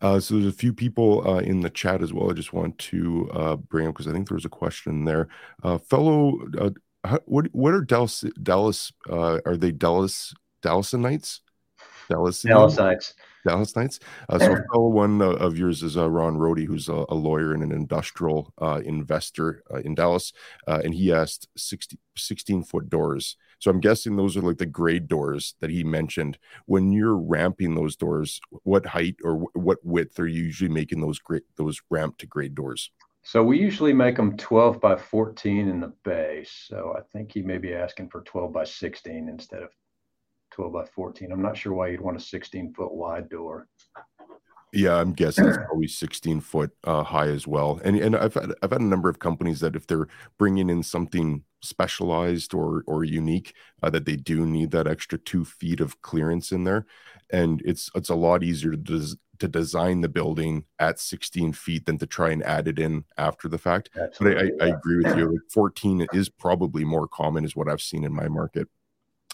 Uh, 0.00 0.20
so 0.20 0.34
there's 0.34 0.52
a 0.52 0.56
few 0.56 0.72
people 0.72 1.28
uh, 1.28 1.40
in 1.40 1.60
the 1.60 1.70
chat 1.70 2.00
as 2.00 2.12
well. 2.12 2.30
I 2.30 2.34
just 2.34 2.52
want 2.52 2.78
to 2.78 3.28
uh, 3.34 3.56
bring 3.56 3.88
up 3.88 3.94
because 3.94 4.06
I 4.06 4.12
think 4.12 4.28
there 4.28 4.36
was 4.36 4.44
a 4.44 4.50
question 4.50 5.04
there. 5.04 5.28
Uh, 5.62 5.78
fellow, 5.78 6.38
uh, 6.58 6.70
what 7.26 7.46
what 7.52 7.74
are 7.74 7.82
Dallas 7.82 8.24
Dallas? 8.42 8.92
Uh, 9.10 9.40
are 9.44 9.56
they 9.56 9.72
Dallas 9.72 10.32
Dallasinites? 10.62 11.40
Dallas 12.08 12.42
Dallasites. 12.42 13.14
Dallas 13.46 13.74
Knights. 13.76 14.00
Uh, 14.28 14.38
so, 14.38 14.52
a 14.52 14.62
fellow 14.72 14.88
one 14.88 15.22
uh, 15.22 15.30
of 15.30 15.56
yours 15.56 15.82
is 15.82 15.96
uh, 15.96 16.10
Ron 16.10 16.36
Rohde, 16.36 16.66
who's 16.66 16.88
a, 16.88 17.04
a, 17.08 17.14
lawyer 17.14 17.52
and 17.54 17.62
an 17.62 17.72
industrial 17.72 18.52
uh, 18.60 18.80
investor 18.84 19.62
uh, 19.72 19.78
in 19.78 19.94
Dallas. 19.94 20.32
Uh, 20.66 20.80
and 20.84 20.94
he 20.94 21.12
asked 21.12 21.48
60, 21.56 21.98
16 22.16 22.64
foot 22.64 22.90
doors. 22.90 23.36
So, 23.58 23.70
I'm 23.70 23.80
guessing 23.80 24.16
those 24.16 24.36
are 24.36 24.42
like 24.42 24.58
the 24.58 24.66
grade 24.66 25.08
doors 25.08 25.54
that 25.60 25.70
he 25.70 25.84
mentioned. 25.84 26.38
When 26.66 26.92
you're 26.92 27.16
ramping 27.16 27.74
those 27.74 27.96
doors, 27.96 28.40
what 28.64 28.86
height 28.86 29.16
or 29.24 29.36
what 29.54 29.78
width 29.82 30.18
are 30.20 30.26
you 30.26 30.42
usually 30.44 30.70
making 30.70 31.00
those 31.00 31.18
great 31.18 31.44
those 31.56 31.80
ramp 31.90 32.18
to 32.18 32.26
grade 32.26 32.54
doors? 32.54 32.90
So 33.22 33.42
we 33.42 33.58
usually 33.58 33.92
make 33.92 34.16
them 34.16 34.38
12 34.38 34.80
by 34.80 34.96
14 34.96 35.68
in 35.68 35.80
the 35.80 35.92
base. 36.02 36.64
So 36.68 36.94
I 36.96 37.02
think 37.12 37.32
he 37.32 37.42
may 37.42 37.58
be 37.58 37.74
asking 37.74 38.08
for 38.08 38.22
12 38.22 38.52
by 38.52 38.64
16 38.64 39.28
instead 39.28 39.62
of 39.62 39.70
12 40.58 40.72
by 40.72 40.84
14. 40.84 41.30
I'm 41.30 41.40
not 41.40 41.56
sure 41.56 41.72
why 41.72 41.86
you'd 41.86 42.00
want 42.00 42.16
a 42.16 42.20
16 42.20 42.74
foot 42.74 42.92
wide 42.92 43.28
door. 43.28 43.68
Yeah, 44.72 44.96
I'm 44.96 45.12
guessing 45.12 45.46
it's 45.46 45.56
probably 45.56 45.86
16 45.86 46.40
foot 46.40 46.72
uh, 46.82 47.04
high 47.04 47.28
as 47.28 47.46
well. 47.46 47.80
And 47.84 47.96
and 47.96 48.14
I've 48.16 48.34
had 48.34 48.52
I've 48.62 48.72
had 48.72 48.82
a 48.82 48.84
number 48.84 49.08
of 49.08 49.18
companies 49.18 49.60
that 49.60 49.76
if 49.76 49.86
they're 49.86 50.08
bringing 50.36 50.68
in 50.68 50.82
something 50.82 51.44
specialized 51.62 52.52
or 52.52 52.82
or 52.86 53.04
unique, 53.04 53.54
uh, 53.82 53.88
that 53.90 54.04
they 54.04 54.16
do 54.16 54.44
need 54.44 54.72
that 54.72 54.86
extra 54.86 55.16
two 55.16 55.44
feet 55.46 55.80
of 55.80 56.02
clearance 56.02 56.52
in 56.52 56.64
there, 56.64 56.84
and 57.30 57.62
it's 57.64 57.90
it's 57.94 58.10
a 58.10 58.14
lot 58.14 58.42
easier 58.42 58.72
to 58.72 58.76
des- 58.76 59.16
to 59.38 59.48
design 59.48 60.02
the 60.02 60.08
building 60.08 60.64
at 60.80 60.98
16 60.98 61.52
feet 61.52 61.86
than 61.86 61.96
to 61.96 62.06
try 62.06 62.30
and 62.30 62.42
add 62.42 62.68
it 62.68 62.78
in 62.78 63.04
after 63.16 63.48
the 63.48 63.56
fact. 63.56 63.88
Absolutely. 63.98 64.50
But 64.50 64.62
I, 64.62 64.66
I, 64.66 64.68
I 64.68 64.76
agree 64.76 64.96
with 65.02 65.16
you. 65.16 65.32
Like 65.32 65.50
14 65.50 66.08
is 66.12 66.28
probably 66.28 66.84
more 66.84 67.08
common, 67.08 67.44
is 67.44 67.56
what 67.56 67.68
I've 67.68 67.80
seen 67.80 68.04
in 68.04 68.12
my 68.12 68.28
market. 68.28 68.68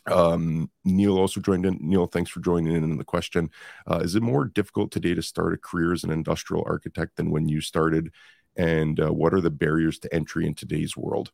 Um, 0.07 0.71
Neil 0.85 1.19
also 1.19 1.41
joined 1.41 1.67
in. 1.67 1.79
Neil, 1.81 2.07
thanks 2.07 2.31
for 2.31 2.41
joining 2.41 2.75
in 2.75 2.85
in 2.85 2.99
the 2.99 3.05
question. 3.05 3.51
Uh, 3.91 4.01
is 4.03 4.15
it 4.15 4.23
more 4.23 4.45
difficult 4.45 4.91
today 4.91 5.15
to 5.15 5.23
start 5.23 5.55
a 5.55 5.59
career 5.59 5.93
as 5.93 6.05
an 6.05 6.11
industrial 6.11 6.65
architect 6.67 7.17
than 7.17 7.31
when 7.31 7.49
you 7.49 7.61
started? 7.61 8.11
And 8.57 9.01
uh, 9.01 9.13
what 9.13 9.35
are 9.35 9.41
the 9.41 9.51
barriers 9.51 9.99
to 10.01 10.15
entry 10.15 10.47
in 10.47 10.55
today's 10.55 10.97
world? 10.97 11.33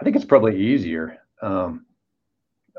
I 0.00 0.04
think 0.04 0.16
it's 0.16 0.24
probably 0.24 0.60
easier. 0.60 1.18
Um, 1.42 1.86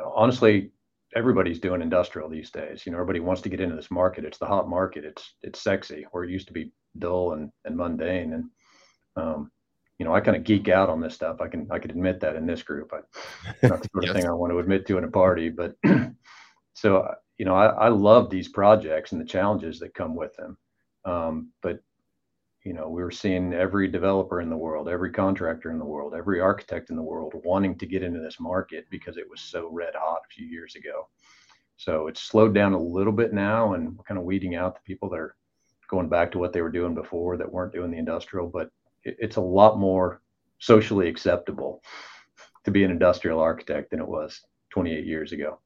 honestly, 0.04 0.72
everybody's 1.16 1.60
doing 1.60 1.82
industrial 1.82 2.30
these 2.30 2.52
days. 2.52 2.86
You 2.86 2.92
know, 2.92 2.98
everybody 2.98 3.20
wants 3.20 3.42
to 3.44 3.50
get 3.50 3.62
into 3.62 3.76
this 3.76 3.92
market. 3.92 4.26
It's 4.26 4.38
the 4.38 4.46
hot 4.46 4.70
market. 4.70 5.06
It's 5.06 5.34
it's 5.42 5.62
sexy, 5.62 6.06
where 6.12 6.24
it 6.24 6.32
used 6.32 6.48
to 6.48 6.54
be 6.54 6.72
dull 6.98 7.34
and, 7.34 7.52
and 7.66 7.78
mundane. 7.78 8.34
And 8.34 8.50
um, 9.16 9.52
you 10.00 10.06
know, 10.06 10.16
I 10.16 10.22
kind 10.22 10.38
of 10.38 10.46
geek 10.46 10.70
out 10.70 10.90
on 10.90 11.02
this 11.02 11.14
stuff. 11.14 11.42
I 11.42 11.48
can 11.50 11.68
I 11.70 11.78
can 11.78 11.92
admit 11.92 12.22
that 12.22 12.36
in 12.36 12.48
this 12.48 12.64
group. 12.64 12.92
I, 12.94 13.00
not 13.68 13.84
the 13.84 13.90
sort 13.92 14.06
yes. 14.06 14.10
of 14.10 14.16
thing 14.16 14.28
I 14.28 14.34
want 14.34 14.52
to 14.52 14.60
admit 14.60 14.88
to 14.88 14.98
in 14.98 15.04
a 15.04 15.10
party, 15.10 15.50
but 15.50 15.76
so 16.74 17.14
you 17.38 17.46
know, 17.46 17.56
I, 17.56 17.68
I 17.68 17.90
love 17.90 18.30
these 18.30 18.48
projects 18.48 19.12
and 19.12 19.22
the 19.22 19.26
challenges 19.26 19.80
that 19.80 19.94
come 19.94 20.16
with 20.16 20.36
them. 20.36 20.58
Um, 21.06 21.52
but 21.62 21.80
you 22.66 22.74
know, 22.74 22.90
we 22.90 23.02
were 23.02 23.12
seeing 23.12 23.54
every 23.54 23.88
developer 23.88 24.42
in 24.42 24.50
the 24.50 24.58
world, 24.58 24.90
every 24.90 25.12
contractor 25.12 25.72
in 25.72 25.80
the 25.80 25.86
world, 25.86 26.14
every 26.14 26.42
architect 26.42 26.90
in 26.90 26.96
the 26.96 27.02
world 27.02 27.34
wanting 27.46 27.78
to 27.78 27.86
get 27.86 28.04
into 28.04 28.20
this 28.20 28.40
market 28.40 28.86
because 28.90 29.18
it 29.18 29.30
was 29.30 29.40
so 29.42 29.70
red 29.72 29.94
hot 29.96 30.20
a 30.26 30.34
few 30.34 30.46
years 30.46 30.76
ago. 30.76 31.08
So 31.78 32.08
it's 32.08 32.22
slowed 32.22 32.54
down 32.54 32.74
a 32.74 32.82
little 32.82 33.14
bit 33.14 33.34
now, 33.34 33.74
and 33.74 33.98
we're 33.98 34.04
kind 34.04 34.18
of 34.18 34.26
weeding 34.26 34.56
out 34.56 34.76
the 34.76 34.82
people 34.86 35.10
that 35.10 35.20
are 35.20 35.36
going 35.90 36.10
back 36.10 36.32
to 36.32 36.38
what 36.38 36.52
they 36.52 36.62
were 36.62 36.70
doing 36.70 36.94
before 36.94 37.38
that 37.38 37.52
weren't 37.52 37.74
doing 37.74 37.92
the 37.92 37.98
industrial. 37.98 38.48
But 38.48 38.70
it's 39.18 39.38
a 39.38 39.42
lot 39.42 39.80
more 39.80 40.22
socially 40.60 41.08
acceptable 41.08 41.82
to 42.66 42.72
be 42.72 42.84
an 42.84 42.92
industrial 42.92 43.40
architect 43.40 43.92
than 43.92 44.00
it 44.00 44.08
was 44.08 44.42
28 44.72 45.06
years 45.06 45.32
ago. 45.32 45.60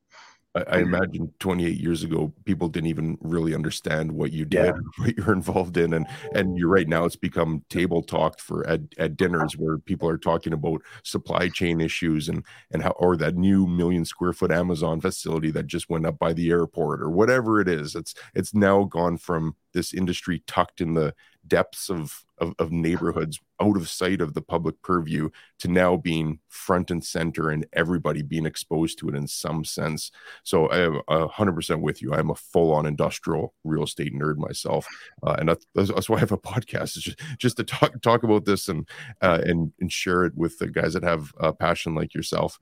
I, 0.55 0.61
I 0.67 0.77
imagine 0.79 1.33
28 1.39 1.79
years 1.79 2.03
ago, 2.03 2.33
people 2.45 2.67
didn't 2.67 2.89
even 2.89 3.17
really 3.21 3.55
understand 3.55 4.11
what 4.11 4.31
you 4.31 4.45
did, 4.45 4.65
yeah. 4.65 4.73
what 4.97 5.17
you're 5.17 5.33
involved 5.33 5.77
in, 5.77 5.93
and 5.93 6.05
and 6.33 6.57
you're 6.57 6.69
right 6.69 6.87
now. 6.87 7.05
It's 7.05 7.15
become 7.15 7.63
table 7.69 8.01
talk 8.01 8.39
for 8.39 8.67
at, 8.67 8.81
at 8.97 9.17
dinners 9.17 9.57
where 9.57 9.77
people 9.77 10.07
are 10.09 10.17
talking 10.17 10.53
about 10.53 10.81
supply 11.03 11.49
chain 11.49 11.81
issues 11.81 12.29
and 12.29 12.45
and 12.71 12.83
how 12.83 12.91
or 12.91 13.17
that 13.17 13.35
new 13.35 13.65
million 13.67 14.05
square 14.05 14.33
foot 14.33 14.51
Amazon 14.51 15.01
facility 15.01 15.51
that 15.51 15.67
just 15.67 15.89
went 15.89 16.05
up 16.05 16.19
by 16.19 16.33
the 16.33 16.49
airport 16.49 17.01
or 17.01 17.09
whatever 17.09 17.59
it 17.59 17.67
is. 17.67 17.95
It's 17.95 18.13
it's 18.33 18.53
now 18.53 18.83
gone 18.83 19.17
from 19.17 19.55
this 19.73 19.93
industry 19.93 20.43
tucked 20.45 20.81
in 20.81 20.93
the 20.93 21.13
depths 21.47 21.89
of, 21.89 22.23
of, 22.37 22.53
of 22.59 22.71
neighborhoods 22.71 23.39
out 23.63 23.77
of 23.77 23.89
sight 23.89 24.21
of 24.21 24.33
the 24.33 24.41
public 24.41 24.81
purview 24.81 25.29
to 25.59 25.67
now 25.67 25.95
being 25.95 26.39
front 26.49 26.91
and 26.91 27.03
center 27.03 27.49
and 27.49 27.65
everybody 27.73 28.21
being 28.21 28.45
exposed 28.45 28.99
to 28.99 29.09
it 29.09 29.15
in 29.15 29.27
some 29.27 29.63
sense. 29.63 30.11
So 30.43 30.67
I 30.67 30.79
am 30.79 31.01
hundred 31.29 31.53
percent 31.53 31.81
with 31.81 32.01
you. 32.01 32.13
I'm 32.13 32.29
a 32.29 32.35
full 32.35 32.73
on 32.73 32.85
industrial 32.85 33.53
real 33.63 33.83
estate 33.83 34.13
nerd 34.13 34.37
myself, 34.37 34.87
uh, 35.25 35.35
and 35.39 35.49
that's, 35.49 35.65
that's, 35.73 36.09
why 36.09 36.17
I 36.17 36.19
have 36.19 36.31
a 36.31 36.37
podcast. 36.37 36.93
Just 36.93 37.19
just 37.37 37.57
to 37.57 37.63
talk 37.63 38.01
talk 38.01 38.23
about 38.23 38.45
this 38.45 38.67
and 38.69 38.87
uh, 39.21 39.41
and 39.43 39.71
and 39.79 39.91
share 39.91 40.25
it 40.25 40.35
with 40.35 40.57
the 40.59 40.67
guys 40.67 40.93
that 40.93 41.03
have 41.03 41.31
a 41.39 41.53
passion 41.53 41.95
like 41.95 42.13
yourself. 42.13 42.59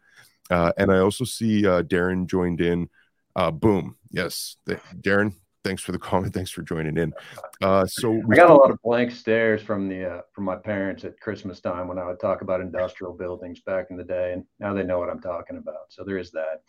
Uh, 0.49 0.71
and 0.77 0.91
I 0.91 0.99
also 0.99 1.23
see 1.23 1.65
uh, 1.65 1.83
Darren 1.83 2.27
joined 2.27 2.61
in. 2.61 2.89
Uh, 3.33 3.49
boom, 3.49 3.95
yes, 4.11 4.57
the, 4.65 4.75
Darren 4.99 5.33
thanks 5.63 5.81
for 5.81 5.91
the 5.91 5.99
comment. 5.99 6.33
Thanks 6.33 6.51
for 6.51 6.61
joining 6.61 6.97
in. 6.97 7.13
Uh, 7.61 7.85
so 7.85 8.21
I 8.31 8.35
got 8.35 8.49
a 8.49 8.55
lot 8.55 8.71
of 8.71 8.81
blank 8.83 9.11
stares 9.11 9.61
from 9.61 9.87
the 9.87 10.05
uh, 10.05 10.21
from 10.33 10.45
my 10.45 10.55
parents 10.55 11.03
at 11.03 11.19
Christmas 11.19 11.59
time 11.59 11.87
when 11.87 11.97
I 11.97 12.05
would 12.05 12.19
talk 12.19 12.41
about 12.41 12.61
industrial 12.61 13.13
buildings 13.13 13.61
back 13.61 13.87
in 13.89 13.97
the 13.97 14.03
day, 14.03 14.33
and 14.33 14.43
now 14.59 14.73
they 14.73 14.83
know 14.83 14.99
what 14.99 15.09
I'm 15.09 15.21
talking 15.21 15.57
about. 15.57 15.89
So 15.89 16.03
there 16.03 16.17
is 16.17 16.31
that. 16.31 16.61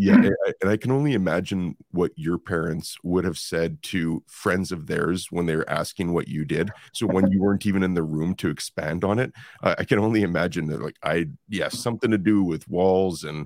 Yeah, 0.00 0.14
and 0.60 0.70
I 0.70 0.76
can 0.76 0.92
only 0.92 1.14
imagine 1.14 1.76
what 1.90 2.12
your 2.14 2.38
parents 2.38 2.96
would 3.02 3.24
have 3.24 3.36
said 3.36 3.82
to 3.84 4.22
friends 4.28 4.70
of 4.70 4.86
theirs 4.86 5.26
when 5.32 5.46
they 5.46 5.56
were 5.56 5.68
asking 5.68 6.14
what 6.14 6.28
you 6.28 6.44
did. 6.44 6.70
So 6.92 7.08
when 7.08 7.32
you 7.32 7.40
weren't 7.40 7.66
even 7.66 7.82
in 7.82 7.94
the 7.94 8.04
room 8.04 8.36
to 8.36 8.48
expand 8.48 9.02
on 9.02 9.18
it, 9.18 9.32
uh, 9.60 9.74
I 9.76 9.82
can 9.82 9.98
only 9.98 10.22
imagine 10.22 10.68
that, 10.68 10.80
like, 10.80 10.94
I 11.02 11.26
yes, 11.48 11.80
something 11.80 12.12
to 12.12 12.18
do 12.18 12.44
with 12.44 12.68
walls 12.68 13.24
and 13.24 13.44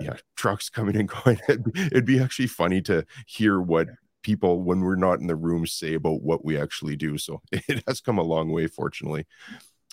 yeah, 0.00 0.14
trucks 0.36 0.68
coming 0.68 0.96
and 0.96 1.08
going. 1.24 1.40
It'd 1.48 1.72
be, 1.72 1.80
it'd 1.80 2.04
be 2.04 2.20
actually 2.20 2.46
funny 2.46 2.80
to 2.82 3.04
hear 3.26 3.60
what 3.60 3.88
people 4.28 4.60
when 4.62 4.82
we're 4.82 4.94
not 4.94 5.20
in 5.20 5.26
the 5.26 5.34
room 5.34 5.66
say 5.66 5.94
about 5.94 6.20
what 6.20 6.44
we 6.44 6.60
actually 6.60 6.96
do. 6.96 7.16
So 7.16 7.40
it 7.52 7.82
has 7.88 8.02
come 8.02 8.18
a 8.18 8.22
long 8.22 8.52
way, 8.52 8.66
fortunately. 8.66 9.26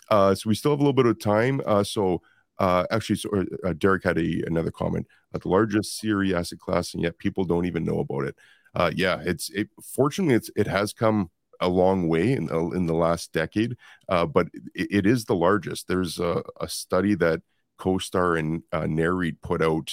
Uh, 0.09 0.35
so 0.35 0.49
we 0.49 0.55
still 0.55 0.71
have 0.71 0.79
a 0.81 0.83
little 0.83 0.91
bit 0.91 1.05
of 1.05 1.17
time. 1.17 1.61
Uh, 1.65 1.85
so 1.85 2.21
uh, 2.59 2.83
actually, 2.91 3.15
so, 3.15 3.29
uh, 3.63 3.71
Derek 3.77 4.03
had 4.03 4.17
a, 4.17 4.43
another 4.45 4.71
comment. 4.71 5.07
Uh, 5.33 5.37
the 5.37 5.47
largest 5.47 6.01
CRE 6.01 6.35
asset 6.35 6.59
class, 6.59 6.93
and 6.93 7.01
yet 7.01 7.17
people 7.17 7.45
don't 7.45 7.65
even 7.65 7.85
know 7.85 7.99
about 7.99 8.25
it. 8.25 8.35
Uh, 8.75 8.91
yeah, 8.93 9.21
it's 9.23 9.49
it, 9.51 9.69
fortunately 9.81 10.35
it's 10.35 10.51
it 10.57 10.67
has 10.67 10.91
come 10.91 11.31
a 11.61 11.69
long 11.69 12.09
way 12.09 12.33
in 12.33 12.47
the, 12.47 12.59
in 12.71 12.85
the 12.87 12.93
last 12.93 13.31
decade, 13.31 13.77
but 14.09 14.47
it, 14.73 14.87
it 14.91 15.05
is 15.05 15.23
the 15.23 15.35
largest. 15.35 15.87
There's 15.87 16.19
a, 16.19 16.43
a 16.59 16.67
study 16.67 17.15
that 17.15 17.41
CoStar 17.79 18.37
and 18.37 18.63
uh, 18.73 18.87
put 19.41 19.61
out 19.61 19.89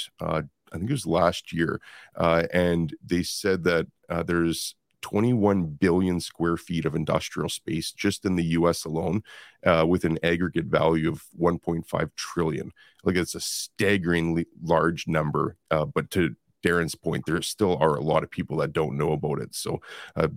I 0.73 0.79
think 0.79 0.91
it 0.91 0.95
was 0.95 1.07
last 1.07 1.53
year, 1.53 1.81
uh, 2.17 2.45
and 2.53 2.95
they 3.05 3.23
said 3.23 3.65
that 3.65 3.87
uh, 4.09 4.23
there's 4.23 4.75
21 5.03 5.67
billion 5.67 6.21
square 6.21 6.57
feet 6.57 6.85
of 6.85 6.95
industrial 6.95 7.49
space 7.49 7.93
just 7.93 8.25
in 8.25 8.37
the 8.37 8.45
U.S. 8.45 8.85
alone, 8.85 9.23
uh, 9.67 9.85
with 9.87 10.05
an 10.05 10.19
aggregate 10.23 10.67
value 10.67 11.11
of 11.11 11.25
1.5 11.39 12.11
trillion. 12.17 12.73
Like 13.05 13.17
it's 13.17 13.35
a 13.35 13.41
staggeringly 13.41 14.47
large 14.63 15.07
number, 15.07 15.57
uh, 15.71 15.85
but 15.85 16.11
to 16.13 16.37
Darren's 16.63 16.95
point, 16.95 17.25
there 17.27 17.43
still 17.43 17.77
are 17.79 17.97
a 17.97 18.03
lot 18.03 18.23
of 18.23 18.31
people 18.31 18.57
that 18.59 18.73
don't 18.73 18.97
know 18.97 19.13
about 19.13 19.41
it. 19.41 19.55
So, 19.55 19.81
uh, 20.17 20.29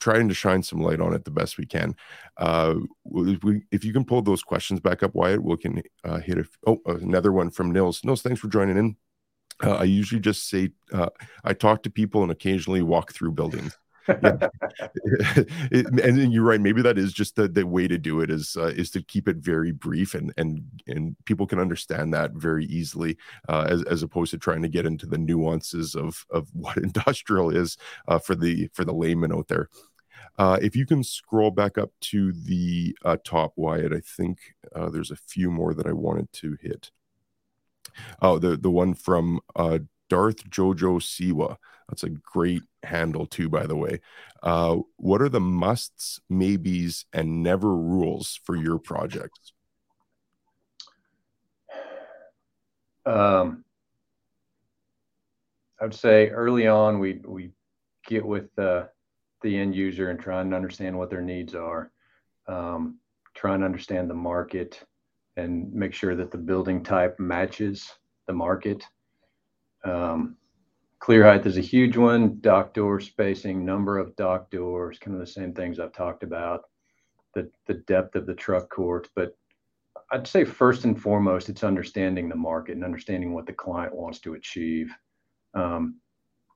trying 0.00 0.28
to 0.28 0.34
shine 0.34 0.62
some 0.62 0.80
light 0.80 1.00
on 1.00 1.12
it 1.14 1.24
the 1.24 1.30
best 1.30 1.58
we 1.58 1.66
can. 1.66 1.94
Uh, 2.38 2.76
we, 3.04 3.62
if 3.70 3.84
you 3.84 3.92
can 3.92 4.04
pull 4.04 4.22
those 4.22 4.42
questions 4.42 4.80
back 4.80 5.02
up, 5.02 5.14
Wyatt, 5.14 5.42
we 5.42 5.56
can 5.56 5.82
uh, 6.02 6.18
hit 6.18 6.38
a, 6.38 6.44
oh 6.66 6.80
another 6.86 7.32
one 7.32 7.50
from 7.50 7.70
Nils. 7.70 8.02
Nils, 8.04 8.22
thanks 8.22 8.40
for 8.40 8.48
joining 8.48 8.78
in. 8.78 8.96
Uh, 9.62 9.74
I 9.74 9.84
usually 9.84 10.20
just 10.20 10.48
say 10.48 10.70
uh, 10.92 11.10
I 11.44 11.54
talk 11.54 11.82
to 11.84 11.90
people 11.90 12.22
and 12.22 12.32
occasionally 12.32 12.82
walk 12.82 13.12
through 13.12 13.32
buildings. 13.32 13.76
yeah. 14.08 14.36
it, 15.70 15.86
and 16.00 16.32
you're 16.32 16.44
right. 16.44 16.60
Maybe 16.60 16.82
that 16.82 16.98
is 16.98 17.12
just 17.12 17.36
the, 17.36 17.48
the 17.48 17.66
way 17.66 17.88
to 17.88 17.96
do 17.96 18.20
it 18.20 18.30
is 18.30 18.56
uh, 18.56 18.66
is 18.66 18.90
to 18.90 19.02
keep 19.02 19.28
it 19.28 19.36
very 19.36 19.72
brief 19.72 20.14
and 20.14 20.32
and 20.36 20.62
and 20.86 21.16
people 21.24 21.46
can 21.46 21.58
understand 21.58 22.12
that 22.12 22.32
very 22.32 22.66
easily 22.66 23.16
uh, 23.48 23.66
as 23.68 23.82
as 23.84 24.02
opposed 24.02 24.32
to 24.32 24.38
trying 24.38 24.62
to 24.62 24.68
get 24.68 24.86
into 24.86 25.06
the 25.06 25.18
nuances 25.18 25.94
of 25.94 26.26
of 26.30 26.48
what 26.52 26.76
industrial 26.76 27.50
is 27.50 27.78
uh, 28.08 28.18
for 28.18 28.34
the 28.34 28.68
for 28.72 28.84
the 28.84 28.92
layman 28.92 29.32
out 29.32 29.48
there. 29.48 29.68
Uh, 30.36 30.58
if 30.60 30.74
you 30.74 30.84
can 30.84 31.04
scroll 31.04 31.50
back 31.50 31.78
up 31.78 31.90
to 32.00 32.32
the 32.32 32.96
uh, 33.04 33.16
top, 33.24 33.52
Wyatt, 33.56 33.92
I 33.92 34.00
think 34.00 34.54
uh, 34.74 34.90
there's 34.90 35.12
a 35.12 35.16
few 35.16 35.50
more 35.50 35.74
that 35.74 35.86
I 35.86 35.92
wanted 35.92 36.32
to 36.34 36.56
hit. 36.60 36.90
Oh, 38.20 38.38
the 38.38 38.56
the 38.56 38.70
one 38.70 38.94
from 38.94 39.40
uh, 39.56 39.80
Darth 40.08 40.48
Jojo 40.50 41.00
Siwa. 41.00 41.56
That's 41.88 42.04
a 42.04 42.10
great 42.10 42.62
handle 42.82 43.26
too, 43.26 43.48
by 43.48 43.66
the 43.66 43.76
way. 43.76 44.00
Uh, 44.42 44.78
what 44.96 45.20
are 45.20 45.28
the 45.28 45.40
musts, 45.40 46.20
maybes, 46.30 47.04
and 47.12 47.42
never 47.42 47.74
rules 47.76 48.40
for 48.44 48.56
your 48.56 48.78
projects? 48.78 49.52
Um, 53.06 53.64
I 55.80 55.84
would 55.84 55.94
say 55.94 56.30
early 56.30 56.66
on 56.66 56.98
we 56.98 57.20
we 57.24 57.50
get 58.06 58.24
with 58.24 58.58
uh, 58.58 58.84
the 59.42 59.58
end 59.58 59.74
user 59.74 60.10
and 60.10 60.18
try 60.18 60.40
and 60.40 60.54
understand 60.54 60.96
what 60.96 61.10
their 61.10 61.20
needs 61.20 61.54
are. 61.54 61.90
Um, 62.46 62.98
try 63.34 63.54
and 63.54 63.64
understand 63.64 64.08
the 64.08 64.14
market 64.14 64.82
and 65.36 65.72
make 65.72 65.92
sure 65.92 66.14
that 66.16 66.30
the 66.30 66.38
building 66.38 66.82
type 66.82 67.18
matches 67.18 67.92
the 68.26 68.32
market. 68.32 68.84
Um, 69.84 70.36
clear 70.98 71.24
height 71.24 71.46
is 71.46 71.58
a 71.58 71.62
huge 71.62 71.96
one. 71.96 72.38
Dock 72.40 72.72
door 72.74 73.00
spacing, 73.00 73.64
number 73.64 73.98
of 73.98 74.16
dock 74.16 74.50
doors, 74.50 74.98
kind 74.98 75.14
of 75.14 75.20
the 75.20 75.26
same 75.26 75.52
things 75.52 75.78
I've 75.78 75.92
talked 75.92 76.22
about. 76.22 76.62
The 77.34 77.50
the 77.66 77.74
depth 77.74 78.14
of 78.14 78.26
the 78.26 78.34
truck 78.34 78.70
courts, 78.70 79.10
but 79.14 79.36
I'd 80.12 80.26
say 80.26 80.44
first 80.44 80.84
and 80.84 81.00
foremost, 81.00 81.48
it's 81.48 81.64
understanding 81.64 82.28
the 82.28 82.36
market 82.36 82.76
and 82.76 82.84
understanding 82.84 83.34
what 83.34 83.46
the 83.46 83.52
client 83.52 83.94
wants 83.94 84.20
to 84.20 84.34
achieve. 84.34 84.92
Um, 85.54 85.96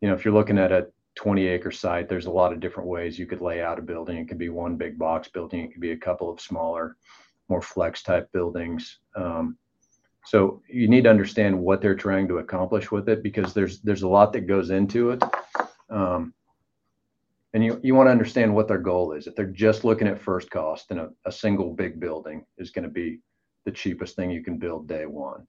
you 0.01 0.09
know, 0.09 0.14
if 0.14 0.24
you're 0.24 0.35
looking 0.35 0.59
at 0.59 0.70
a 0.70 0.87
20 1.16 1.47
acre 1.49 1.72
site, 1.72 2.09
there's 2.09 2.26
a 2.26 2.31
lot 2.31 2.53
of 2.53 2.61
different 2.61 2.89
ways 2.89 3.18
you 3.18 3.26
could 3.26 3.41
lay 3.41 3.61
out 3.61 3.79
a 3.79 3.83
building. 3.83 4.18
It 4.18 4.29
could 4.29 4.39
be 4.39 4.51
one 4.51 4.76
big 4.76 4.97
box 4.97 5.29
building, 5.29 5.61
it 5.61 5.72
could 5.72 5.81
be 5.81 5.91
a 5.91 5.97
couple 5.97 6.31
of 6.31 6.41
smaller, 6.41 6.97
more 7.49 7.62
flex 7.62 8.03
type 8.03 8.30
buildings. 8.32 8.99
Um, 9.16 9.57
so 10.24 10.62
you 10.68 10.88
need 10.88 11.05
to 11.05 11.11
understand 11.11 11.59
what 11.59 11.80
they're 11.80 11.94
trying 11.94 12.28
to 12.28 12.38
accomplish 12.38 12.90
with 12.90 13.09
it 13.09 13.22
because 13.22 13.55
there's 13.55 13.80
there's 13.80 14.03
a 14.03 14.09
lot 14.09 14.32
that 14.34 14.42
goes 14.46 14.70
into 14.70 15.11
it. 15.11 15.22
Um, 15.88 16.34
and 17.55 17.64
you, 17.64 17.80
you 17.82 17.94
want 17.94 18.09
to 18.09 18.12
understand 18.12 18.55
what 18.55 18.68
their 18.68 18.78
goal 18.78 19.12
is. 19.12 19.26
If 19.26 19.34
they're 19.34 19.46
just 19.46 19.84
looking 19.84 20.07
at 20.07 20.20
first 20.20 20.51
cost, 20.51 20.90
then 20.90 20.99
a, 20.99 21.09
a 21.24 21.32
single 21.32 21.72
big 21.72 21.99
building 21.99 22.44
is 22.59 22.70
going 22.70 22.82
to 22.82 22.90
be 22.90 23.20
the 23.64 23.72
cheapest 23.72 24.16
thing 24.16 24.30
you 24.30 24.44
can 24.44 24.59
build 24.59 24.86
day 24.86 25.07
one. 25.07 25.46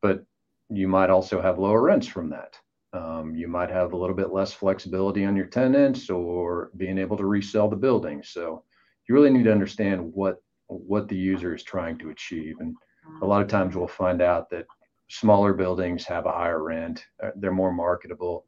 But 0.00 0.24
you 0.68 0.86
might 0.86 1.10
also 1.10 1.42
have 1.42 1.58
lower 1.58 1.82
rents 1.82 2.06
from 2.06 2.30
that. 2.30 2.54
Um, 2.92 3.34
you 3.34 3.48
might 3.48 3.70
have 3.70 3.92
a 3.92 3.96
little 3.96 4.14
bit 4.14 4.32
less 4.32 4.52
flexibility 4.52 5.24
on 5.24 5.36
your 5.36 5.46
tenants 5.46 6.08
or 6.08 6.70
being 6.76 6.98
able 6.98 7.16
to 7.16 7.26
resell 7.26 7.68
the 7.68 7.76
building. 7.76 8.22
So 8.22 8.64
you 9.08 9.14
really 9.14 9.30
need 9.30 9.44
to 9.44 9.52
understand 9.52 10.12
what 10.14 10.40
what 10.70 11.08
the 11.08 11.16
user 11.16 11.54
is 11.54 11.62
trying 11.62 11.98
to 11.98 12.10
achieve. 12.10 12.56
And 12.60 12.74
a 13.22 13.26
lot 13.26 13.42
of 13.42 13.48
times 13.48 13.76
we'll 13.76 13.88
find 13.88 14.22
out 14.22 14.50
that 14.50 14.66
smaller 15.08 15.52
buildings 15.52 16.04
have 16.04 16.26
a 16.26 16.32
higher 16.32 16.62
rent. 16.62 17.04
Uh, 17.22 17.30
they're 17.36 17.52
more 17.52 17.72
marketable. 17.72 18.46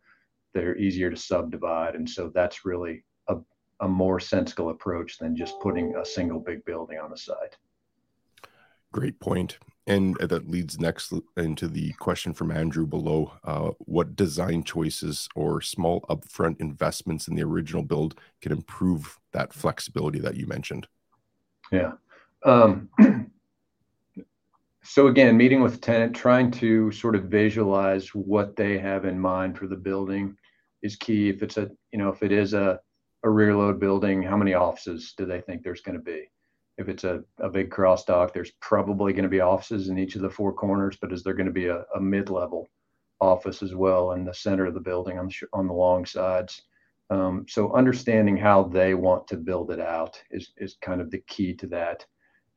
They're 0.55 0.77
easier 0.77 1.11
to 1.11 1.17
subdivide. 1.17 1.95
And 1.97 2.09
so 2.09 2.31
that's 2.35 2.65
really 2.65 3.05
a, 3.29 3.37
a 3.81 3.89
more 3.89 4.21
sensible 4.21 4.71
approach 4.71 5.19
than 5.19 5.37
just 5.37 5.59
putting 5.61 5.97
a 5.97 6.05
single 6.05 6.41
big 6.41 6.65
building 6.65 6.99
on 6.99 7.11
the 7.11 7.17
site. 7.17 7.57
Great 8.93 9.19
point. 9.19 9.59
And 9.87 10.17
that 10.21 10.49
leads 10.49 10.79
next 10.79 11.13
into 11.37 11.67
the 11.67 11.93
question 11.95 12.35
from 12.35 12.53
Andrew 12.53 12.87
below. 12.87 13.33
Uh, 13.43 13.71
what 13.79 14.15
design 14.15 14.63
choices 14.63 15.29
or 15.35 15.61
small 15.61 16.03
upfront 16.03 16.61
investments 16.61 17.27
in 17.27 17.35
the 17.35 17.43
original 17.43 17.83
build 17.83 18.15
can 18.41 18.53
improve 18.53 19.19
that 19.33 19.53
flexibility 19.53 20.21
that 20.21 20.37
you 20.37 20.47
mentioned? 20.47 20.87
Yeah. 21.73 21.93
Um, 22.45 22.89
so 24.83 25.07
again, 25.07 25.37
meeting 25.37 25.63
with 25.63 25.75
the 25.75 25.81
tenant, 25.81 26.15
trying 26.15 26.51
to 26.53 26.91
sort 26.93 27.15
of 27.15 27.25
visualize 27.25 28.09
what 28.09 28.57
they 28.57 28.79
have 28.79 29.05
in 29.05 29.19
mind 29.19 29.59
for 29.59 29.67
the 29.67 29.77
building 29.77 30.37
is 30.83 30.97
key. 30.97 31.29
If 31.29 31.43
it's 31.43 31.57
a, 31.57 31.71
you 31.93 31.99
know, 31.99 32.09
if 32.09 32.23
it 32.23 32.33
is 32.33 32.55
a, 32.55 32.81
a 33.23 33.31
rear 33.31 33.55
load 33.55 33.79
building, 33.79 34.23
how 34.23 34.37
many 34.37 34.55
offices 34.55 35.15
do 35.17 35.27
they 35.27 35.41
think 35.41 35.63
there's 35.63 35.83
going 35.83 35.99
to 35.99 36.05
be? 36.05 36.29
if 36.79 36.89
it's 36.89 37.05
a, 37.05 37.23
a 37.39 37.49
big 37.49 37.71
cross 37.71 38.05
dock, 38.05 38.33
there's 38.33 38.53
probably 38.61 39.13
going 39.13 39.25
to 39.25 39.29
be 39.29 39.41
offices 39.41 39.89
in 39.89 39.99
each 39.99 40.17
of 40.17 40.23
the 40.23 40.31
four 40.31 40.53
corners, 40.53 40.97
but 41.01 41.13
is 41.13 41.23
there 41.23 41.35
going 41.35 41.47
to 41.47 41.53
be 41.53 41.67
a, 41.67 41.85
a 41.95 42.01
mid-level 42.01 42.71
office 43.21 43.63
as 43.63 43.75
well 43.75 44.13
in 44.13 44.25
the 44.25 44.35
center 44.35 44.67
of 44.67 44.75
the 44.75 44.81
building 44.81 45.19
on 45.19 45.29
the, 45.29 45.35
on 45.53 45.67
the 45.67 45.73
long 45.73 46.07
sides? 46.07 46.63
Um, 47.11 47.45
so 47.49 47.73
understanding 47.75 48.37
how 48.37 48.65
they 48.65 48.95
want 48.95 49.29
to 49.29 49.37
build 49.37 49.71
it 49.71 49.81
out 49.81 50.21
is, 50.31 50.53
is 50.57 50.77
kind 50.81 51.01
of 51.01 51.11
the 51.11 51.23
key 51.27 51.55
to 51.57 51.67
that. 51.69 52.07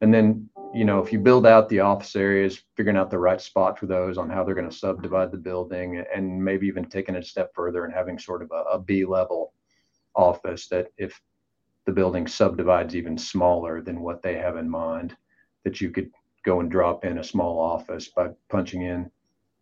And 0.01 0.13
then, 0.13 0.49
you 0.73 0.85
know, 0.85 0.99
if 0.99 1.13
you 1.13 1.19
build 1.19 1.45
out 1.45 1.69
the 1.69 1.79
office 1.79 2.15
areas, 2.15 2.61
figuring 2.75 2.97
out 2.97 3.09
the 3.09 3.19
right 3.19 3.39
spot 3.39 3.79
for 3.79 3.85
those 3.85 4.17
on 4.17 4.29
how 4.29 4.43
they're 4.43 4.55
going 4.55 4.69
to 4.69 4.75
subdivide 4.75 5.31
the 5.31 5.37
building 5.37 6.03
and 6.13 6.43
maybe 6.43 6.67
even 6.67 6.85
taking 6.85 7.15
it 7.15 7.23
a 7.23 7.27
step 7.27 7.51
further 7.55 7.85
and 7.85 7.93
having 7.93 8.19
sort 8.19 8.41
of 8.41 8.51
a, 8.51 8.63
a 8.71 8.79
B 8.79 9.05
level 9.05 9.53
office 10.15 10.67
that 10.67 10.87
if 10.97 11.19
the 11.85 11.91
building 11.91 12.27
subdivides 12.27 12.95
even 12.95 13.17
smaller 13.17 13.81
than 13.81 14.01
what 14.01 14.21
they 14.21 14.35
have 14.35 14.57
in 14.57 14.69
mind, 14.69 15.15
that 15.63 15.79
you 15.79 15.91
could 15.91 16.11
go 16.43 16.59
and 16.59 16.69
drop 16.69 17.05
in 17.05 17.19
a 17.19 17.23
small 17.23 17.59
office 17.59 18.09
by 18.09 18.29
punching 18.49 18.81
in 18.81 19.09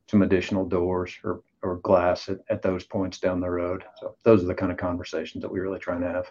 some 0.08 0.22
additional 0.22 0.66
doors 0.66 1.14
or, 1.24 1.42
or 1.62 1.78
glass 1.78 2.28
at, 2.28 2.40
at 2.50 2.62
those 2.62 2.84
points 2.84 3.20
down 3.20 3.40
the 3.40 3.50
road. 3.50 3.84
So 4.00 4.16
those 4.24 4.44
are 4.44 4.48
the 4.48 4.56
kind 4.56 4.72
of 4.72 4.78
conversations 4.78 5.42
that 5.42 5.52
we're 5.52 5.64
really 5.64 5.80
trying 5.80 6.02
to 6.02 6.10
have. 6.10 6.30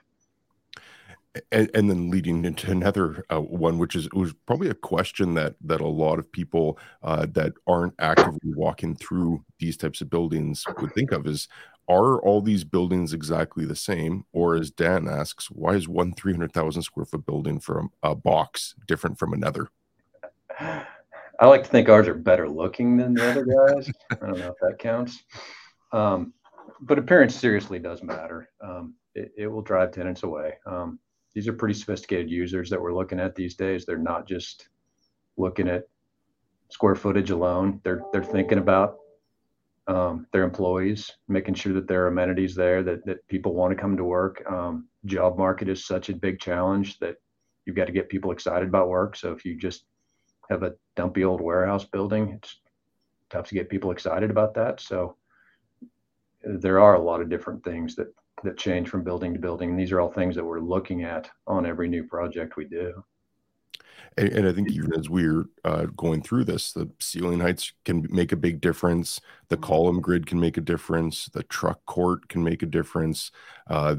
And, 1.51 1.71
and, 1.73 1.89
then 1.89 2.11
leading 2.11 2.45
into 2.45 2.71
another 2.71 3.25
uh, 3.31 3.41
one, 3.41 3.79
which 3.79 3.97
is 3.97 4.07
was 4.13 4.35
probably 4.45 4.69
a 4.69 4.75
question 4.75 5.33
that 5.33 5.55
that 5.63 5.81
a 5.81 5.89
lot 5.89 6.19
of 6.19 6.31
people 6.31 6.79
uh, 7.03 7.27
that 7.31 7.55
aren't 7.67 7.95
actively 7.99 8.53
walking 8.55 8.95
through 8.95 9.43
these 9.59 9.79
types 9.79 10.03
of 10.03 10.11
buildings 10.11 10.63
would 10.79 10.93
think 10.93 11.11
of 11.11 11.27
is 11.27 11.49
are 11.89 12.21
all 12.21 12.41
these 12.41 12.65
buildings 12.65 13.13
exactly 13.13 13.65
the 13.65 13.77
same? 13.77 14.25
Or 14.33 14.57
as 14.57 14.71
Dan 14.71 15.09
asks, 15.09 15.51
why 15.51 15.75
is 15.75 15.89
one 15.89 16.13
300,000 16.13 16.83
square 16.83 17.07
foot 17.07 17.27
building 17.27 17.61
from 17.61 17.91
a 18.03 18.15
box 18.15 18.75
different 18.87 19.19
from 19.19 19.33
another? 19.33 19.69
I 20.59 21.47
like 21.47 21.65
to 21.65 21.69
think 21.69 21.89
ours 21.89 22.09
are 22.09 22.15
better 22.15 22.49
looking 22.49 22.97
than 22.97 23.15
the 23.15 23.31
other 23.31 23.45
guys. 23.45 23.91
I 24.11 24.27
don't 24.27 24.39
know 24.39 24.49
if 24.49 24.59
that 24.61 24.79
counts. 24.79 25.25
Um, 25.93 26.33
but 26.81 26.99
appearance 26.99 27.35
seriously 27.35 27.79
does 27.79 28.03
matter. 28.03 28.49
Um, 28.61 28.95
it, 29.15 29.33
it, 29.37 29.47
will 29.47 29.63
drive 29.63 29.93
tenants 29.93 30.23
away. 30.23 30.55
Um, 30.67 30.99
these 31.35 31.49
are 31.49 31.53
pretty 31.53 31.75
sophisticated 31.75 32.31
users 32.31 32.69
that 32.71 32.81
we're 32.81 32.95
looking 32.95 33.21
at 33.21 33.35
these 33.35 33.55
days. 33.55 33.85
They're 33.85 33.99
not 33.99 34.27
just 34.27 34.69
looking 35.37 35.69
at 35.69 35.85
square 36.69 36.95
footage 36.95 37.31
alone. 37.31 37.81
They're 37.85 38.03
they're 38.13 38.25
thinking 38.25 38.59
about 38.59 38.97
um, 39.89 40.27
their 40.33 40.45
employees, 40.45 41.11
making 41.29 41.55
sure 41.55 41.73
that 41.73 41.89
there 41.89 42.05
are 42.05 42.09
amenities 42.09 42.55
there, 42.55 42.83
that, 42.83 43.05
that 43.05 43.27
people 43.29 43.55
want 43.55 43.77
to 43.77 43.81
come 43.81 43.97
to 43.97 44.05
work. 44.05 44.43
Um, 44.51 44.89
job 45.07 45.39
market 45.39 45.69
is 45.69 45.87
such 45.87 46.09
a 46.09 46.15
big 46.15 46.39
challenge 46.39 46.99
that 47.01 47.17
you've 47.65 47.77
got 47.77 47.87
to 47.87 47.93
get 47.93 48.09
people 48.09 48.31
excited 48.31 48.69
about 48.69 48.89
work. 48.89 49.17
So 49.17 49.33
if 49.33 49.45
you 49.45 49.57
just 49.57 49.85
have 50.51 50.63
a 50.63 50.75
dumpy 50.97 51.25
old 51.25 51.41
warehouse 51.41 51.85
building, 51.85 52.31
it's 52.37 52.61
tough 53.31 53.49
to 53.49 53.55
get 53.55 53.69
people 53.69 53.91
excited 53.91 54.31
about 54.31 54.55
that. 54.55 54.81
So 54.81 55.17
there 56.43 56.81
are 56.81 56.95
a 56.95 57.03
lot 57.03 57.21
of 57.21 57.31
different 57.31 57.65
things 57.65 57.97
that 57.97 58.13
that 58.45 58.59
change 58.59 58.89
from 58.89 59.05
building 59.05 59.33
to 59.33 59.39
building. 59.39 59.71
And 59.71 59.79
these 59.79 59.93
are 59.93 60.01
all 60.01 60.11
things 60.11 60.35
that 60.37 60.45
we're 60.45 60.61
looking 60.61 61.05
at 61.05 61.31
on 61.47 61.67
every 61.67 61.89
new 61.89 62.05
project 62.05 62.57
we 62.57 62.65
do. 62.65 63.05
And, 64.17 64.29
and, 64.31 64.49
I 64.49 64.53
think 64.53 64.71
even 64.71 64.93
as 64.95 65.09
we're 65.09 65.47
uh, 65.65 65.87
going 65.97 66.23
through 66.23 66.45
this, 66.45 66.73
the 66.73 66.91
ceiling 67.01 67.41
heights 67.41 67.73
can 67.85 68.07
make 68.11 68.33
a 68.33 68.37
big 68.37 68.61
difference. 68.61 69.21
The 69.49 69.57
column 69.57 70.01
grid 70.01 70.27
can 70.27 70.39
make 70.39 70.59
a 70.59 70.63
difference. 70.63 71.27
The 71.27 71.45
truck 71.45 71.85
court 71.87 72.29
can 72.29 72.45
make 72.45 72.63
a 72.63 72.67
difference. 72.67 73.31
Uh, 73.69 73.97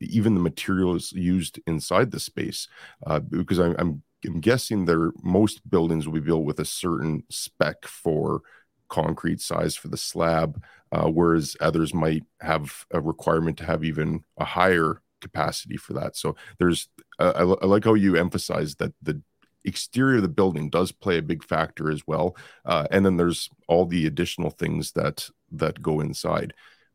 even 0.00 0.34
the 0.34 0.40
materials 0.40 1.12
used 1.12 1.58
inside 1.66 2.10
the 2.10 2.20
space, 2.20 2.68
uh, 3.06 3.18
because 3.18 3.58
I'm, 3.58 3.74
I'm, 3.78 4.02
I'm 4.24 4.40
guessing 4.40 4.84
there 4.84 5.10
most 5.22 5.68
buildings 5.68 6.06
will 6.06 6.14
be 6.14 6.20
built 6.20 6.44
with 6.44 6.60
a 6.60 6.64
certain 6.64 7.24
spec 7.28 7.84
for 7.84 8.42
concrete 8.88 9.40
size 9.40 9.76
for 9.76 9.88
the 9.88 9.96
slab, 9.96 10.62
uh, 10.92 11.08
whereas 11.08 11.56
others 11.60 11.92
might 11.94 12.24
have 12.40 12.86
a 12.90 13.00
requirement 13.00 13.58
to 13.58 13.64
have 13.64 13.84
even 13.84 14.24
a 14.38 14.44
higher 14.44 15.02
capacity 15.20 15.76
for 15.76 15.94
that. 15.94 16.16
So 16.16 16.36
there's, 16.58 16.88
uh, 17.18 17.32
I, 17.34 17.42
I, 17.42 17.66
like 17.66 17.84
how 17.84 17.94
you 17.94 18.16
emphasize 18.16 18.76
that 18.76 18.94
the 19.02 19.20
exterior 19.64 20.16
of 20.16 20.22
the 20.22 20.28
building 20.28 20.70
does 20.70 20.92
play 20.92 21.18
a 21.18 21.22
big 21.22 21.44
factor 21.44 21.90
as 21.90 22.06
well 22.06 22.36
uh, 22.64 22.86
and 22.90 23.04
then 23.04 23.16
there's 23.16 23.50
all 23.66 23.84
the 23.84 24.06
additional 24.06 24.50
things 24.50 24.92
that 24.92 25.28
that 25.50 25.82
go 25.82 26.00
inside 26.00 26.54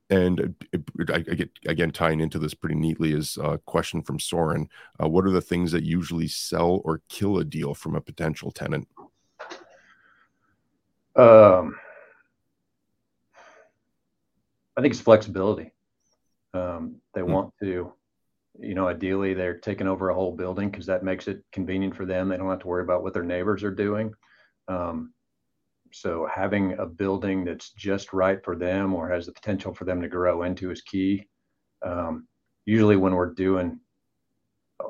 and 0.10 0.56
I, 1.10 1.16
I, 1.16 1.20
get 1.20 1.50
again 1.66 1.91
tying 1.91 2.20
into 2.20 2.38
this 2.38 2.54
pretty 2.54 2.76
neatly 2.76 3.14
is 3.14 3.38
a 3.41 3.58
question 3.66 4.02
from 4.02 4.20
Soren. 4.20 4.68
Uh, 5.02 5.08
what 5.08 5.26
are 5.26 5.32
the 5.32 5.41
things 5.41 5.72
that 5.72 5.84
usually 5.84 6.28
sell 6.28 6.82
or 6.84 7.02
kill 7.10 7.39
a 7.39 7.46
deal 7.46 7.74
from 7.74 7.96
a 7.96 8.02
potential 8.02 8.52
tenant? 8.52 8.88
Um, 11.16 11.76
I 14.78 14.82
think 14.82 14.93
it's 14.93 15.01
flexibility. 15.01 15.71
Um, 16.53 17.01
they 17.13 17.21
hmm. 17.21 17.32
want 17.32 17.53
to, 17.61 17.93
you 18.59 18.76
know, 18.76 18.88
ideally 18.88 19.34
they're 19.34 19.57
taking 19.57 19.88
over 19.88 20.09
a 20.09 20.15
whole 20.15 20.36
building 20.36 20.69
because 20.69 20.86
that 20.86 21.03
makes 21.03 21.28
it 21.28 21.43
convenient 21.51 21.95
for 21.95 22.05
them. 22.05 22.30
They 22.30 22.38
don't 22.38 22.49
have 22.49 22.59
to 22.59 22.67
worry 22.67 22.84
about 22.84 23.03
what 23.03 23.13
their 23.13 23.24
neighbors 23.24 23.63
are 23.63 23.71
doing. 23.71 24.13
Um, 24.67 25.13
so 25.91 26.28
having 26.34 26.74
a 26.80 26.86
building 26.86 27.45
that's 27.45 27.71
just 27.71 28.13
right 28.13 28.43
for 28.43 28.55
them 28.55 28.93
or 28.93 29.09
has 29.09 29.28
the 29.28 29.32
potential 29.32 29.74
for 29.74 29.86
them 29.86 30.01
to 30.01 30.07
grow 30.07 30.43
into 30.43 30.71
is 30.71 30.82
key. 30.82 31.28
Um, 31.86 32.28
usually 32.65 32.95
when 32.95 33.13
we're 33.13 33.34
doing, 33.34 33.80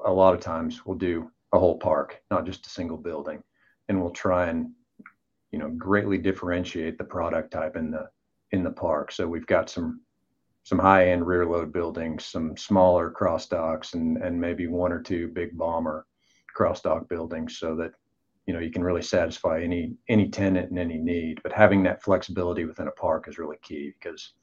a 0.06 0.12
lot 0.12 0.34
of 0.34 0.40
times 0.40 0.86
we'll 0.86 0.98
do 0.98 1.30
a 1.54 1.60
whole 1.60 1.78
park, 1.78 2.22
not 2.32 2.46
just 2.46 2.66
a 2.66 2.70
single 2.70 2.98
building, 2.98 3.44
and 3.90 4.02
we'll 4.02 4.12
try 4.12 4.48
and, 4.48 4.72
you 5.52 5.60
know, 5.60 5.70
greatly 5.70 6.18
differentiate 6.18 6.98
the 6.98 7.04
product 7.04 7.52
type 7.52 7.76
and 7.76 7.94
the 7.94 8.10
in 8.54 8.64
the 8.64 8.72
park. 8.72 9.12
So 9.12 9.28
we've 9.28 9.48
got 9.48 9.70
some 9.70 10.02
some 10.64 10.80
high 10.80 11.10
end 11.10 11.28
rear 11.28 11.46
load 11.46 11.74
buildings, 11.74 12.24
some 12.24 12.56
smaller 12.56 13.12
cross 13.12 13.48
docks, 13.48 13.94
and 13.94 14.18
and 14.18 14.40
maybe 14.40 14.68
one 14.68 14.94
or 14.94 15.02
two 15.02 15.28
big 15.28 15.58
bomber 15.58 16.08
cross 16.56 16.82
dock 16.82 17.10
buildings, 17.10 17.58
so 17.58 17.76
that 17.76 17.92
you 18.46 18.54
know 18.54 18.60
you 18.60 18.72
can 18.72 18.84
really 18.84 19.02
satisfy 19.02 19.62
any 19.62 19.96
any 20.08 20.30
tenant 20.30 20.70
and 20.70 20.80
any 20.80 20.98
need 20.98 21.42
but 21.44 21.54
having 21.54 21.84
that 21.84 22.04
flexibility 22.04 22.66
within 22.66 22.88
a 22.88 22.92
park 22.92 23.28
is 23.28 23.38
really 23.38 23.58
key 23.62 23.94
because 24.00 24.34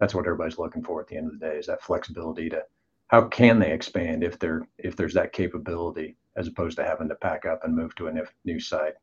that's 0.00 0.14
what 0.14 0.26
everybody's 0.26 0.58
looking 0.58 0.82
for 0.82 1.00
at 1.00 1.06
the 1.06 1.16
end 1.16 1.26
of 1.26 1.38
the 1.38 1.46
day 1.46 1.58
is 1.58 1.66
that 1.66 1.82
flexibility 1.82 2.48
to 2.48 2.62
how 3.08 3.28
can 3.28 3.58
they 3.58 3.70
expand 3.70 4.24
if 4.24 4.38
there 4.38 4.66
if 4.78 4.96
there's 4.96 5.14
that 5.14 5.32
capability 5.32 6.16
as 6.36 6.48
opposed 6.48 6.78
to 6.78 6.84
having 6.84 7.08
to 7.08 7.14
pack 7.16 7.44
up 7.44 7.60
and 7.64 7.76
move 7.76 7.94
to 7.94 8.08
a 8.08 8.22
new 8.44 8.58
site 8.58 8.94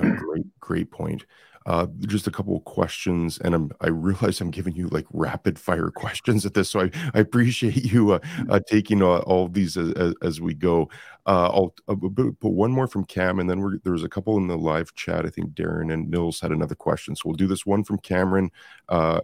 great 0.00 0.60
great 0.60 0.90
point 0.90 1.24
uh, 1.66 1.86
just 2.00 2.26
a 2.26 2.30
couple 2.30 2.56
of 2.56 2.64
questions, 2.64 3.38
and 3.38 3.54
I'm, 3.54 3.70
I 3.80 3.88
realize 3.88 4.40
I'm 4.40 4.50
giving 4.50 4.74
you 4.74 4.88
like 4.88 5.06
rapid 5.12 5.58
fire 5.58 5.90
questions 5.94 6.44
at 6.44 6.54
this, 6.54 6.70
so 6.70 6.80
I, 6.80 6.90
I 7.14 7.20
appreciate 7.20 7.84
you 7.84 8.12
uh, 8.12 8.18
uh, 8.48 8.60
taking 8.66 9.02
uh, 9.02 9.18
all 9.18 9.48
these 9.48 9.76
as, 9.76 10.14
as, 10.22 10.40
we 10.40 10.54
go. 10.54 10.88
Uh, 11.26 11.50
I'll, 11.52 11.74
put 11.86 12.52
one 12.52 12.72
more 12.72 12.88
from 12.88 13.04
Cam, 13.04 13.38
and 13.38 13.48
then 13.48 13.60
we're, 13.60 13.78
there 13.78 13.92
was 13.92 14.02
a 14.02 14.08
couple 14.08 14.36
in 14.38 14.48
the 14.48 14.58
live 14.58 14.94
chat. 14.94 15.24
I 15.24 15.30
think 15.30 15.50
Darren 15.50 15.92
and 15.92 16.10
Nils 16.10 16.40
had 16.40 16.50
another 16.52 16.74
question, 16.74 17.14
so 17.14 17.22
we'll 17.26 17.36
do 17.36 17.46
this 17.46 17.66
one 17.66 17.84
from 17.84 17.98
Cameron. 17.98 18.50
Uh, 18.88 19.20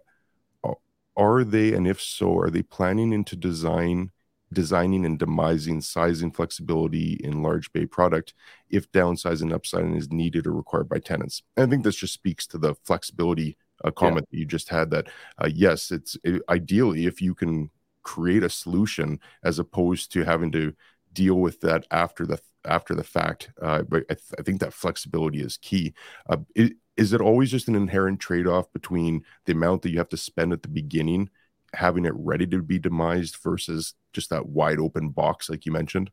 are 1.17 1.43
they, 1.43 1.73
and 1.73 1.89
if 1.89 2.01
so, 2.01 2.39
are 2.39 2.51
they 2.51 2.63
planning 2.63 3.13
into 3.13 3.35
design? 3.35 4.13
Designing 4.53 5.05
and 5.05 5.19
demising 5.19 5.83
sizing 5.83 6.31
flexibility 6.31 7.21
in 7.23 7.43
large 7.43 7.73
bay 7.73 7.87
product 7.87 8.35
if 8.71 8.91
downsizing 8.93 9.43
and 9.43 9.53
upsizing 9.53 9.97
is 9.97 10.11
needed 10.11 10.47
or 10.47 10.53
required 10.53 10.89
by 10.89 10.99
tenants. 10.99 11.43
And 11.57 11.67
I 11.67 11.71
think 11.71 11.85
this 11.85 11.97
just 11.97 12.15
speaks 12.15 12.47
to 12.49 12.59
the 12.59 12.75
flexibility 12.85 13.57
uh, 13.85 13.91
comment 13.91 14.27
yeah. 14.31 14.37
that 14.37 14.39
you 14.39 14.47
just 14.47 14.69
had 14.69 14.91
that 14.91 15.09
uh, 15.43 15.49
yes, 15.53 15.91
it's 15.91 16.17
it, 16.25 16.43
ideally 16.49 17.07
if 17.07 17.21
you 17.21 17.35
can 17.35 17.71
create 18.03 18.43
a 18.43 18.51
solution 18.51 19.21
as 19.45 19.59
opposed 19.59 20.11
to 20.13 20.25
having 20.25 20.51
to 20.53 20.73
deal 21.13 21.35
with 21.35 21.61
that 21.61 21.87
after 21.91 22.27
the 22.27 22.41
after 22.65 22.95
the 22.95 23.05
fact. 23.05 23.51
Uh, 23.61 23.83
but 23.83 24.05
I, 24.11 24.15
th- 24.15 24.35
I, 24.39 24.43
think 24.43 24.61
that 24.61 24.73
flexibility 24.73 25.41
is 25.41 25.59
key. 25.59 25.95
Uh, 26.29 26.39
it, 26.55 26.73
is 26.97 27.13
it 27.13 27.21
always 27.21 27.51
just 27.51 27.69
an 27.69 27.77
inherent 27.77 28.19
trade-off 28.19 28.73
between 28.73 29.25
the 29.47 29.53
amount 29.53 29.83
that 29.83 29.91
you 29.91 29.99
have 29.99 30.09
to 30.09 30.17
spend 30.17 30.53
at 30.53 30.63
the 30.63 30.69
beginning 30.69 31.31
having 31.75 32.05
it 32.05 32.15
ready 32.17 32.47
to 32.47 32.63
be 32.63 32.79
demised 32.79 33.37
versus 33.43 33.95
just 34.19 34.31
that 34.31 34.47
wide 34.47 34.81
open 34.81 35.11
box 35.11 35.49
like 35.49 35.65
you 35.65 35.71
mentioned? 35.71 36.11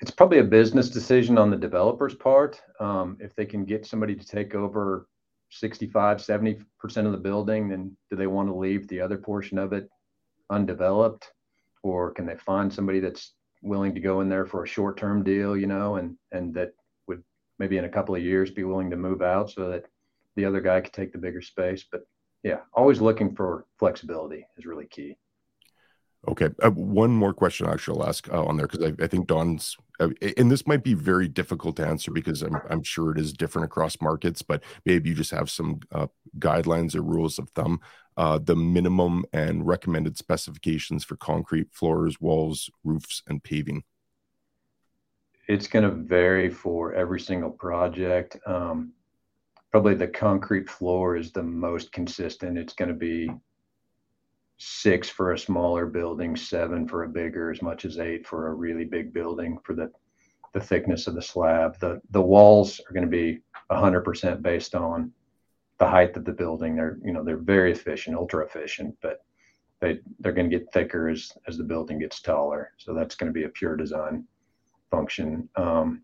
It's 0.00 0.12
probably 0.12 0.38
a 0.38 0.44
business 0.44 0.88
decision 0.88 1.36
on 1.36 1.50
the 1.50 1.56
developer's 1.56 2.14
part. 2.14 2.60
Um, 2.78 3.18
if 3.20 3.34
they 3.34 3.44
can 3.44 3.64
get 3.64 3.84
somebody 3.84 4.14
to 4.14 4.24
take 4.24 4.54
over 4.54 5.08
65, 5.50 6.18
70% 6.18 6.64
of 7.06 7.12
the 7.12 7.18
building, 7.18 7.68
then 7.68 7.96
do 8.08 8.16
they 8.16 8.28
want 8.28 8.48
to 8.48 8.54
leave 8.54 8.86
the 8.86 9.00
other 9.00 9.18
portion 9.18 9.58
of 9.58 9.72
it 9.72 9.90
undeveloped? 10.48 11.32
Or 11.82 12.12
can 12.12 12.24
they 12.24 12.36
find 12.36 12.72
somebody 12.72 13.00
that's 13.00 13.34
willing 13.62 13.94
to 13.94 14.00
go 14.00 14.20
in 14.20 14.28
there 14.28 14.46
for 14.46 14.62
a 14.62 14.68
short 14.68 14.96
term 14.96 15.24
deal, 15.24 15.56
you 15.56 15.66
know, 15.66 15.96
and, 15.96 16.16
and 16.30 16.54
that 16.54 16.70
would 17.08 17.22
maybe 17.58 17.78
in 17.78 17.84
a 17.84 17.88
couple 17.88 18.14
of 18.14 18.22
years 18.22 18.50
be 18.50 18.64
willing 18.64 18.90
to 18.90 18.96
move 18.96 19.22
out 19.22 19.50
so 19.50 19.68
that 19.70 19.86
the 20.36 20.44
other 20.44 20.60
guy 20.60 20.80
could 20.80 20.92
take 20.92 21.12
the 21.12 21.18
bigger 21.18 21.42
space? 21.42 21.84
But 21.90 22.02
yeah, 22.42 22.60
always 22.72 23.00
looking 23.00 23.34
for 23.34 23.66
flexibility 23.78 24.46
is 24.56 24.66
really 24.66 24.86
key. 24.86 25.16
Okay, 26.28 26.50
uh, 26.62 26.70
one 26.70 27.12
more 27.12 27.32
question 27.32 27.66
actually 27.66 28.00
I'll 28.00 28.08
ask 28.08 28.30
uh, 28.30 28.44
on 28.44 28.58
there 28.58 28.66
because 28.66 28.84
I, 28.84 29.04
I, 29.04 29.06
think 29.06 29.26
Don's 29.26 29.76
uh, 30.00 30.10
and 30.36 30.50
this 30.50 30.66
might 30.66 30.84
be 30.84 30.92
very 30.92 31.28
difficult 31.28 31.76
to 31.76 31.86
answer 31.86 32.10
because 32.10 32.42
I'm 32.42 32.60
I'm 32.68 32.82
sure 32.82 33.10
it 33.10 33.18
is 33.18 33.32
different 33.32 33.64
across 33.64 34.00
markets, 34.02 34.42
but 34.42 34.62
maybe 34.84 35.08
you 35.08 35.14
just 35.14 35.30
have 35.30 35.48
some 35.48 35.80
uh, 35.92 36.08
guidelines 36.38 36.94
or 36.94 37.00
rules 37.00 37.38
of 37.38 37.48
thumb. 37.50 37.80
Uh, 38.18 38.38
the 38.38 38.56
minimum 38.56 39.24
and 39.32 39.66
recommended 39.66 40.18
specifications 40.18 41.04
for 41.04 41.16
concrete 41.16 41.68
floors, 41.72 42.20
walls, 42.20 42.68
roofs, 42.84 43.22
and 43.26 43.42
paving. 43.42 43.82
It's 45.48 45.66
going 45.66 45.84
to 45.84 45.90
vary 45.90 46.50
for 46.50 46.92
every 46.92 47.20
single 47.20 47.50
project. 47.50 48.36
Um, 48.46 48.92
probably 49.70 49.94
the 49.94 50.08
concrete 50.08 50.68
floor 50.68 51.16
is 51.16 51.32
the 51.32 51.42
most 51.42 51.92
consistent. 51.92 52.58
It's 52.58 52.74
going 52.74 52.88
to 52.88 52.94
be 52.94 53.30
six 54.58 55.08
for 55.08 55.32
a 55.32 55.38
smaller 55.38 55.86
building, 55.86 56.36
seven 56.36 56.86
for 56.86 57.04
a 57.04 57.08
bigger, 57.08 57.50
as 57.50 57.62
much 57.62 57.84
as 57.84 57.98
eight 57.98 58.26
for 58.26 58.48
a 58.48 58.54
really 58.54 58.84
big 58.84 59.12
building 59.12 59.58
for 59.64 59.74
the 59.74 59.90
the 60.52 60.60
thickness 60.60 61.06
of 61.06 61.14
the 61.14 61.22
slab. 61.22 61.78
The 61.78 62.00
the 62.10 62.20
walls 62.20 62.80
are 62.80 62.92
going 62.92 63.04
to 63.04 63.10
be 63.10 63.40
100% 63.70 64.42
based 64.42 64.74
on 64.74 65.12
the 65.78 65.88
height 65.88 66.16
of 66.16 66.24
the 66.24 66.32
building. 66.32 66.76
They're 66.76 66.98
you 67.04 67.12
know 67.12 67.24
they're 67.24 67.36
very 67.36 67.72
efficient, 67.72 68.16
ultra 68.16 68.44
efficient, 68.44 68.96
but 69.00 69.24
they 69.80 70.00
they're 70.18 70.32
going 70.32 70.50
to 70.50 70.58
get 70.58 70.72
thicker 70.72 71.08
as 71.08 71.32
as 71.46 71.56
the 71.56 71.64
building 71.64 71.98
gets 71.98 72.20
taller. 72.20 72.72
So 72.76 72.92
that's 72.92 73.14
going 73.14 73.32
to 73.32 73.38
be 73.38 73.44
a 73.44 73.48
pure 73.48 73.76
design 73.76 74.26
function. 74.90 75.48
Um, 75.56 76.02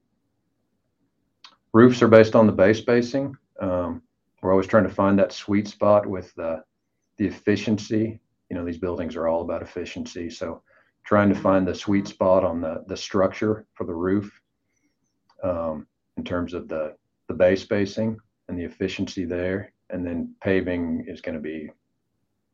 roofs 1.72 2.00
are 2.00 2.08
based 2.08 2.34
on 2.34 2.46
the 2.46 2.52
bay 2.52 2.72
spacing. 2.72 3.36
Um, 3.60 4.02
we're 4.42 4.52
always 4.52 4.66
trying 4.66 4.84
to 4.84 4.94
find 4.94 5.18
that 5.18 5.32
sweet 5.32 5.68
spot 5.68 6.06
with 6.06 6.34
the, 6.34 6.62
the 7.16 7.26
efficiency. 7.26 8.20
You 8.50 8.56
know, 8.56 8.64
these 8.64 8.78
buildings 8.78 9.16
are 9.16 9.26
all 9.26 9.42
about 9.42 9.62
efficiency. 9.62 10.30
So 10.30 10.62
trying 11.04 11.28
to 11.28 11.34
find 11.34 11.66
the 11.66 11.74
sweet 11.74 12.06
spot 12.06 12.44
on 12.44 12.60
the, 12.60 12.84
the 12.86 12.96
structure 12.96 13.66
for 13.74 13.84
the 13.84 13.94
roof 13.94 14.40
um, 15.42 15.86
in 16.16 16.24
terms 16.24 16.54
of 16.54 16.68
the, 16.68 16.94
the 17.28 17.34
bay 17.34 17.56
spacing 17.56 18.18
and 18.48 18.58
the 18.58 18.64
efficiency 18.64 19.24
there. 19.24 19.72
And 19.90 20.04
then 20.04 20.34
paving 20.42 21.04
is 21.08 21.20
going 21.20 21.36
to 21.36 21.40
be 21.40 21.70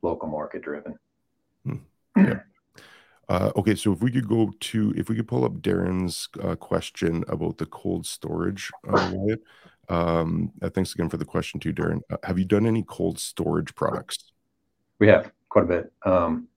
local 0.03 0.29
market 0.29 0.63
driven. 0.63 0.99
Hmm. 1.65 1.77
Yeah. 2.17 2.41
Uh, 3.29 3.51
okay, 3.57 3.75
so 3.75 3.93
if 3.93 4.03
we 4.03 4.11
could 4.11 4.29
go 4.29 4.53
to, 4.61 4.93
if 4.97 5.09
we 5.09 5.17
could 5.17 5.29
pull 5.29 5.45
up 5.45 5.63
Darren's 5.63 6.29
uh, 6.43 6.57
question 6.57 7.25
about 7.29 7.57
the 7.57 7.67
cold 7.67 8.05
storage, 8.05 8.71
uh, 8.93 9.13
um, 9.93 10.53
uh, 10.63 10.71
thanks 10.71 10.95
again 10.95 11.11
for 11.11 11.19
the 11.19 11.25
question 11.25 11.61
too, 11.61 11.73
Darren. 11.73 12.01
Uh, 12.11 12.17
have 12.25 12.39
you 12.39 12.47
done 12.47 12.67
any 12.67 12.83
cold 12.83 13.19
storage 13.19 13.75
products? 13.75 14.33
We 14.99 15.09
have 15.09 15.31
quite 15.51 15.65
a 15.65 15.69
bit. 15.69 15.93
Um, 16.07 16.49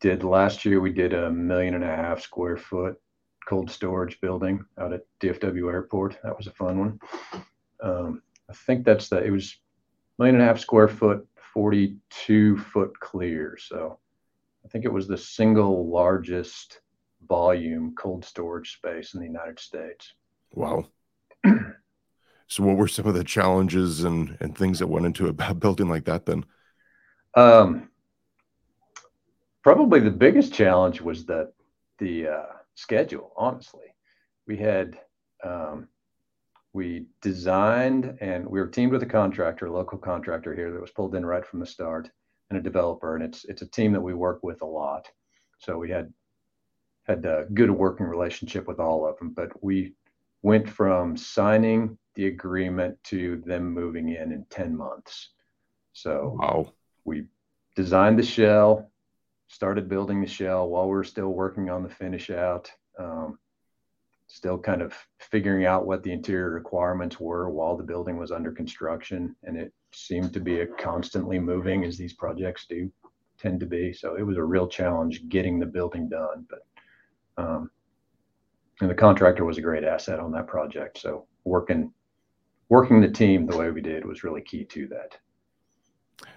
did 0.00 0.22
last 0.22 0.64
year 0.64 0.80
we 0.80 0.92
did 0.92 1.12
a 1.12 1.30
million 1.30 1.74
and 1.74 1.82
a 1.82 1.88
half 1.88 2.20
square 2.20 2.56
foot 2.56 3.00
cold 3.48 3.68
storage 3.68 4.20
building 4.20 4.64
out 4.78 4.92
at 4.92 5.02
DFW 5.20 5.72
Airport. 5.72 6.18
That 6.22 6.36
was 6.36 6.46
a 6.46 6.52
fun 6.52 6.78
one. 6.78 7.00
Um, 7.82 8.22
I 8.48 8.52
think 8.52 8.84
that's 8.84 9.08
the 9.08 9.18
it 9.18 9.30
was 9.30 9.56
million 10.18 10.36
and 10.36 10.44
a 10.44 10.46
half 10.46 10.60
square 10.60 10.88
foot, 10.88 11.26
42 11.52 12.58
foot 12.58 12.98
clear. 13.00 13.58
So 13.60 13.98
I 14.64 14.68
think 14.68 14.84
it 14.84 14.92
was 14.92 15.08
the 15.08 15.18
single 15.18 15.90
largest 15.90 16.80
volume 17.26 17.94
cold 17.96 18.24
storage 18.24 18.74
space 18.74 19.14
in 19.14 19.20
the 19.20 19.26
United 19.26 19.58
States. 19.58 20.14
Wow. 20.54 20.86
So, 22.46 22.62
what 22.62 22.76
were 22.76 22.88
some 22.88 23.06
of 23.06 23.14
the 23.14 23.24
challenges 23.24 24.04
and 24.04 24.36
and 24.40 24.56
things 24.56 24.78
that 24.78 24.86
went 24.86 25.06
into 25.06 25.28
a 25.28 25.54
building 25.54 25.88
like 25.88 26.04
that? 26.04 26.26
Then, 26.26 26.44
um, 27.34 27.90
probably 29.62 30.00
the 30.00 30.10
biggest 30.10 30.52
challenge 30.52 31.00
was 31.00 31.24
the 31.24 31.52
the 31.98 32.28
uh, 32.28 32.46
schedule. 32.74 33.32
Honestly, 33.36 33.94
we 34.46 34.56
had 34.56 34.98
um, 35.44 35.88
we 36.72 37.06
designed 37.20 38.18
and 38.20 38.46
we 38.46 38.60
were 38.60 38.68
teamed 38.68 38.92
with 38.92 39.02
a 39.02 39.06
contractor, 39.06 39.66
a 39.66 39.72
local 39.72 39.98
contractor 39.98 40.54
here 40.54 40.72
that 40.72 40.80
was 40.80 40.90
pulled 40.90 41.14
in 41.14 41.24
right 41.24 41.46
from 41.46 41.60
the 41.60 41.66
start, 41.66 42.08
and 42.50 42.58
a 42.58 42.62
developer. 42.62 43.14
And 43.14 43.24
it's 43.24 43.44
it's 43.44 43.62
a 43.62 43.70
team 43.70 43.92
that 43.92 44.00
we 44.00 44.14
work 44.14 44.40
with 44.42 44.62
a 44.62 44.66
lot. 44.66 45.08
So 45.58 45.78
we 45.78 45.90
had 45.90 46.12
had 47.06 47.24
a 47.24 47.46
good 47.52 47.70
working 47.70 48.06
relationship 48.06 48.66
with 48.66 48.78
all 48.78 49.06
of 49.06 49.18
them. 49.18 49.30
But 49.30 49.50
we 49.62 49.94
went 50.42 50.68
from 50.68 51.16
signing 51.16 51.96
the 52.14 52.26
agreement 52.26 53.02
to 53.04 53.42
them 53.46 53.72
moving 53.72 54.10
in 54.10 54.32
in 54.32 54.44
10 54.50 54.76
months. 54.76 55.30
So 55.92 56.36
wow. 56.40 56.72
we 57.04 57.24
designed 57.76 58.18
the 58.18 58.24
shell, 58.24 58.90
started 59.48 59.88
building 59.88 60.20
the 60.20 60.26
shell 60.26 60.68
while 60.68 60.88
we 60.88 60.98
are 60.98 61.04
still 61.04 61.28
working 61.28 61.70
on 61.70 61.82
the 61.82 61.88
finish 61.88 62.30
out. 62.30 62.70
Um, 62.98 63.38
still 64.32 64.58
kind 64.58 64.80
of 64.80 64.94
figuring 65.18 65.66
out 65.66 65.86
what 65.86 66.02
the 66.02 66.10
interior 66.10 66.50
requirements 66.50 67.20
were 67.20 67.50
while 67.50 67.76
the 67.76 67.82
building 67.82 68.16
was 68.16 68.32
under 68.32 68.50
construction. 68.50 69.36
And 69.42 69.58
it 69.58 69.74
seemed 69.92 70.32
to 70.32 70.40
be 70.40 70.60
a 70.60 70.66
constantly 70.66 71.38
moving 71.38 71.84
as 71.84 71.98
these 71.98 72.14
projects 72.14 72.66
do 72.66 72.90
tend 73.38 73.60
to 73.60 73.66
be. 73.66 73.92
So 73.92 74.16
it 74.16 74.22
was 74.22 74.38
a 74.38 74.44
real 74.44 74.66
challenge 74.66 75.28
getting 75.28 75.58
the 75.58 75.66
building 75.66 76.08
done. 76.08 76.46
But 76.48 76.66
um, 77.36 77.70
and 78.82 78.90
the 78.90 78.94
contractor 78.96 79.44
was 79.44 79.58
a 79.58 79.62
great 79.62 79.84
asset 79.84 80.18
on 80.18 80.32
that 80.32 80.48
project. 80.48 80.98
So 80.98 81.26
working 81.44 81.92
working 82.68 83.00
the 83.00 83.08
team 83.08 83.46
the 83.46 83.56
way 83.56 83.70
we 83.70 83.80
did 83.80 84.04
was 84.04 84.24
really 84.24 84.40
key 84.40 84.64
to 84.64 84.88
that. 84.88 85.16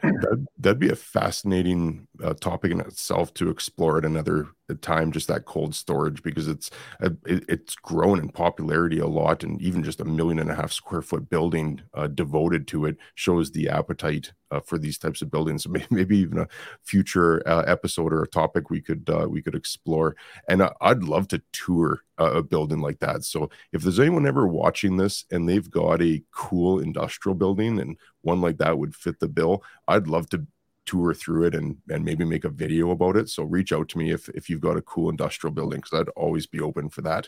That'd, 0.04 0.48
that'd 0.60 0.80
be 0.80 0.90
a 0.90 0.96
fascinating 0.96 2.08
uh, 2.24 2.34
topic 2.34 2.72
in 2.72 2.80
itself 2.80 3.34
to 3.36 3.50
explore 3.50 3.98
at 3.98 4.06
another 4.06 4.48
time. 4.82 5.12
Just 5.12 5.28
that 5.28 5.46
cold 5.46 5.76
storage 5.76 6.24
because 6.24 6.48
it's 6.48 6.70
uh, 7.02 7.12
it, 7.26 7.44
it's 7.48 7.76
grown 7.76 8.20
in 8.20 8.30
popularity 8.30 9.00
a 9.00 9.08
lot, 9.08 9.44
and 9.44 9.62
even 9.62 9.84
just 9.84 10.00
a 10.00 10.06
million 10.06 10.40
and 10.40 10.50
a 10.50 10.56
half 10.56 10.72
square 10.72 11.02
foot 11.02 11.30
building 11.30 11.82
uh, 11.94 12.08
devoted 12.08 12.68
to 12.68 12.86
it 12.86 12.98
shows 13.16 13.52
the 13.52 13.70
appetite 13.70 14.32
uh, 14.52 14.60
for 14.60 14.78
these 14.78 14.98
types 14.98 15.22
of 15.22 15.32
buildings. 15.32 15.68
Maybe, 15.90 16.18
even 16.18 16.40
a 16.40 16.48
future 16.84 17.48
uh, 17.48 17.64
episode 17.68 18.14
or 18.14 18.24
a 18.24 18.28
topic 18.28 18.70
we 18.70 18.82
could 18.82 19.10
uh, 19.10 19.28
we 19.30 19.42
could 19.42 19.56
explore. 19.56 20.16
And 20.48 20.68
I'd 20.82 21.04
love 21.04 21.28
to 21.30 21.42
tour 21.52 22.02
a 22.18 22.42
building 22.42 22.80
like 22.80 23.00
that. 23.00 23.24
So 23.24 23.50
if 23.74 23.82
there's 23.82 24.00
anyone 24.00 24.26
ever 24.26 24.48
watching 24.48 24.98
this 24.98 25.26
and 25.32 25.48
they've 25.48 25.70
got 25.70 26.02
a 26.02 26.24
cool 26.32 26.80
industrial 26.80 27.36
building 27.36 27.80
and 27.80 27.98
one 28.22 28.42
like 28.42 28.58
that 28.60 28.78
would 28.78 28.96
fit 28.96 29.20
the 29.20 29.28
bill, 29.28 29.64
I'd 29.88 30.08
love 30.08 30.30
to 30.30 30.46
tour 30.86 31.14
through 31.14 31.46
it 31.46 31.56
and 31.56 31.78
and 31.90 32.04
maybe 32.04 32.26
make 32.26 32.46
a 32.46 32.50
video 32.50 32.92
about 32.92 33.16
it. 33.16 33.30
So 33.30 33.44
reach 33.44 33.74
out 33.74 33.90
to 33.90 33.98
me 33.98 34.12
if 34.12 34.30
if 34.30 34.50
you've 34.50 34.62
got 34.62 34.78
a 34.78 34.82
cool 34.82 35.10
industrial 35.10 35.54
building 35.54 35.82
because 35.82 36.00
i'd 36.00 36.10
always 36.10 36.48
be 36.48 36.62
open 36.62 36.90
for 36.90 37.02
that. 37.02 37.28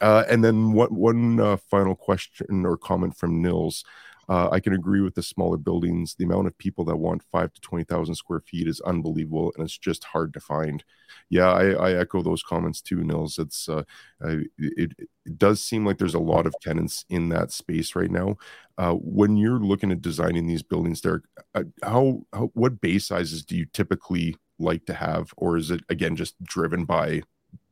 Uh, 0.00 0.24
and 0.28 0.44
then 0.44 0.72
one 0.72 0.94
one 0.94 1.40
uh, 1.40 1.56
final 1.56 1.94
question 1.94 2.64
or 2.64 2.76
comment 2.76 3.16
from 3.16 3.42
nils 3.42 3.84
uh, 4.28 4.50
I 4.52 4.60
can 4.60 4.74
agree 4.74 5.00
with 5.00 5.14
the 5.14 5.22
smaller 5.22 5.56
buildings. 5.56 6.14
The 6.14 6.24
amount 6.24 6.48
of 6.48 6.58
people 6.58 6.84
that 6.84 6.96
want 6.96 7.22
five 7.32 7.52
to 7.52 7.60
20,000 7.60 8.14
square 8.14 8.40
feet 8.40 8.68
is 8.68 8.80
unbelievable 8.82 9.52
and 9.56 9.64
it's 9.64 9.78
just 9.78 10.04
hard 10.04 10.34
to 10.34 10.40
find. 10.40 10.84
Yeah, 11.30 11.50
I, 11.50 11.70
I 11.70 11.92
echo 11.94 12.22
those 12.22 12.42
comments 12.42 12.82
too, 12.82 13.02
Nils. 13.02 13.38
It's, 13.38 13.68
uh, 13.68 13.84
it, 14.20 14.50
it, 14.58 14.92
does 15.36 15.62
seem 15.62 15.84
like 15.84 15.98
there's 15.98 16.14
a 16.14 16.18
lot 16.18 16.46
of 16.46 16.54
tenants 16.62 17.04
in 17.10 17.28
that 17.28 17.52
space 17.52 17.94
right 17.94 18.10
now. 18.10 18.36
Uh, 18.78 18.92
when 18.94 19.36
you're 19.36 19.58
looking 19.58 19.92
at 19.92 20.00
designing 20.00 20.46
these 20.46 20.62
buildings, 20.62 21.02
Derek, 21.02 21.24
uh, 21.54 21.64
how, 21.82 22.22
how, 22.32 22.50
what 22.54 22.80
base 22.80 23.06
sizes 23.06 23.44
do 23.44 23.54
you 23.54 23.66
typically 23.66 24.36
like 24.58 24.86
to 24.86 24.94
have? 24.94 25.32
Or 25.36 25.56
is 25.56 25.70
it, 25.70 25.82
again, 25.88 26.16
just 26.16 26.42
driven 26.42 26.84
by 26.84 27.22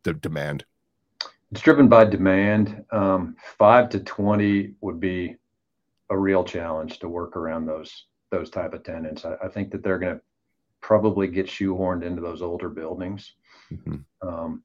the 0.02 0.12
demand? 0.12 0.64
It's 1.50 1.61
driven 1.61 1.88
by 1.88 2.04
demand. 2.04 2.84
Um, 2.90 3.36
five 3.59 3.88
to 3.90 4.00
20 4.00 4.74
would 4.80 5.00
be 5.00 5.36
a 6.11 6.18
real 6.18 6.44
challenge 6.44 6.98
to 7.00 7.09
work 7.09 7.36
around 7.36 7.66
those 7.66 8.07
those 8.30 8.50
type 8.50 8.72
of 8.74 8.82
tenants. 8.82 9.24
I, 9.24 9.34
I 9.44 9.48
think 9.48 9.70
that 9.70 9.82
they're 9.82 9.98
going 9.98 10.16
to 10.16 10.20
probably 10.80 11.28
get 11.28 11.46
shoehorned 11.46 12.04
into 12.04 12.20
those 12.20 12.42
older 12.42 12.68
buildings. 12.68 13.32
Mm-hmm. 13.72 13.96
Um, 14.26 14.62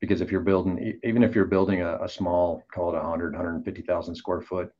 because 0.00 0.20
if 0.20 0.30
you're 0.30 0.40
building, 0.40 1.00
even 1.02 1.22
if 1.22 1.34
you're 1.34 1.46
building 1.46 1.80
a, 1.80 1.98
a 2.02 2.08
small, 2.08 2.62
call 2.72 2.90
it 2.90 2.98
100, 2.98 3.32
150,000 3.32 4.14
square 4.14 4.42
foot, 4.42 4.70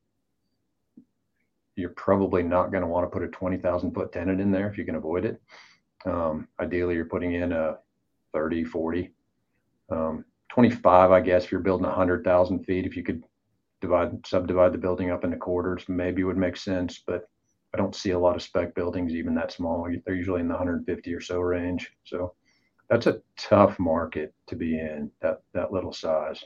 you're 1.76 1.90
probably 1.90 2.42
not 2.42 2.70
going 2.70 2.82
to 2.82 2.86
want 2.86 3.06
to 3.06 3.10
put 3.10 3.26
a 3.26 3.28
20,000 3.28 3.92
foot 3.92 4.12
tenant 4.12 4.40
in 4.40 4.52
there 4.52 4.68
if 4.68 4.76
you 4.76 4.84
can 4.84 4.96
avoid 4.96 5.24
it. 5.24 5.40
Um, 6.04 6.48
ideally, 6.60 6.94
you're 6.94 7.06
putting 7.06 7.32
in 7.34 7.52
a 7.52 7.78
30, 8.34 8.64
40, 8.64 9.10
um, 9.90 10.24
25, 10.50 11.10
I 11.10 11.20
guess, 11.20 11.44
if 11.44 11.52
you're 11.52 11.60
building 11.60 11.86
100,000 11.86 12.64
feet, 12.64 12.86
if 12.86 12.96
you 12.96 13.02
could 13.02 13.24
divide 13.84 14.26
subdivide 14.26 14.72
the 14.72 14.78
building 14.78 15.10
up 15.10 15.24
into 15.24 15.36
quarters 15.36 15.84
maybe 15.88 16.24
would 16.24 16.38
make 16.38 16.56
sense 16.56 17.02
but 17.06 17.28
i 17.74 17.76
don't 17.76 17.94
see 17.94 18.12
a 18.12 18.18
lot 18.18 18.36
of 18.36 18.42
spec 18.42 18.74
buildings 18.74 19.14
even 19.14 19.34
that 19.34 19.52
small. 19.52 19.86
They're 20.06 20.14
usually 20.14 20.40
in 20.40 20.48
the 20.48 20.54
150 20.54 21.12
or 21.12 21.20
so 21.20 21.40
range. 21.40 21.92
So 22.04 22.34
that's 22.88 23.06
a 23.06 23.20
tough 23.36 23.78
market 23.78 24.32
to 24.46 24.56
be 24.56 24.78
in 24.78 25.10
that 25.20 25.42
that 25.52 25.72
little 25.72 25.92
size. 25.92 26.42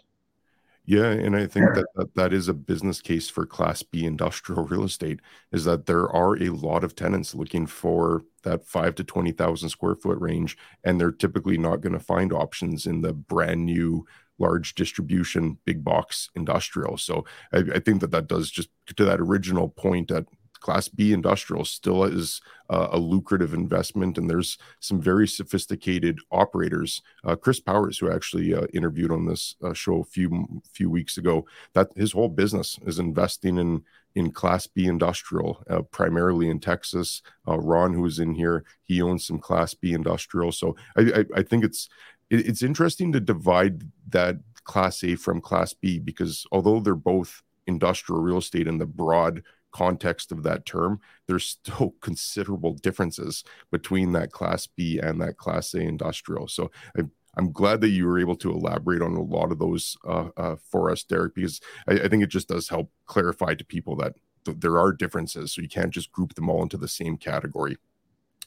Yeah 0.86 1.11
and 1.11 1.36
i 1.36 1.47
think 1.47 1.74
that, 1.74 1.86
that 1.97 2.14
that 2.14 2.32
is 2.32 2.49
a 2.49 2.55
business 2.55 3.03
case 3.03 3.28
for 3.28 3.45
class 3.45 3.82
b 3.82 4.07
industrial 4.07 4.64
real 4.64 4.84
estate 4.84 5.20
is 5.53 5.66
that 5.66 5.84
there 5.84 6.09
are 6.09 6.43
a 6.43 6.49
lot 6.49 6.82
of 6.82 6.95
tenants 6.95 7.34
looking 7.34 7.66
for 7.66 8.22
that 8.43 8.64
5 8.64 8.95
to 8.95 9.05
20,000 9.05 9.68
square 9.68 9.97
foot 9.97 10.18
range 10.18 10.57
and 10.84 10.99
they're 10.99 11.12
typically 11.12 11.59
not 11.59 11.82
going 11.82 11.93
to 11.93 12.11
find 12.14 12.32
options 12.32 12.86
in 12.86 13.03
the 13.03 13.12
brand 13.12 13.66
new 13.66 14.07
large 14.39 14.74
distribution, 14.74 15.59
big 15.64 15.84
box 15.84 16.30
industrial. 16.34 16.97
So 16.97 17.24
I, 17.53 17.59
I, 17.74 17.78
think 17.80 18.01
that 18.01 18.12
that 18.12 18.28
does 18.28 18.51
just 18.51 18.68
to 18.97 19.05
that 19.05 19.20
original 19.20 19.68
point 19.68 20.09
that 20.09 20.26
Class 20.61 20.89
B 20.89 21.12
industrial 21.12 21.64
still 21.64 22.05
is 22.05 22.41
uh, 22.70 22.89
a 22.93 22.99
lucrative 22.99 23.55
investment, 23.55 24.18
and 24.18 24.28
there's 24.28 24.59
some 24.80 25.01
very 25.01 25.26
sophisticated 25.26 26.18
operators. 26.30 27.01
Uh, 27.24 27.36
Chris 27.36 27.61
Powers, 27.61 27.99
who 27.99 28.11
actually 28.11 28.55
uh, 28.55 28.66
interviewed 28.74 29.12
on 29.12 29.26
this 29.26 29.55
uh, 29.62 29.72
show 29.72 30.01
a 30.01 30.05
few 30.05 30.62
few 30.72 30.91
weeks 30.91 31.16
ago, 31.16 31.47
that 31.74 31.89
his 31.97 32.12
whole 32.12 32.28
business 32.28 32.78
is 32.86 32.99
investing 32.99 33.59
in 33.59 33.84
in 34.14 34.32
Class 34.32 34.66
B 34.66 34.86
industrial, 34.86 35.62
uh, 35.70 35.82
primarily 35.82 36.49
in 36.49 36.59
Texas. 36.59 37.22
Uh, 37.47 37.59
Ron, 37.59 37.95
who 37.95 38.05
is 38.05 38.18
in 38.18 38.34
here, 38.34 38.64
he 38.82 39.01
owns 39.01 39.26
some 39.26 39.39
Class 39.39 39.74
B 39.74 39.93
industrial. 39.93 40.51
So 40.51 40.76
I, 40.97 41.03
I, 41.03 41.24
I 41.36 41.43
think 41.43 41.64
it's 41.64 41.89
it's 42.31 42.62
interesting 42.62 43.12
to 43.12 43.20
divide 43.20 43.83
that 44.09 44.37
class 44.64 45.03
A 45.03 45.14
from 45.16 45.41
class 45.41 45.72
B 45.72 45.99
because 45.99 46.47
although 46.53 46.81
they're 46.81 46.95
both 46.95 47.43
industrial 47.66 48.20
real 48.20 48.39
estate 48.39 48.66
in 48.66 48.79
the 48.79 48.87
broad 48.87 49.43
context 49.72 50.33
of 50.33 50.43
that 50.43 50.66
term, 50.66 51.01
there's 51.26 51.47
still 51.47 51.95
considerable 52.01 52.74
differences 52.74 53.45
between 53.70 54.12
that 54.12 54.33
class 54.33 54.66
B 54.66 54.99
and 54.99 55.20
that 55.20 55.37
class 55.37 55.74
A 55.74 55.81
industrial. 55.81 56.49
So 56.49 56.70
I, 56.97 57.03
I'm 57.37 57.53
glad 57.53 57.81
that 57.83 57.91
you 57.91 58.07
were 58.07 58.18
able 58.18 58.37
to 58.37 58.51
elaborate 58.51 59.01
on 59.01 59.14
a 59.14 59.22
lot 59.22 59.53
of 59.53 59.59
those 59.59 59.97
uh, 60.07 60.29
uh, 60.37 60.57
for 60.70 60.91
us, 60.91 61.05
Derek, 61.05 61.35
because 61.35 61.61
I, 61.87 61.93
I, 61.93 62.09
think 62.09 62.22
it 62.24 62.31
just 62.31 62.49
does 62.49 62.68
help 62.68 62.91
clarify 63.07 63.55
to 63.55 63.64
people 63.64 63.95
that 63.97 64.14
th- 64.45 64.59
there 64.59 64.79
are 64.79 64.93
differences. 64.93 65.53
So 65.53 65.62
you 65.62 65.68
can't 65.68 65.93
just 65.93 66.11
group 66.11 66.35
them 66.35 66.51
all 66.51 66.62
into 66.62 66.76
the 66.76 66.89
same 66.89 67.16
category. 67.16 67.76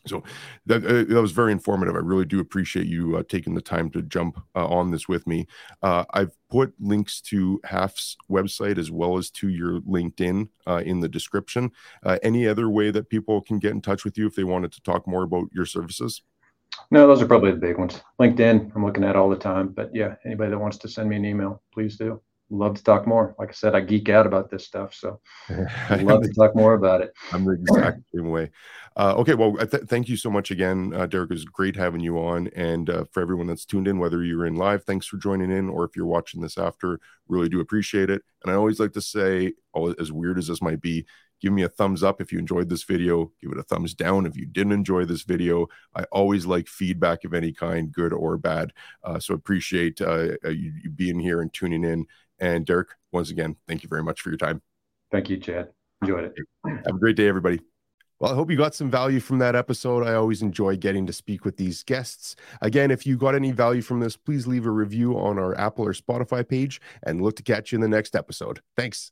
So 0.08 0.24
that, 0.66 0.86
uh, 0.86 1.14
that 1.14 1.22
was 1.22 1.32
very 1.32 1.52
informative. 1.52 1.96
I 1.96 2.00
really 2.00 2.26
do 2.26 2.40
appreciate 2.40 2.88
you 2.88 3.18
uh, 3.18 3.24
taking 3.28 3.54
the 3.54 3.62
time 3.62 3.90
to 3.92 4.02
jump 4.02 4.42
uh, 4.56 4.68
on 4.68 4.92
this 4.92 5.08
with 5.08 5.28
me. 5.28 5.48
Uh, 5.82 6.06
I've 6.14 6.32
put 6.50 6.74
links 6.80 7.22
to 7.22 7.60
Halff's 7.64 8.18
website 8.30 8.78
as 8.78 8.90
well 8.90 9.18
as 9.18 9.30
to 9.32 9.50
your 9.50 9.82
LinkedIn 9.82 10.50
uh, 10.68 10.82
in 10.86 11.00
the 11.00 11.10
description. 11.10 11.72
Uh, 12.04 12.18
any 12.24 12.48
other 12.48 12.70
way 12.70 12.92
that 12.92 13.10
people 13.10 13.42
can 13.42 13.60
get 13.60 13.72
in 13.72 13.82
touch 13.82 14.04
with 14.04 14.18
you 14.18 14.26
if 14.26 14.36
they 14.36 14.44
wanted 14.44 14.72
to 14.72 14.82
talk 14.82 15.08
more 15.08 15.24
about 15.24 15.50
your 15.54 15.66
services? 15.66 16.24
No, 16.90 17.06
those 17.06 17.22
are 17.22 17.28
probably 17.28 17.52
the 17.52 17.58
big 17.58 17.78
ones. 17.78 18.02
LinkedIn, 18.20 18.72
I'm 18.76 18.86
looking 18.86 19.04
at 19.04 19.16
all 19.16 19.30
the 19.30 19.36
time. 19.36 19.70
But 19.70 19.94
yeah, 19.94 20.16
anybody 20.26 20.52
that 20.52 20.60
wants 20.60 20.78
to 20.78 20.88
send 20.88 21.10
me 21.10 21.18
an 21.18 21.26
email, 21.26 21.62
please 21.74 21.98
do 21.98 22.22
love 22.52 22.76
to 22.76 22.84
talk 22.84 23.08
more. 23.08 23.36
Like 23.40 23.50
I 23.50 23.54
said, 23.54 23.74
I 23.74 23.80
geek 23.80 24.10
out 24.10 24.28
about 24.28 24.52
this 24.52 24.66
stuff, 24.66 24.94
so 24.94 25.20
I'd 25.90 26.04
love 26.04 26.22
to 26.22 26.34
talk 26.34 26.56
more 26.56 26.74
about 26.74 27.02
it. 27.02 27.14
I'm 27.32 27.46
the 27.46 27.54
exact 27.54 28.02
same 28.14 28.30
way. 28.30 28.52
Uh, 28.96 29.16
okay, 29.18 29.34
well, 29.34 29.56
th- 29.56 29.84
thank 29.84 30.10
you 30.10 30.18
so 30.18 30.30
much 30.30 30.52
again, 30.52 30.94
uh, 30.94 31.06
Derek. 31.06 31.32
It 31.32 31.36
was 31.36 31.46
great 31.46 31.76
having 31.76 32.02
you 32.02 32.20
on, 32.20 32.50
and 32.50 32.90
uh, 32.90 33.06
for 33.12 33.22
everyone 33.22 33.48
that's 33.48 33.66
tuned 33.66 33.88
in, 33.88 34.00
whether 34.00 34.24
you're 34.24 34.46
in 34.46 34.56
live, 34.56 34.84
thanks 34.84 35.08
for 35.08 35.18
joining 35.18 35.50
in, 35.50 35.70
or 35.70 35.86
if 35.86 35.96
you're 35.96 36.06
watching 36.06 36.42
this 36.42 36.58
after, 36.58 37.00
really 37.28 37.50
do 37.50 37.62
appreciate 37.62 38.10
it. 38.10 38.22
And 38.44 38.52
I 38.52 38.56
always 38.56 38.80
like 38.80 38.92
to 38.94 39.02
say, 39.02 39.54
as 40.00 40.12
weird 40.12 40.38
as 40.38 40.48
this 40.48 40.62
might 40.62 40.82
be, 40.82 41.06
give 41.42 41.52
me 41.52 41.64
a 41.64 41.70
thumbs 41.70 42.04
up 42.04 42.22
if 42.22 42.32
you 42.32 42.40
enjoyed 42.40 42.70
this 42.70 42.84
video 42.84 43.32
give 43.42 43.52
it 43.52 43.58
a 43.58 43.64
thumbs 43.64 43.94
down 43.94 44.26
if 44.26 44.38
you 44.38 44.46
didn't 44.46 44.72
enjoy 44.72 45.04
this 45.04 45.24
video 45.24 45.68
i 45.96 46.04
always 46.12 46.46
like 46.46 46.68
feedback 46.68 47.24
of 47.24 47.34
any 47.34 47.52
kind 47.52 47.92
good 47.92 48.14
or 48.14 48.38
bad 48.38 48.72
uh, 49.04 49.20
so 49.20 49.34
appreciate 49.34 50.00
uh, 50.02 50.34
you, 50.46 50.72
you, 50.84 50.90
being 50.90 51.20
here 51.20 51.42
and 51.42 51.52
tuning 51.52 51.84
in 51.84 52.06
and 52.42 52.66
Derek, 52.66 52.90
once 53.14 53.30
again, 53.30 53.56
thank 53.68 53.84
you 53.84 53.90
very 53.90 54.04
much 54.04 54.20
for 54.20 54.30
your 54.30 54.38
time. 54.38 54.62
Thank 55.12 55.30
you, 55.30 55.38
Chad. 55.38 55.70
Enjoyed 56.02 56.26
it. 56.26 56.34
Have 56.66 56.96
a 56.96 57.00
great 57.00 57.16
day, 57.16 57.28
everybody. 57.28 57.62
Well, 58.20 58.32
I 58.32 58.36
hope 58.36 58.52
you 58.52 58.58
got 58.58 58.76
some 58.76 58.92
value 58.92 59.20
from 59.20 59.40
that 59.40 59.56
episode. 59.56 60.06
I 60.06 60.14
always 60.14 60.42
enjoy 60.42 60.78
getting 60.78 61.08
to 61.08 61.14
speak 61.14 61.44
with 61.44 61.58
these 61.58 61.84
guests. 61.84 62.36
Again, 62.62 62.92
if 62.92 63.06
you 63.06 63.18
got 63.18 63.34
any 63.34 63.52
value 63.52 63.82
from 63.82 64.00
this, 64.00 64.16
please 64.16 64.46
leave 64.46 64.66
a 64.66 64.72
review 64.72 65.18
on 65.18 65.40
our 65.40 65.58
Apple 65.58 65.86
or 65.86 65.94
Spotify 65.94 66.48
page 66.48 66.82
and 67.04 67.22
look 67.22 67.36
to 67.38 67.44
catch 67.44 67.72
you 67.72 67.78
in 67.78 67.82
the 67.82 67.88
next 67.88 68.16
episode. 68.16 68.60
Thanks. 68.78 69.12